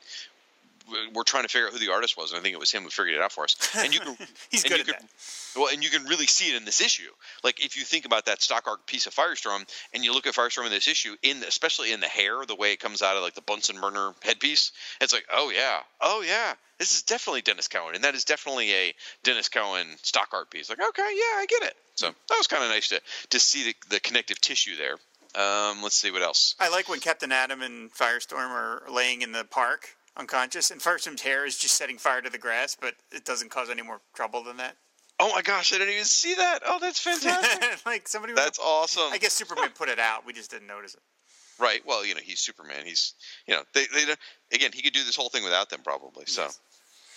we're 1.14 1.24
trying 1.24 1.44
to 1.44 1.50
figure 1.50 1.68
out 1.68 1.74
who 1.74 1.80
the 1.80 1.92
artist 1.92 2.18
was, 2.18 2.32
and 2.32 2.40
I 2.40 2.42
think 2.42 2.54
it 2.54 2.60
was 2.60 2.72
him 2.72 2.84
who 2.84 2.90
figured 2.90 3.16
it 3.16 3.22
out 3.22 3.32
for 3.32 3.44
us. 3.44 3.56
And 3.78 3.94
you 3.94 4.00
can, 4.00 4.18
He's 4.50 4.64
good 4.64 4.72
you 4.72 4.80
at 4.80 4.86
can- 4.86 4.96
that. 5.00 5.06
Well, 5.56 5.70
and 5.72 5.84
you 5.84 5.90
can 5.90 6.06
really 6.06 6.28
see 6.28 6.50
it 6.50 6.56
in 6.56 6.66
this 6.66 6.82
issue. 6.82 7.10
Like 7.44 7.64
if 7.64 7.78
you 7.78 7.84
think 7.84 8.06
about 8.06 8.26
that 8.26 8.42
stock 8.42 8.68
art 8.68 8.86
piece 8.86 9.06
of 9.06 9.14
Firestorm, 9.14 9.68
and 9.94 10.04
you 10.04 10.14
look 10.14 10.26
at 10.28 10.34
Firestorm 10.34 10.66
in 10.66 10.72
this 10.72 10.88
issue, 10.88 11.16
in 11.22 11.42
the, 11.42 11.48
especially 11.48 11.92
in 11.92 12.00
the 12.00 12.08
hair, 12.08 12.46
the 12.46 12.56
way 12.56 12.72
it 12.72 12.80
comes 12.80 13.02
out 13.02 13.18
of 13.18 13.22
like 13.22 13.34
the 13.34 13.42
Bunsen 13.42 13.80
burner 13.80 14.14
headpiece, 14.24 14.72
it's 15.02 15.14
like, 15.14 15.26
oh 15.32 15.52
yeah, 15.54 15.80
oh 16.00 16.24
yeah, 16.26 16.54
this 16.80 16.96
is 16.96 17.04
definitely 17.04 17.42
Denys 17.42 17.70
Cohen, 17.70 17.96
and 17.96 18.04
that 18.04 18.16
is 18.16 18.24
definitely 18.26 18.74
a 18.74 18.94
Denys 19.24 19.52
Cohen 19.52 19.88
stock 20.02 20.30
art 20.34 20.50
piece. 20.50 20.70
Like, 20.70 20.80
okay, 20.80 21.12
yeah, 21.14 21.38
I 21.38 21.46
get 21.48 21.64
it. 21.64 21.76
So 21.96 22.08
that 22.08 22.38
was 22.38 22.48
kind 22.48 22.64
of 22.64 22.70
nice 22.70 22.90
to 22.90 23.02
to 23.32 23.40
see 23.40 23.64
the, 23.64 23.76
the 23.90 24.00
connective 24.00 24.40
tissue 24.40 24.76
there. 24.78 24.96
Um, 25.36 25.82
let's 25.82 25.96
see 25.96 26.12
what 26.12 26.22
else. 26.22 26.56
I 26.60 26.70
like 26.70 26.90
when 26.90 27.00
Captain 27.00 27.32
Atom 27.32 27.62
and 27.62 27.92
Firestorm 27.94 28.50
are 28.50 28.84
laying 28.90 29.22
in 29.22 29.32
the 29.32 29.44
park 29.44 29.96
unconscious, 30.18 30.72
and 30.72 30.82
Firestorm's 30.82 31.22
hair 31.22 31.46
is 31.46 31.58
just 31.58 31.76
setting 31.76 31.98
fire 31.98 32.22
to 32.22 32.30
the 32.30 32.38
grass, 32.38 32.76
but 32.80 32.96
it 33.12 33.24
doesn't 33.24 33.50
cause 33.50 33.70
any 33.70 33.82
more 33.82 34.02
trouble 34.14 34.44
than 34.44 34.58
that. 34.58 34.76
Oh 35.20 35.32
my 35.34 35.42
gosh, 35.42 35.72
I 35.72 35.78
didn't 35.78 35.94
even 35.94 36.06
see 36.06 36.34
that. 36.36 36.60
Oh, 36.66 36.80
that's 36.80 37.00
fantastic. 37.00 37.64
like 37.86 38.08
somebody. 38.08 38.34
That's 38.34 38.60
awesome. 38.60 39.12
I 39.12 39.18
guess 39.18 39.34
Superman 39.34 39.70
put 39.76 39.88
it 39.88 40.00
out. 40.00 40.26
We 40.26 40.34
just 40.34 40.50
didn't 40.50 40.68
notice 40.68 40.96
it. 40.96 41.02
Right. 41.60 41.82
Well, 41.86 42.04
you 42.04 42.16
know, 42.16 42.22
he's 42.24 42.40
Superman. 42.40 42.86
He's, 42.86 43.14
you 43.46 43.54
know, 43.54 43.62
they, 43.74 43.86
they 43.94 44.16
again, 44.52 44.72
he 44.74 44.82
could 44.82 44.94
do 44.94 45.04
this 45.04 45.16
whole 45.16 45.30
thing 45.30 45.44
without 45.44 45.70
them 45.70 45.82
probably. 45.84 46.26
So, 46.26 46.44
Yes. 46.44 46.60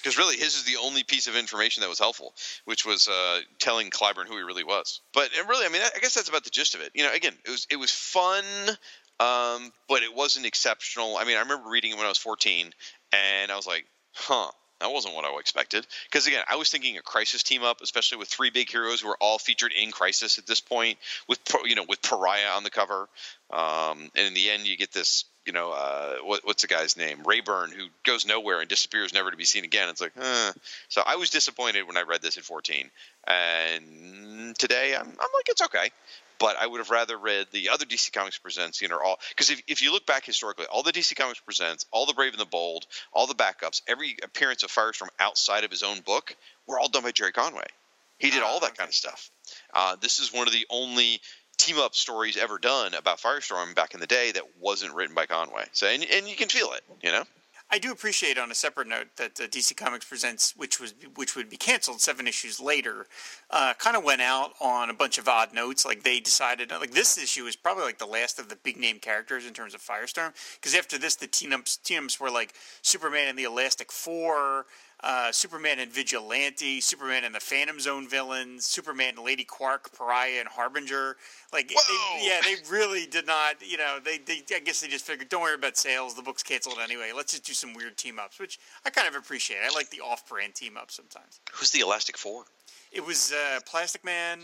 Because 0.05 0.19
really, 0.19 0.37
his 0.37 0.55
is 0.55 0.65
the 0.65 0.77
only 0.77 1.03
piece 1.03 1.29
of 1.29 1.37
information 1.37 1.81
that 1.81 1.89
was 1.89 1.99
helpful, 1.99 2.35
which 2.67 2.85
was 2.85 3.09
uh, 3.09 3.41
telling 3.59 3.89
Clyburn 3.89 4.27
who 4.27 4.37
he 4.37 4.43
really 4.43 4.63
was. 4.63 5.01
But 5.15 5.31
really, 5.49 5.65
I 5.65 5.71
mean, 5.71 5.81
I 5.81 5.99
guess 5.99 6.15
that's 6.15 6.29
about 6.29 6.45
the 6.45 6.51
gist 6.51 6.75
of 6.75 6.83
it. 6.83 6.91
You 6.95 7.05
know, 7.05 7.15
again, 7.15 7.33
it 7.47 7.51
was 7.51 7.67
it 7.71 7.77
was 7.77 7.91
fun, 7.91 8.45
um, 9.19 9.73
but 9.89 10.03
it 10.03 10.15
wasn't 10.15 10.45
exceptional. 10.45 11.17
I 11.17 11.25
mean, 11.25 11.39
I 11.39 11.41
remember 11.41 11.71
reading 11.71 11.93
it 11.93 11.97
when 11.97 12.05
I 12.05 12.11
was 12.11 12.19
14, 12.19 12.71
and 13.13 13.51
I 13.51 13.57
was 13.57 13.67
like, 13.67 13.87
huh. 14.13 14.51
That 14.81 14.93
wasn't 14.93 15.15
what 15.15 15.25
I 15.25 15.35
expected. 15.39 15.87
Because 16.11 16.27
again, 16.27 16.45
I 16.51 16.57
was 16.57 16.69
thinking 16.69 16.99
a 16.99 17.01
crisis 17.01 17.43
team 17.43 17.63
up, 17.63 17.81
especially 17.81 18.19
with 18.19 18.29
three 18.29 18.51
big 18.51 18.69
heroes 18.69 19.01
who 19.01 19.09
are 19.09 19.17
all 19.19 19.39
featured 19.39 19.73
in 19.73 19.93
Crisis 19.93 20.37
at 20.37 20.47
this 20.47 20.61
point, 20.61 20.99
with 21.29 21.39
you 21.65 21.75
know 21.75 21.87
with 21.89 22.03
Pariah 22.03 22.51
on 22.57 22.65
the 22.65 22.71
cover. 22.71 23.09
Um, 23.51 24.11
and 24.15 24.27
in 24.27 24.35
the 24.35 24.51
end, 24.51 24.67
you 24.67 24.77
get 24.77 24.93
this, 24.93 25.25
you 25.47 25.53
know, 25.53 25.73
uh, 25.73 26.17
what, 26.23 26.41
what's 26.45 26.63
the 26.63 26.69
guy's 26.69 26.97
name? 26.97 27.23
Rayburn, 27.25 27.71
who 27.71 27.87
goes 28.05 28.27
nowhere 28.27 28.61
and 28.61 28.69
disappears, 28.69 29.13
never 29.13 29.31
to 29.31 29.37
be 29.37 29.45
seen 29.45 29.65
again. 29.65 29.89
It's 29.89 30.01
like, 30.01 30.13
eh. 30.21 30.53
so 30.89 31.03
I 31.05 31.17
was 31.17 31.31
disappointed 31.31 31.87
when 31.87 31.97
I 31.97 32.03
read 32.03 32.23
this 32.23 32.39
at 32.39 32.45
14, 32.45 32.91
and 33.27 34.57
today 34.59 34.95
I'm, 34.95 35.07
I'm 35.07 35.09
like, 35.35 35.49
it's 35.49 35.63
okay. 35.63 35.91
But 36.41 36.57
I 36.59 36.67
would 36.67 36.79
have 36.79 36.91
rather 36.91 37.17
read 37.17 37.47
the 37.53 37.71
other 37.71 37.85
DC 37.85 38.13
Comics 38.13 38.39
Presents, 38.39 38.83
you 38.83 38.89
know, 38.89 38.99
all 38.99 39.21
because 39.29 39.51
if, 39.51 39.63
if 39.69 39.83
you 39.83 39.93
look 39.93 40.05
back 40.05 40.25
historically, 40.27 40.67
all 40.67 40.83
the 40.83 40.93
DC 40.93 41.15
Comics 41.15 41.39
Presents, 41.41 41.87
all 41.93 42.07
the 42.07 42.13
Brave 42.13 42.33
and 42.33 42.41
the 42.41 42.47
Bold, 42.47 42.87
all 43.13 43.29
the 43.29 43.35
backups, 43.35 43.83
every 43.87 44.17
appearance 44.23 44.65
of 44.65 44.71
Firestorm 44.71 45.09
outside 45.21 45.63
of 45.63 45.71
his 45.71 45.85
own 45.85 46.01
book 46.01 46.35
were 46.67 46.79
all 46.79 46.89
done 46.89 47.05
by 47.05 47.13
Gerry 47.13 47.33
Conway. 47.33 47.67
He 48.19 48.31
did 48.31 48.43
Ah, 48.43 48.47
all 48.47 48.61
that 48.61 48.77
kind 48.77 48.89
of 48.89 48.95
stuff. 48.95 49.31
Uh, 49.73 49.97
this 50.01 50.19
is 50.19 50.33
one 50.33 50.47
of 50.47 50.53
the 50.53 50.67
only 50.71 51.21
team 51.57 51.79
up 51.79 51.95
stories 51.95 52.37
ever 52.37 52.59
done 52.59 52.95
about 52.95 53.21
Firestorm 53.21 53.75
back 53.75 53.95
in 53.95 54.01
the 54.01 54.07
day 54.07 54.33
that 54.33 54.45
wasn't 54.61 54.95
written 54.95 55.15
by 55.15 55.27
Conway. 55.27 55.67
So 55.73 55.87
and, 55.87 56.05
and 56.13 56.29
you 56.29 56.37
can 56.37 56.49
feel 56.49 56.73
it, 56.73 56.83
you 57.03 57.11
know. 57.11 57.25
I 57.71 57.79
do 57.79 57.91
appreciate 57.91 58.39
on 58.39 58.53
a 58.53 58.55
separate 58.55 58.87
note 58.87 59.09
that 59.17 59.41
uh, 59.41 59.47
DC 59.47 59.77
Comics 59.77 60.05
Presents, 60.05 60.55
which 60.57 60.79
was 60.79 60.95
which 61.17 61.35
would 61.35 61.49
be 61.49 61.57
canceled 61.57 62.01
seven 62.01 62.29
issues 62.29 62.61
later, 62.61 63.07
uh, 63.51 63.75
kind 63.79 63.97
of 63.97 64.05
went 64.05 64.21
out 64.21 64.53
on 64.61 64.91
a 64.91 64.95
bunch 64.95 65.19
of 65.19 65.29
odd 65.29 65.53
notes. 65.53 65.85
Like 65.85 66.03
they 66.03 66.21
decided, 66.21 66.71
like 66.71 66.93
this 66.93 67.19
issue 67.19 67.47
is 67.47 67.57
probably 67.57 67.85
like 67.85 67.99
the 67.99 68.07
last 68.07 68.39
of 68.39 68.49
the 68.49 68.57
big 68.57 68.77
name 68.77 68.99
characters 68.99 69.47
in 69.47 69.55
terms 69.55 69.75
of 69.75 69.81
Firestorm, 69.81 70.35
because 70.55 70.75
after 70.75 70.99
this, 70.99 71.17
the 71.17 71.27
team 71.27 71.53
ups 71.53 71.77
team 71.79 72.05
ups 72.05 72.21
were 72.21 72.31
like 72.31 72.55
Superman 72.83 73.29
and 73.29 73.39
the 73.39 73.45
Elastic 73.45 73.91
Four. 73.91 74.67
Uh, 75.07 75.31
Superman 75.31 75.81
and 75.81 75.93
Vigilante, 75.93 76.81
Superman 76.81 77.25
and 77.25 77.35
the 77.35 77.41
Phantom 77.41 77.79
Zone 77.79 78.09
villains, 78.09 78.65
Superman, 78.65 79.17
and 79.17 79.19
Lady 79.19 79.45
Quark, 79.45 79.93
Pariah, 79.93 80.41
and 80.41 80.49
Harbinger. 80.49 81.17
Like, 81.53 81.69
they, 81.69 81.75
yeah, 82.23 82.41
they 82.43 82.55
really 82.71 83.05
did 83.05 83.27
not. 83.27 83.57
You 83.61 83.77
know, 83.77 83.99
they, 84.03 84.17
they 84.17 84.43
I 84.57 84.61
guess 84.61 84.81
they 84.81 84.89
just 84.89 85.05
figured, 85.05 85.29
don't 85.29 85.43
worry 85.43 85.57
about 85.57 85.77
sales. 85.77 86.15
The 86.15 86.23
book's 86.23 86.43
canceled 86.43 86.79
anyway. 86.83 87.13
Let's 87.15 87.33
just 87.33 87.45
do 87.45 87.53
some 87.53 87.75
weird 87.75 87.99
team 87.99 88.19
ups, 88.19 88.41
which 88.41 88.59
I 88.87 88.89
kind 88.89 89.07
of 89.07 89.15
appreciate. 89.15 89.59
I 89.63 89.75
like 89.75 89.91
the 89.91 90.01
off-brand 90.01 90.55
team 90.55 90.79
ups 90.79 90.95
sometimes. 90.95 91.39
Who's 91.53 91.71
the 91.71 91.81
Elastic 91.81 92.17
Four? 92.17 92.45
It 92.91 93.05
was 93.05 93.31
uh, 93.33 93.61
Plastic 93.67 94.07
Man, 94.07 94.39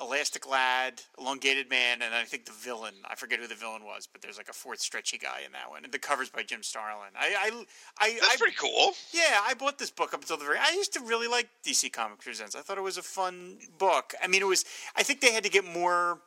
Elastic 0.00 0.48
Lad, 0.48 1.00
Elongated 1.18 1.70
Man, 1.70 2.02
and 2.02 2.14
I 2.14 2.24
think 2.24 2.44
the 2.44 2.52
villain. 2.52 2.94
I 3.08 3.14
forget 3.14 3.38
who 3.38 3.46
the 3.46 3.54
villain 3.54 3.82
was, 3.84 4.06
but 4.10 4.20
there's 4.20 4.36
like 4.36 4.48
a 4.48 4.52
fourth 4.52 4.80
stretchy 4.80 5.16
guy 5.16 5.40
in 5.44 5.52
that 5.52 5.70
one. 5.70 5.84
And 5.84 5.92
the 5.92 5.98
cover's 5.98 6.28
by 6.28 6.42
Jim 6.42 6.62
Starlin. 6.62 7.10
I, 7.18 7.34
I, 7.38 7.64
I, 7.98 8.12
That's 8.12 8.34
I 8.34 8.36
pretty 8.36 8.56
cool. 8.56 8.92
yeah, 9.12 9.40
I 9.42 9.54
bought 9.54 9.78
this 9.78 9.90
book 9.90 10.12
up 10.12 10.20
until 10.20 10.36
the 10.36 10.44
very. 10.44 10.58
I 10.58 10.72
used 10.74 10.92
to 10.94 11.00
really 11.00 11.28
like 11.28 11.48
DC 11.66 11.92
Comics 11.92 12.24
Presents. 12.24 12.54
I 12.54 12.60
thought 12.60 12.76
it 12.76 12.82
was 12.82 12.98
a 12.98 13.02
fun 13.02 13.58
book. 13.78 14.14
I 14.22 14.26
mean, 14.26 14.42
it 14.42 14.46
was. 14.46 14.64
I 14.96 15.02
think 15.02 15.20
they 15.20 15.32
had 15.32 15.44
to 15.44 15.50
get 15.50 15.64
more 15.64 16.18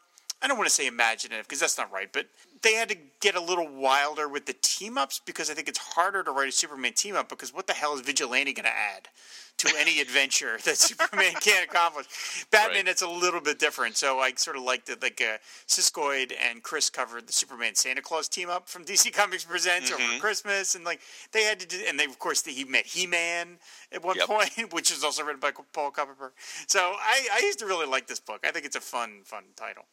I 0.42 0.48
don't 0.48 0.58
want 0.58 0.70
to 0.70 0.74
say 0.74 0.88
imaginative 0.88 1.46
because 1.48 1.60
that's 1.60 1.78
not 1.78 1.92
right, 1.92 2.08
but 2.14 2.28
they 2.62 2.74
had 2.74 2.88
to 2.90 2.98
get 3.20 3.36
a 3.36 3.42
little 3.42 3.68
wilder 3.68 4.28
with 4.30 4.46
the 4.46 4.56
team 4.62 4.98
ups 4.98 5.20
because 5.26 5.50
I 5.50 5.54
think 5.54 5.68
it's 5.68 5.80
harder 5.80 6.24
to 6.24 6.32
write 6.32 6.48
a 6.48 6.52
Superman 6.54 6.94
team 6.94 7.16
up 7.16 7.28
because 7.28 7.54
what 7.54 7.68
the 7.68 7.74
hell 7.74 7.94
is 7.96 8.02
Vigilante 8.02 8.54
going 8.54 8.64
to 8.66 8.70
add 8.72 9.10
to 9.58 9.70
any 9.78 10.00
adventure 10.02 10.58
that 10.64 10.78
Superman 10.78 11.34
can't 11.42 11.66
accomplish? 11.70 12.46
Batman, 12.52 12.78
Right. 12.78 12.88
it's 12.88 13.02
a 13.02 13.08
little 13.10 13.42
bit 13.42 13.60
different. 13.60 13.98
So 13.98 14.20
I 14.20 14.32
sort 14.36 14.56
of 14.56 14.64
liked 14.64 14.88
that, 14.88 15.02
like 15.02 15.22
uh, 15.22 15.40
Siskoid 15.68 16.32
and 16.50 16.64
Chris 16.64 16.90
covered 16.90 17.28
the 17.28 17.34
Superman 17.34 17.76
Santa 17.76 18.02
Claus 18.02 18.30
team 18.30 18.50
up 18.50 18.70
from 18.70 18.86
DC 18.86 19.12
Comics 19.14 19.44
Presents 19.44 19.92
Mm-hmm. 19.92 20.02
over 20.12 20.20
Christmas, 20.22 20.76
and 20.76 20.86
like 20.86 21.02
they 21.34 21.44
had 21.44 21.60
to 21.60 21.68
do, 21.68 21.78
and 21.88 22.00
they 22.00 22.06
of 22.06 22.18
course 22.20 22.46
he 22.46 22.64
met 22.64 22.86
He 22.86 23.06
Man 23.08 23.60
at 23.92 24.04
one 24.04 24.16
Yep. 24.16 24.28
point, 24.28 24.52
which 24.74 24.90
is 24.90 25.04
also 25.04 25.24
written 25.24 25.40
by 25.42 25.52
Paul 25.74 25.92
Kupperberg. 25.92 26.32
So 26.68 26.80
I, 26.80 27.28
I 27.34 27.40
used 27.44 27.60
to 27.60 27.66
really 27.66 27.88
like 27.88 28.08
this 28.08 28.20
book. 28.22 28.40
I 28.48 28.52
think 28.52 28.66
it's 28.66 28.78
a 28.78 28.82
fun, 28.82 29.20
fun 29.26 29.44
title. 29.58 29.84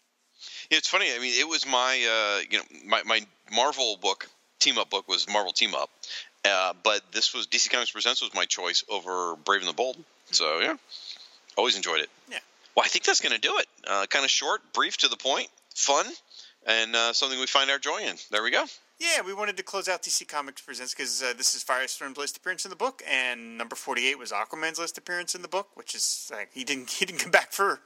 It's 0.70 0.88
funny. 0.88 1.06
I 1.14 1.18
mean, 1.18 1.32
it 1.38 1.48
was 1.48 1.66
my 1.66 2.40
uh, 2.40 2.42
you 2.50 2.58
know 2.58 2.64
my, 2.86 3.02
my 3.04 3.20
Marvel 3.52 3.96
book 4.00 4.28
team 4.58 4.78
up 4.78 4.90
book 4.90 5.08
was 5.08 5.28
Marvel 5.28 5.52
Team 5.52 5.74
Up, 5.74 5.90
uh, 6.44 6.72
but 6.82 7.00
this 7.12 7.34
was 7.34 7.46
DC 7.46 7.70
Comics 7.70 7.90
Presents 7.90 8.22
was 8.22 8.34
my 8.34 8.44
choice 8.44 8.84
over 8.88 9.36
Brave 9.36 9.60
and 9.60 9.68
the 9.68 9.74
Bold. 9.74 9.96
So 10.30 10.60
yeah, 10.60 10.76
always 11.56 11.76
enjoyed 11.76 12.00
it. 12.00 12.10
Yeah. 12.30 12.38
Well, 12.76 12.84
I 12.84 12.88
think 12.88 13.04
that's 13.04 13.20
going 13.20 13.34
to 13.34 13.40
do 13.40 13.56
it. 13.58 13.66
Uh, 13.86 14.06
kind 14.06 14.24
of 14.24 14.30
short, 14.30 14.60
brief, 14.74 14.98
to 14.98 15.08
the 15.08 15.16
point, 15.16 15.48
fun, 15.74 16.06
and 16.66 16.94
uh, 16.94 17.12
something 17.14 17.40
we 17.40 17.46
find 17.46 17.70
our 17.70 17.78
joy 17.78 18.02
in. 18.02 18.16
There 18.30 18.42
we 18.42 18.50
go. 18.50 18.64
Yeah, 18.98 19.20
we 19.20 19.34
wanted 19.34 19.58
to 19.58 19.62
close 19.62 19.88
out 19.88 20.02
DC 20.02 20.26
Comics 20.26 20.62
Presents 20.62 20.94
because 20.94 21.22
uh, 21.22 21.34
this 21.36 21.54
is 21.54 21.62
Firestorm's 21.62 22.16
last 22.16 22.38
appearance 22.38 22.64
in 22.64 22.70
the 22.70 22.76
book, 22.76 23.02
and 23.06 23.58
number 23.58 23.76
forty-eight 23.76 24.18
was 24.18 24.32
Aquaman's 24.32 24.78
last 24.78 24.96
appearance 24.96 25.34
in 25.34 25.42
the 25.42 25.48
book, 25.48 25.68
which 25.74 25.94
is 25.94 26.30
like 26.32 26.48
he 26.54 26.64
didn't 26.64 26.88
he 26.98 27.04
didn't 27.04 27.20
come 27.20 27.30
back 27.30 27.52
for 27.52 27.80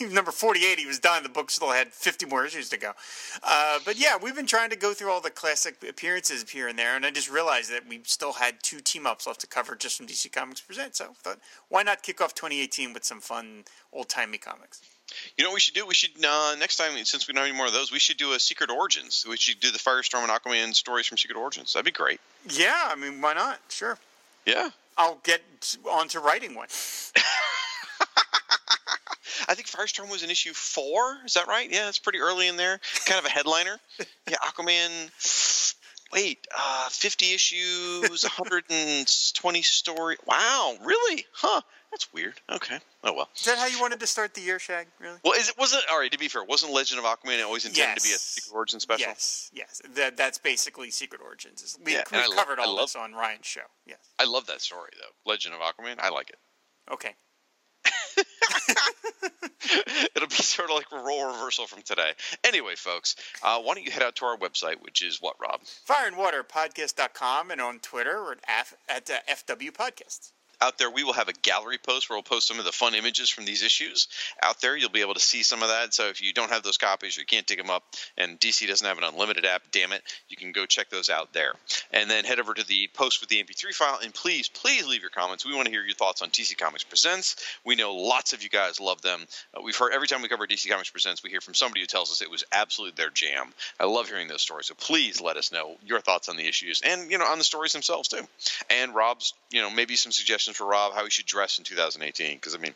number 0.00 0.32
forty-eight. 0.32 0.80
He 0.80 0.86
was 0.86 0.98
done. 0.98 1.22
The 1.22 1.28
book 1.28 1.52
still 1.52 1.70
had 1.70 1.92
fifty 1.92 2.26
more 2.26 2.44
issues 2.44 2.68
to 2.70 2.76
go. 2.76 2.90
Uh, 3.44 3.78
but 3.84 4.00
yeah, 4.00 4.16
we've 4.20 4.34
been 4.34 4.48
trying 4.48 4.70
to 4.70 4.76
go 4.76 4.92
through 4.92 5.12
all 5.12 5.20
the 5.20 5.30
classic 5.30 5.76
appearances 5.88 6.44
here 6.50 6.66
and 6.66 6.76
there, 6.76 6.96
and 6.96 7.06
I 7.06 7.12
just 7.12 7.30
realized 7.30 7.70
that 7.70 7.86
we 7.86 8.00
still 8.02 8.32
had 8.32 8.60
two 8.60 8.80
team-ups 8.80 9.28
left 9.28 9.40
to 9.42 9.46
cover 9.46 9.76
just 9.76 9.96
from 9.96 10.08
DC 10.08 10.32
Comics 10.32 10.60
Presents. 10.60 10.98
So 10.98 11.04
I 11.04 11.14
thought, 11.22 11.38
why 11.68 11.84
not 11.84 12.02
kick 12.02 12.20
off 12.20 12.34
twenty 12.34 12.60
eighteen 12.60 12.92
with 12.92 13.04
some 13.04 13.20
fun 13.20 13.62
old-timey 13.92 14.38
comics? 14.38 14.80
You 15.36 15.44
know 15.44 15.50
what 15.50 15.54
we 15.54 15.60
should 15.60 15.74
do? 15.74 15.86
We 15.86 15.94
should 15.94 16.10
uh, 16.24 16.56
next 16.58 16.76
time, 16.76 16.92
since 17.04 17.26
we 17.28 17.34
don't 17.34 17.42
have 17.42 17.48
any 17.48 17.56
more 17.56 17.66
of 17.66 17.72
those, 17.72 17.92
we 17.92 17.98
should 17.98 18.16
do 18.16 18.32
a 18.32 18.40
Secret 18.40 18.70
Origins. 18.70 19.24
We 19.28 19.36
should 19.36 19.60
do 19.60 19.70
the 19.70 19.78
Firestorm 19.78 20.22
and 20.22 20.30
Aquaman 20.30 20.74
stories 20.74 21.06
from 21.06 21.18
Secret 21.18 21.38
Origins. 21.38 21.72
That'd 21.72 21.84
be 21.84 21.90
great. 21.90 22.20
Yeah, 22.48 22.88
I 22.90 22.94
mean, 22.94 23.20
why 23.20 23.34
not? 23.34 23.58
Sure. 23.68 23.98
Yeah. 24.46 24.70
I'll 24.96 25.18
get 25.22 25.42
on 25.90 26.08
to 26.08 26.20
writing 26.20 26.54
one. 26.54 26.68
I 29.48 29.54
think 29.54 29.68
Firestorm 29.68 30.10
was 30.10 30.22
in 30.22 30.30
issue 30.30 30.52
four. 30.52 31.18
Is 31.24 31.34
that 31.34 31.46
right? 31.46 31.70
Yeah, 31.70 31.88
it's 31.88 31.98
pretty 31.98 32.18
early 32.18 32.48
in 32.48 32.56
there. 32.56 32.80
Kind 33.06 33.18
of 33.18 33.24
a 33.24 33.30
headliner. 33.30 33.78
yeah, 34.28 34.36
Aquaman. 34.44 35.10
Wait, 36.12 36.46
uh, 36.56 36.88
50 36.88 37.34
issues, 37.34 38.22
120 38.22 39.62
story. 39.62 40.16
Wow, 40.26 40.76
really? 40.82 41.26
Huh? 41.32 41.60
That's 41.98 42.12
weird. 42.12 42.34
Okay. 42.48 42.78
Oh 43.02 43.12
well. 43.12 43.28
Is 43.34 43.44
that 43.46 43.58
how 43.58 43.66
you 43.66 43.80
wanted 43.80 43.98
to 43.98 44.06
start 44.06 44.32
the 44.34 44.40
year, 44.40 44.60
Shag? 44.60 44.86
Really? 45.00 45.18
Well, 45.24 45.32
is 45.32 45.48
it 45.48 45.56
wasn't 45.58 45.82
all 45.90 45.98
right? 45.98 46.12
To 46.12 46.18
be 46.18 46.28
fair, 46.28 46.44
wasn't 46.44 46.72
Legend 46.72 47.00
of 47.00 47.04
Aquaman 47.04 47.44
always 47.44 47.64
intended 47.64 48.00
to 48.00 48.08
be 48.08 48.14
a 48.14 48.18
Secret 48.18 48.56
Origin 48.56 48.78
special? 48.78 49.08
Yes, 49.08 49.50
yes. 49.52 49.82
That 49.96 50.16
that's 50.16 50.38
basically 50.38 50.92
Secret 50.92 51.20
Origins. 51.24 51.76
We 51.84 51.94
Yeah, 51.94 52.04
we 52.12 52.18
I 52.18 52.26
lo- 52.26 52.36
covered 52.36 52.60
all 52.60 52.76
love- 52.76 52.84
this 52.84 52.94
on 52.94 53.14
Ryan's 53.14 53.46
show. 53.46 53.62
Yes. 53.84 53.98
I 54.16 54.26
love 54.26 54.46
that 54.46 54.60
story 54.60 54.90
though. 55.00 55.10
Legend 55.28 55.56
of 55.56 55.60
Aquaman. 55.60 55.96
I 55.98 56.10
like 56.10 56.30
it. 56.30 56.38
Okay. 56.92 57.16
It'll 60.14 60.28
be 60.28 60.34
sort 60.36 60.70
of 60.70 60.76
like 60.76 60.86
a 60.92 61.04
role 61.04 61.26
reversal 61.32 61.66
from 61.66 61.82
today. 61.82 62.12
Anyway, 62.44 62.74
folks, 62.76 63.16
uh, 63.42 63.58
why 63.60 63.74
don't 63.74 63.84
you 63.84 63.90
head 63.90 64.04
out 64.04 64.14
to 64.16 64.24
our 64.24 64.36
website, 64.36 64.76
which 64.82 65.02
is 65.02 65.20
what, 65.20 65.34
Rob? 65.40 65.62
Fireandwaterpodcast.com 65.88 67.50
and 67.50 67.60
on 67.60 67.80
Twitter 67.80 68.16
or 68.18 68.32
at, 68.32 68.38
F, 68.48 68.74
at 68.88 69.10
uh, 69.10 69.14
FW 69.28 69.72
Podcasts. 69.72 70.30
Out 70.60 70.78
there, 70.78 70.90
we 70.90 71.04
will 71.04 71.12
have 71.12 71.28
a 71.28 71.32
gallery 71.32 71.78
post 71.78 72.08
where 72.08 72.16
we'll 72.16 72.22
post 72.22 72.48
some 72.48 72.58
of 72.58 72.64
the 72.64 72.72
fun 72.72 72.94
images 72.94 73.30
from 73.30 73.44
these 73.44 73.62
issues. 73.62 74.08
Out 74.42 74.60
there, 74.60 74.76
you'll 74.76 74.90
be 74.90 75.02
able 75.02 75.14
to 75.14 75.20
see 75.20 75.42
some 75.44 75.62
of 75.62 75.68
that. 75.68 75.94
So 75.94 76.08
if 76.08 76.20
you 76.20 76.32
don't 76.32 76.50
have 76.50 76.64
those 76.64 76.78
copies 76.78 77.16
or 77.16 77.20
you 77.20 77.26
can't 77.26 77.46
dig 77.46 77.58
them 77.58 77.70
up, 77.70 77.84
and 78.16 78.40
DC 78.40 78.66
doesn't 78.66 78.86
have 78.86 78.98
an 78.98 79.04
unlimited 79.04 79.44
app, 79.44 79.62
damn 79.70 79.92
it, 79.92 80.02
you 80.28 80.36
can 80.36 80.50
go 80.50 80.66
check 80.66 80.90
those 80.90 81.10
out 81.10 81.32
there. 81.32 81.54
And 81.92 82.10
then 82.10 82.24
head 82.24 82.40
over 82.40 82.54
to 82.54 82.66
the 82.66 82.88
post 82.92 83.20
with 83.20 83.30
the 83.30 83.42
MP3 83.42 83.72
file, 83.72 84.00
and 84.02 84.12
please, 84.12 84.48
please 84.48 84.86
leave 84.86 85.00
your 85.00 85.10
comments. 85.10 85.46
We 85.46 85.54
want 85.54 85.66
to 85.66 85.72
hear 85.72 85.84
your 85.84 85.94
thoughts 85.94 86.22
on 86.22 86.30
DC 86.30 86.58
Comics 86.58 86.82
Presents. 86.82 87.36
We 87.64 87.76
know 87.76 87.94
lots 87.94 88.32
of 88.32 88.42
you 88.42 88.48
guys 88.48 88.80
love 88.80 89.00
them. 89.02 89.20
Uh, 89.56 89.60
we've 89.62 89.76
heard 89.76 89.92
every 89.92 90.08
time 90.08 90.22
we 90.22 90.28
cover 90.28 90.46
DC 90.46 90.68
Comics 90.68 90.90
Presents, 90.90 91.22
we 91.22 91.30
hear 91.30 91.40
from 91.40 91.54
somebody 91.54 91.82
who 91.82 91.86
tells 91.86 92.10
us 92.10 92.20
it 92.20 92.30
was 92.30 92.44
absolutely 92.50 92.96
their 92.96 93.10
jam. 93.10 93.52
I 93.78 93.84
love 93.84 94.08
hearing 94.08 94.26
those 94.26 94.42
stories. 94.42 94.66
So 94.66 94.74
please 94.74 95.20
let 95.20 95.36
us 95.36 95.52
know 95.52 95.76
your 95.84 96.00
thoughts 96.00 96.28
on 96.28 96.36
the 96.36 96.46
issues 96.46 96.82
and 96.84 97.10
you 97.10 97.18
know 97.18 97.26
on 97.26 97.38
the 97.38 97.44
stories 97.44 97.72
themselves 97.72 98.08
too. 98.08 98.26
And 98.70 98.94
Rob's, 98.94 99.34
you 99.50 99.60
know, 99.62 99.70
maybe 99.70 99.94
some 99.94 100.12
suggestions 100.12 100.47
for 100.54 100.66
Rob 100.66 100.94
how 100.94 101.04
he 101.04 101.10
should 101.10 101.26
dress 101.26 101.58
in 101.58 101.64
2018 101.64 102.36
because 102.36 102.54
I 102.54 102.58
mean, 102.58 102.74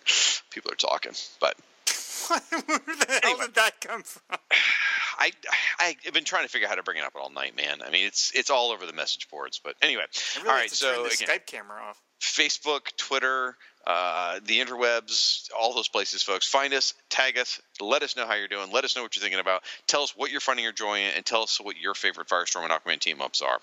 people 0.51 0.73
are 0.73 0.77
talking. 0.77 1.13
But 1.41 1.57
Where 2.29 2.41
the 2.41 3.21
hell 3.23 3.39
did 3.39 3.55
that 3.57 3.81
come 3.81 4.03
from? 4.03 4.23
I 5.19 5.31
I've 5.79 6.15
been 6.15 6.25
trying 6.25 6.45
to 6.45 6.49
figure 6.49 6.67
out 6.67 6.71
how 6.71 6.77
to 6.77 6.83
bring 6.83 6.99
it 6.99 7.05
up 7.05 7.15
all 7.17 7.31
night, 7.31 7.57
man. 7.57 7.83
I 7.85 7.91
mean, 7.91 8.07
it's 8.07 8.33
it's 8.35 8.51
all 8.51 8.71
over 8.71 8.87
the 8.87 8.93
message 8.93 9.29
boards. 9.29 9.61
But 9.63 9.75
anyway, 9.83 10.05
I 10.05 10.39
really 10.39 10.49
all 10.49 10.55
have 10.55 10.63
right. 10.63 10.69
to 10.71 10.75
So 10.75 11.07
again, 11.07 11.29
Skype 11.29 11.47
camera 11.47 11.83
off. 11.83 12.01
Facebook, 12.21 12.97
Twitter, 12.97 13.57
uh, 13.87 14.39
the 14.45 14.61
interwebs, 14.61 15.49
all 15.59 15.75
those 15.75 15.89
places, 15.89 16.23
folks. 16.23 16.47
Find 16.47 16.73
us, 16.75 16.95
tag 17.11 17.39
us, 17.39 17.61
let 17.81 18.03
us 18.03 18.17
know 18.17 18.27
how 18.27 18.35
you're 18.35 18.49
doing, 18.49 18.71
let 18.73 18.85
us 18.85 18.95
know 18.97 19.03
what 19.03 19.17
you're 19.17 19.23
thinking 19.23 19.41
about, 19.41 19.63
tell 19.87 20.03
us 20.03 20.17
what 20.17 20.31
you're 20.31 20.41
finding 20.41 20.65
your 20.65 20.73
joy 20.73 21.01
in, 21.01 21.13
and 21.17 21.25
tell 21.25 21.43
us 21.43 21.61
what 21.61 21.77
your 21.77 21.95
favorite 21.95 22.29
Firestorm 22.29 22.65
and 22.65 22.73
Aquaman 22.73 22.99
team 23.01 23.21
ups 23.21 23.43
are. 23.43 23.59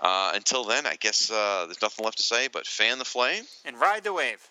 Uh, 0.00 0.32
until 0.34 0.64
then, 0.64 0.86
I 0.86 0.96
guess 0.96 1.30
uh, 1.30 1.64
there's 1.66 1.82
nothing 1.82 2.04
left 2.04 2.18
to 2.18 2.22
say 2.22 2.48
but 2.48 2.66
fan 2.66 2.98
the 2.98 3.04
flame. 3.04 3.44
And 3.64 3.80
ride 3.80 4.04
the 4.04 4.12
wave. 4.12 4.46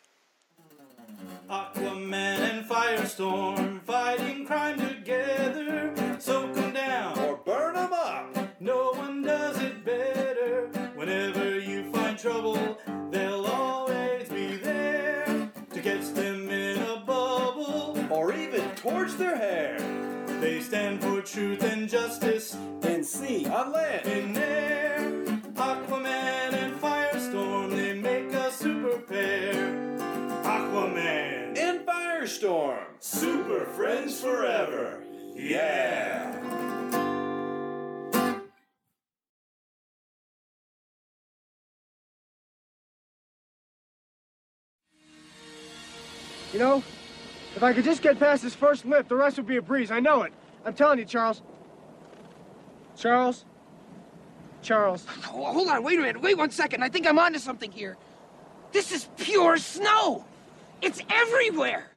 Aquaman 1.49 2.12
and 2.12 2.66
Firestorm 2.66 3.82
fighting 3.84 4.45
crime 4.45 4.78
together. 4.78 5.93
Soak 6.20 6.58
'em 6.58 6.74
down 6.74 7.18
or 7.20 7.38
burn 7.38 7.78
'em 7.78 7.93
up. 7.93 8.60
No 8.60 8.91
one 8.91 9.22
does 9.22 9.58
it 9.62 9.86
better. 9.86 10.68
Whenever 10.95 11.58
you 11.58 11.89
find 11.93 12.20
trouble, 12.20 12.78
their 19.18 19.36
hair. 19.36 19.78
They 20.39 20.61
stand 20.61 21.01
for 21.01 21.22
truth 21.22 21.63
and 21.63 21.89
justice 21.89 22.55
in 22.84 23.03
sea, 23.03 23.47
on 23.47 23.72
land, 23.72 24.07
in 24.07 24.38
air. 24.38 24.99
Aquaman 25.55 26.53
and 26.53 26.80
Firestorm, 26.80 27.72
they 27.72 27.93
make 27.95 28.32
a 28.34 28.51
super 28.51 28.99
pair. 28.99 29.53
Aquaman 30.43 31.57
and 31.57 31.86
Firestorm, 31.86 32.86
super 32.99 33.65
friends 33.65 34.22
forever. 34.22 35.03
Yeah. 35.36 36.34
You 46.53 46.59
know, 46.59 46.84
if 47.58 47.64
I 47.64 47.74
could 47.74 47.86
just 47.86 48.03
get 48.03 48.20
past 48.20 48.43
this 48.43 48.53
first 48.53 48.86
lift, 48.86 49.10
the 49.10 49.16
rest 49.16 49.38
would 49.38 49.47
be 49.47 49.58
a 49.58 49.62
breeze. 49.64 49.89
I 49.89 49.99
know 49.99 50.22
it. 50.22 50.32
I'm 50.64 50.76
telling 50.76 50.99
you, 50.99 51.05
Charles. 51.05 51.41
Charles? 52.95 53.45
Charles. 54.62 55.08
Oh, 55.34 55.51
hold 55.53 55.68
on, 55.68 55.82
wait 55.82 55.97
a 55.97 56.03
minute. 56.03 56.22
Wait 56.22 56.38
one 56.38 56.51
second. 56.51 56.84
I 56.84 56.89
think 56.89 57.08
I'm 57.08 57.18
onto 57.18 57.39
something 57.39 57.72
here. 57.72 57.97
This 58.74 58.91
is 58.91 59.10
pure 59.18 59.58
snow. 59.58 60.24
It's 60.84 61.01
everywhere. 61.10 61.89